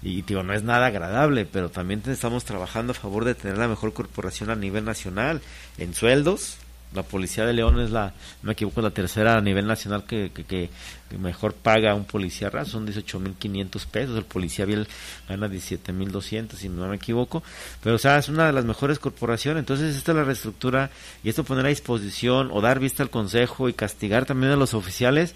y 0.01 0.21
digo, 0.21 0.43
no 0.43 0.53
es 0.53 0.63
nada 0.63 0.87
agradable, 0.87 1.45
pero 1.45 1.69
también 1.69 2.01
estamos 2.05 2.45
trabajando 2.45 2.91
a 2.91 2.95
favor 2.95 3.25
de 3.25 3.35
tener 3.35 3.57
la 3.57 3.67
mejor 3.67 3.91
corporación 3.91 4.49
a 4.49 4.55
nivel 4.55 4.85
nacional 4.85 5.41
en 5.77 5.93
sueldos, 5.93 6.55
la 6.93 7.03
policía 7.03 7.45
de 7.45 7.53
León 7.53 7.79
es 7.79 7.91
la, 7.91 8.07
no 8.41 8.47
me 8.47 8.53
equivoco, 8.53 8.81
la 8.81 8.91
tercera 8.91 9.37
a 9.37 9.41
nivel 9.41 9.67
nacional 9.67 10.05
que, 10.05 10.31
que, 10.31 10.69
mejor 11.19 11.53
paga 11.53 11.95
un 11.95 12.05
policía 12.05 12.49
raso, 12.49 12.71
son 12.71 12.87
18.500 12.87 13.85
pesos, 13.87 14.17
el 14.17 14.25
policía 14.25 14.65
bien 14.65 14.85
gana 15.27 15.47
17.200 15.47 16.53
si 16.53 16.69
no 16.69 16.87
me 16.87 16.97
equivoco, 16.97 17.43
pero 17.81 17.95
o 17.95 17.99
sea, 17.99 18.17
es 18.17 18.29
una 18.29 18.47
de 18.47 18.53
las 18.53 18.65
mejores 18.65 18.99
corporaciones, 18.99 19.61
entonces 19.61 19.95
esta 19.95 20.11
es 20.11 20.17
la 20.17 20.23
reestructura 20.23 20.89
y 21.23 21.29
esto 21.29 21.43
poner 21.43 21.65
a 21.65 21.69
disposición 21.69 22.49
o 22.51 22.61
dar 22.61 22.79
vista 22.79 23.03
al 23.03 23.09
consejo 23.09 23.69
y 23.69 23.73
castigar 23.73 24.25
también 24.25 24.51
a 24.51 24.57
los 24.57 24.73
oficiales 24.73 25.35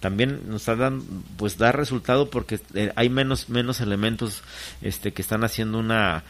también 0.00 0.40
nos 0.48 0.66
dan 0.66 1.00
pues 1.36 1.58
dar 1.58 1.76
resultado 1.76 2.28
porque 2.28 2.58
eh, 2.74 2.92
hay 2.96 3.08
menos 3.08 3.48
menos 3.48 3.80
elementos 3.80 4.42
este 4.80 5.12
que 5.12 5.22
están 5.22 5.44
haciendo 5.44 5.78
una 5.78 6.24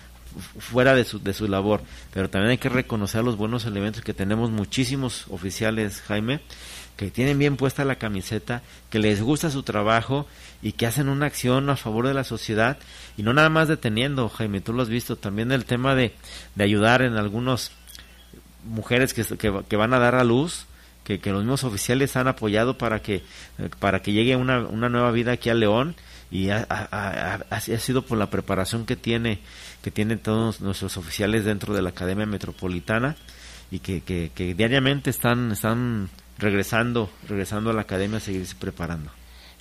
fuera 0.58 0.94
de 0.94 1.04
su, 1.04 1.22
de 1.22 1.32
su 1.32 1.48
labor, 1.48 1.82
pero 2.12 2.30
también 2.30 2.50
hay 2.50 2.58
que 2.58 2.68
reconocer 2.68 3.24
los 3.24 3.36
buenos 3.36 3.64
elementos 3.64 4.02
que 4.02 4.14
tenemos 4.14 4.50
muchísimos 4.50 5.26
oficiales, 5.30 6.02
Jaime, 6.02 6.40
que 6.96 7.10
tienen 7.10 7.38
bien 7.38 7.56
puesta 7.56 7.84
la 7.84 7.96
camiseta, 7.96 8.62
que 8.90 8.98
les 8.98 9.22
gusta 9.22 9.50
su 9.50 9.62
trabajo 9.62 10.26
y 10.62 10.72
que 10.72 10.86
hacen 10.86 11.08
una 11.08 11.26
acción 11.26 11.68
a 11.70 11.76
favor 11.76 12.06
de 12.06 12.14
la 12.14 12.24
sociedad. 12.24 12.78
Y 13.16 13.22
no 13.22 13.32
nada 13.32 13.48
más 13.48 13.68
deteniendo, 13.68 14.28
Jaime, 14.28 14.60
tú 14.60 14.72
lo 14.72 14.82
has 14.82 14.88
visto, 14.88 15.16
también 15.16 15.52
el 15.52 15.64
tema 15.64 15.94
de, 15.94 16.14
de 16.54 16.64
ayudar 16.64 17.02
en 17.02 17.16
algunas 17.16 17.72
mujeres 18.64 19.14
que, 19.14 19.24
que, 19.68 19.76
van 19.76 19.94
a 19.94 19.98
dar 19.98 20.14
a 20.14 20.24
luz, 20.24 20.66
que, 21.04 21.18
los 21.26 21.42
mismos 21.42 21.64
oficiales 21.64 22.16
han 22.16 22.28
apoyado 22.28 22.78
para 22.78 23.02
que, 23.02 23.22
para 23.78 24.00
que 24.02 24.12
llegue 24.12 24.36
una, 24.36 24.60
una 24.60 24.88
nueva 24.88 25.10
vida 25.10 25.32
aquí 25.32 25.50
a 25.50 25.54
León. 25.54 25.96
Y 26.30 26.48
ha, 26.48 26.66
ha, 26.70 27.40
ha, 27.50 27.60
sido 27.60 28.02
por 28.02 28.16
la 28.16 28.30
preparación 28.30 28.86
que 28.86 28.96
tiene 28.96 29.40
que 29.82 29.90
tienen 29.90 30.18
todos 30.18 30.60
nuestros 30.60 30.96
oficiales 30.96 31.44
dentro 31.44 31.74
de 31.74 31.82
la 31.82 31.90
Academia 31.90 32.24
Metropolitana 32.24 33.16
y 33.70 33.80
que, 33.80 34.00
que, 34.02 34.54
diariamente 34.54 35.10
están, 35.10 35.52
están 35.52 36.08
regresando, 36.38 37.10
regresando 37.28 37.70
a 37.70 37.72
la 37.72 37.82
academia 37.82 38.18
a 38.18 38.20
seguirse 38.20 38.54
preparando. 38.54 39.10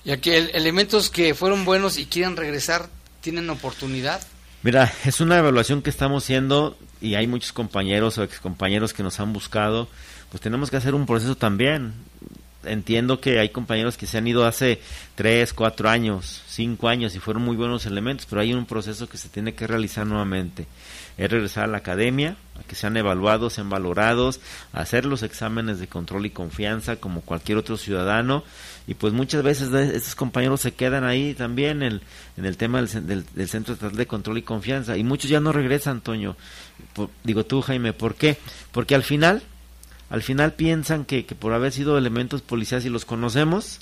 Y 0.04 0.10
aquí 0.10 0.30
elementos 0.30 1.10
que 1.10 1.34
fueron 1.34 1.64
buenos 1.64 1.98
y 1.98 2.06
quieren 2.06 2.36
regresar, 2.36 2.88
¿tienen 3.20 3.48
oportunidad? 3.50 4.20
Mira, 4.62 4.92
es 5.04 5.20
una 5.20 5.38
evaluación 5.38 5.82
que 5.82 5.90
estamos 5.90 6.24
haciendo 6.24 6.76
y 7.00 7.16
hay 7.16 7.26
muchos 7.26 7.52
compañeros 7.52 8.18
o 8.18 8.22
excompañeros 8.22 8.92
que 8.92 9.02
nos 9.02 9.18
han 9.18 9.32
buscado, 9.32 9.88
pues 10.30 10.40
tenemos 10.40 10.70
que 10.70 10.76
hacer 10.76 10.94
un 10.94 11.06
proceso 11.06 11.36
también 11.36 11.94
entiendo 12.64 13.20
que 13.20 13.38
hay 13.38 13.48
compañeros 13.48 13.96
que 13.96 14.06
se 14.06 14.18
han 14.18 14.26
ido 14.26 14.46
hace 14.46 14.80
tres, 15.14 15.52
cuatro 15.52 15.88
años, 15.88 16.42
cinco 16.48 16.88
años 16.88 17.14
y 17.14 17.18
fueron 17.18 17.42
muy 17.42 17.56
buenos 17.56 17.86
elementos, 17.86 18.26
pero 18.28 18.40
hay 18.40 18.52
un 18.52 18.66
proceso 18.66 19.08
que 19.08 19.18
se 19.18 19.28
tiene 19.28 19.54
que 19.54 19.66
realizar 19.66 20.06
nuevamente. 20.06 20.66
Es 21.18 21.30
regresar 21.30 21.64
a 21.64 21.66
la 21.66 21.78
academia, 21.78 22.36
a 22.58 22.62
que 22.62 22.74
sean 22.74 22.96
evaluados, 22.96 23.52
sean 23.52 23.68
valorados, 23.68 24.40
hacer 24.72 25.04
los 25.04 25.22
exámenes 25.22 25.78
de 25.78 25.86
control 25.86 26.24
y 26.24 26.30
confianza 26.30 26.96
como 26.96 27.20
cualquier 27.20 27.58
otro 27.58 27.76
ciudadano. 27.76 28.44
Y 28.86 28.94
pues 28.94 29.12
muchas 29.12 29.42
veces 29.42 29.72
estos 29.72 30.14
compañeros 30.14 30.60
se 30.62 30.72
quedan 30.72 31.04
ahí 31.04 31.34
también 31.34 31.82
en, 31.82 32.00
el 32.36 32.56
tema 32.56 32.82
del, 32.82 33.24
del, 33.34 33.48
Centro 33.48 33.76
de 33.76 34.06
Control 34.06 34.38
y 34.38 34.42
Confianza. 34.42 34.96
Y 34.96 35.04
muchos 35.04 35.30
ya 35.30 35.38
no 35.38 35.52
regresan, 35.52 36.00
Toño. 36.00 36.36
digo 37.22 37.44
tú, 37.44 37.60
Jaime, 37.60 37.92
¿por 37.92 38.14
qué? 38.14 38.38
Porque 38.72 38.94
al 38.94 39.02
final 39.02 39.42
al 40.12 40.22
final 40.22 40.52
piensan 40.52 41.06
que, 41.06 41.24
que 41.24 41.34
por 41.34 41.54
haber 41.54 41.72
sido 41.72 41.96
elementos 41.96 42.42
policiales 42.42 42.84
y 42.84 42.90
los 42.90 43.06
conocemos, 43.06 43.80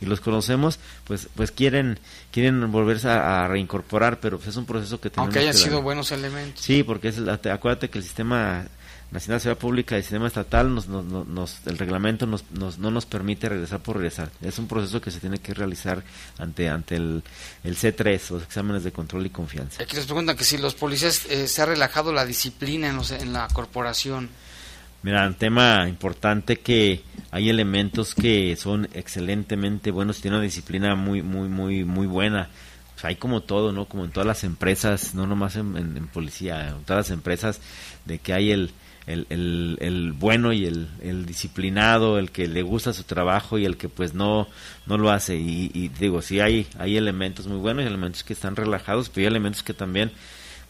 y 0.00 0.06
los 0.06 0.20
conocemos, 0.20 0.78
pues 1.04 1.28
pues 1.34 1.50
quieren 1.50 1.98
quieren 2.32 2.72
volverse 2.72 3.08
a, 3.10 3.46
reincorporar, 3.46 4.18
pero 4.18 4.38
pues 4.38 4.48
es 4.48 4.56
un 4.56 4.64
proceso 4.64 4.98
que 5.00 5.10
tenemos 5.10 5.26
Aunque 5.26 5.40
hayan 5.40 5.54
sido 5.54 5.82
buenos 5.82 6.12
elementos. 6.12 6.64
Sí, 6.64 6.82
porque 6.82 7.08
es, 7.08 7.18
acuérdate 7.18 7.90
que 7.90 7.98
el 7.98 8.04
sistema 8.04 8.64
Nacional 9.10 9.36
de 9.36 9.42
Seguridad 9.42 9.60
Pública 9.60 9.94
y 9.94 9.98
el 9.98 10.04
sistema 10.04 10.26
estatal, 10.26 10.74
nos, 10.74 10.88
nos, 10.88 11.58
el 11.66 11.76
reglamento 11.76 12.26
nos, 12.26 12.44
no 12.50 12.90
nos 12.90 13.04
permite 13.04 13.48
regresar 13.50 13.80
por 13.80 13.96
regresar. 13.96 14.30
Es 14.40 14.58
un 14.58 14.66
proceso 14.66 15.00
que 15.02 15.10
se 15.10 15.20
tiene 15.20 15.38
que 15.40 15.52
realizar 15.52 16.02
ante 16.38 16.70
ante 16.70 16.96
el, 16.96 17.22
el 17.64 17.76
C3, 17.76 18.30
los 18.30 18.42
exámenes 18.42 18.82
de 18.82 18.92
control 18.92 19.26
y 19.26 19.30
confianza. 19.30 19.82
Aquí 19.82 19.94
les 19.94 20.06
preguntan 20.06 20.36
que 20.36 20.44
si 20.44 20.56
los 20.56 20.74
policías 20.74 21.26
eh, 21.26 21.48
se 21.48 21.60
ha 21.60 21.66
relajado 21.66 22.14
la 22.14 22.24
disciplina 22.24 22.88
en, 22.88 23.00
en 23.20 23.32
la 23.34 23.46
corporación. 23.52 24.30
Mira, 25.02 25.26
un 25.26 25.34
tema 25.34 25.88
importante 25.88 26.56
que 26.56 27.02
hay 27.30 27.48
elementos 27.48 28.14
que 28.14 28.56
son 28.56 28.88
excelentemente 28.92 29.90
buenos, 29.90 30.20
tienen 30.20 30.38
una 30.38 30.44
disciplina 30.44 30.94
muy, 30.94 31.22
muy, 31.22 31.48
muy, 31.48 31.84
muy 31.84 32.06
buena. 32.06 32.48
hay 33.02 33.16
como 33.16 33.42
todo, 33.42 33.72
¿no? 33.72 33.84
Como 33.84 34.04
en 34.04 34.10
todas 34.10 34.26
las 34.26 34.42
empresas, 34.42 35.14
no 35.14 35.26
nomás 35.26 35.56
en, 35.56 36.08
policía, 36.08 36.70
en 36.70 36.84
todas 36.84 37.08
las 37.08 37.10
empresas, 37.10 37.60
de 38.04 38.18
que 38.18 38.32
hay 38.32 38.50
el, 38.50 38.72
el, 39.06 39.76
el, 39.80 40.12
bueno 40.12 40.52
y 40.52 40.64
el, 40.66 40.88
el, 41.02 41.26
disciplinado, 41.26 42.18
el 42.18 42.30
que 42.30 42.48
le 42.48 42.62
gusta 42.62 42.92
su 42.92 43.04
trabajo 43.04 43.58
y 43.58 43.64
el 43.64 43.76
que 43.76 43.88
pues 43.88 44.14
no, 44.14 44.48
no 44.86 44.98
lo 44.98 45.10
hace. 45.10 45.36
Y, 45.36 45.70
y 45.72 45.88
digo, 45.88 46.22
sí 46.22 46.40
hay, 46.40 46.66
hay 46.78 46.96
elementos 46.96 47.46
muy 47.46 47.58
buenos 47.58 47.84
y 47.84 47.86
elementos 47.86 48.24
que 48.24 48.32
están 48.32 48.56
relajados, 48.56 49.08
pero 49.08 49.26
hay 49.26 49.28
elementos 49.28 49.62
que 49.62 49.74
también 49.74 50.10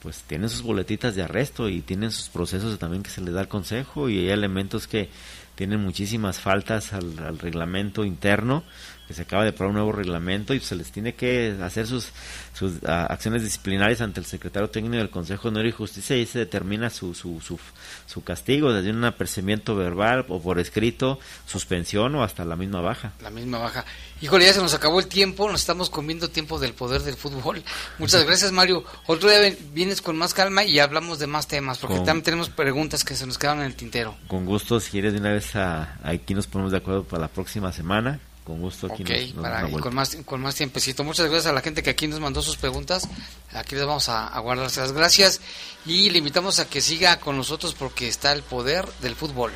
pues 0.03 0.23
tienen 0.23 0.49
sus 0.49 0.63
boletitas 0.63 1.15
de 1.15 1.23
arresto 1.23 1.69
y 1.69 1.81
tienen 1.81 2.11
sus 2.11 2.29
procesos 2.29 2.79
también 2.79 3.03
que 3.03 3.11
se 3.11 3.21
les 3.21 3.35
da 3.35 3.41
el 3.41 3.49
consejo 3.49 4.09
y 4.09 4.19
hay 4.19 4.31
elementos 4.31 4.87
que 4.87 5.09
tienen 5.55 5.81
muchísimas 5.81 6.39
faltas 6.39 6.93
al, 6.93 7.39
reglamento 7.39 8.05
interno 8.05 8.63
que 9.07 9.15
se 9.15 9.23
acaba 9.23 9.45
de 9.45 9.51
aprobar 9.51 9.71
un 9.71 9.77
nuevo 9.77 9.93
reglamento 9.93 10.53
y 10.55 10.61
se 10.61 10.75
les 10.75 10.91
tiene 10.91 11.15
que 11.15 11.57
hacer 11.63 11.87
sus, 11.87 12.09
sus 12.53 12.83
acciones 12.85 13.43
disciplinarias 13.43 14.01
ante 14.01 14.21
el 14.21 14.27
secretario 14.27 14.69
técnico 14.69 14.97
del 14.97 15.11
Consejo 15.11 15.45
de 15.45 15.49
Honor 15.49 15.67
y 15.67 15.73
Justicia 15.73 16.17
y 16.17 16.27
se 16.27 16.41
determina 16.41 16.91
su, 16.91 17.15
su, 17.15 17.41
su, 17.41 17.59
su, 18.07 18.25
castigo, 18.25 18.73
desde 18.73 18.91
un 18.91 19.05
apercibimiento 19.05 19.77
verbal 19.77 20.27
o 20.29 20.41
por 20.41 20.59
escrito, 20.59 21.21
suspensión 21.47 22.15
o 22.17 22.25
hasta 22.25 22.45
la 22.45 22.57
misma 22.57 22.81
baja. 22.81 23.13
La 23.23 23.31
misma 23.31 23.59
baja. 23.59 23.85
Híjole, 24.21 24.47
ya 24.47 24.55
se 24.55 24.61
nos 24.61 24.75
acabó 24.75 24.99
el 24.99 25.07
tiempo, 25.07 25.51
nos 25.51 25.61
estamos 25.61 25.91
comiendo 25.91 26.29
tiempo 26.29 26.59
del 26.59 26.73
poder 26.73 27.03
del 27.03 27.17
fútbol. 27.17 27.63
Muchas 27.99 28.25
gracias, 28.27 28.51
Mario. 28.51 28.85
Otro 29.07 29.29
día 29.29 29.55
vienes 29.73 30.03
con 30.03 30.17
más 30.17 30.35
calma 30.35 30.65
y 30.65 30.79
hablamos 30.81 31.19
de 31.19 31.27
más 31.27 31.47
temas, 31.47 31.79
porque 31.79 31.97
también 31.97 32.23
tenemos 32.23 32.49
preguntas 32.49 33.05
que 33.05 33.15
se 33.15 33.27
nos 33.27 33.39
quedaron 33.39 33.61
en 33.61 33.67
el 33.67 33.77
tintero. 33.77 34.17
Con 34.27 34.47
gusto, 34.47 34.81
si 34.81 34.91
quieres 34.91 35.13
de 35.13 35.21
una 35.21 35.33
vez 35.33 35.55
a, 35.55 35.99
aquí 36.03 36.35
nos 36.35 36.47
ponemos 36.47 36.73
de 36.73 36.79
acuerdo 36.79 37.05
para 37.05 37.23
la 37.23 37.29
próxima 37.29 37.73
semana 37.73 38.19
con 38.47 38.61
gusto 38.61 38.87
aquí 38.87 39.03
Ok, 39.03 39.11
nos- 39.11 39.35
nos 39.35 39.43
para- 39.43 39.69
con 39.81 39.95
más, 39.95 40.17
con 40.25 40.41
más 40.41 40.55
tiempecito. 40.55 41.03
Muchas 41.05 41.27
gracias 41.27 41.47
a 41.47 41.53
la 41.53 41.61
gente 41.63 41.83
que 41.83 41.91
aquí 41.91 42.07
nos 42.07 42.21
mandó 42.21 42.41
sus 42.43 42.57
preguntas. 42.57 43.09
Aquí 43.53 43.75
les 43.75 43.85
vamos 43.85 44.09
a, 44.09 44.29
a 44.29 44.39
guardar 44.41 44.71
las 44.77 44.93
gracias 44.93 45.41
y 45.85 46.11
le 46.11 46.19
invitamos 46.19 46.59
a 46.61 46.67
que 46.69 46.81
siga 46.81 47.19
con 47.19 47.37
nosotros 47.37 47.75
porque 47.79 48.07
está 48.09 48.33
el 48.33 48.43
poder 48.43 48.87
del 49.03 49.17
fútbol. 49.17 49.53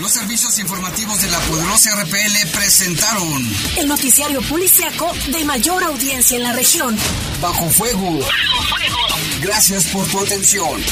Los 0.00 0.10
servicios 0.12 0.58
informativos 0.58 1.22
de 1.22 1.30
la 1.30 1.38
poderosa 1.40 1.94
RPL 2.02 2.46
presentaron 2.52 3.48
El 3.76 3.86
noticiario 3.86 4.42
policiaco 4.42 5.12
de 5.28 5.44
mayor 5.44 5.84
audiencia 5.84 6.36
en 6.36 6.42
la 6.42 6.52
región. 6.52 6.96
Bajo 7.40 7.68
Fuego. 7.70 8.18
Gracias 9.40 9.84
por 9.86 10.04
tu 10.08 10.18
atención. 10.20 10.82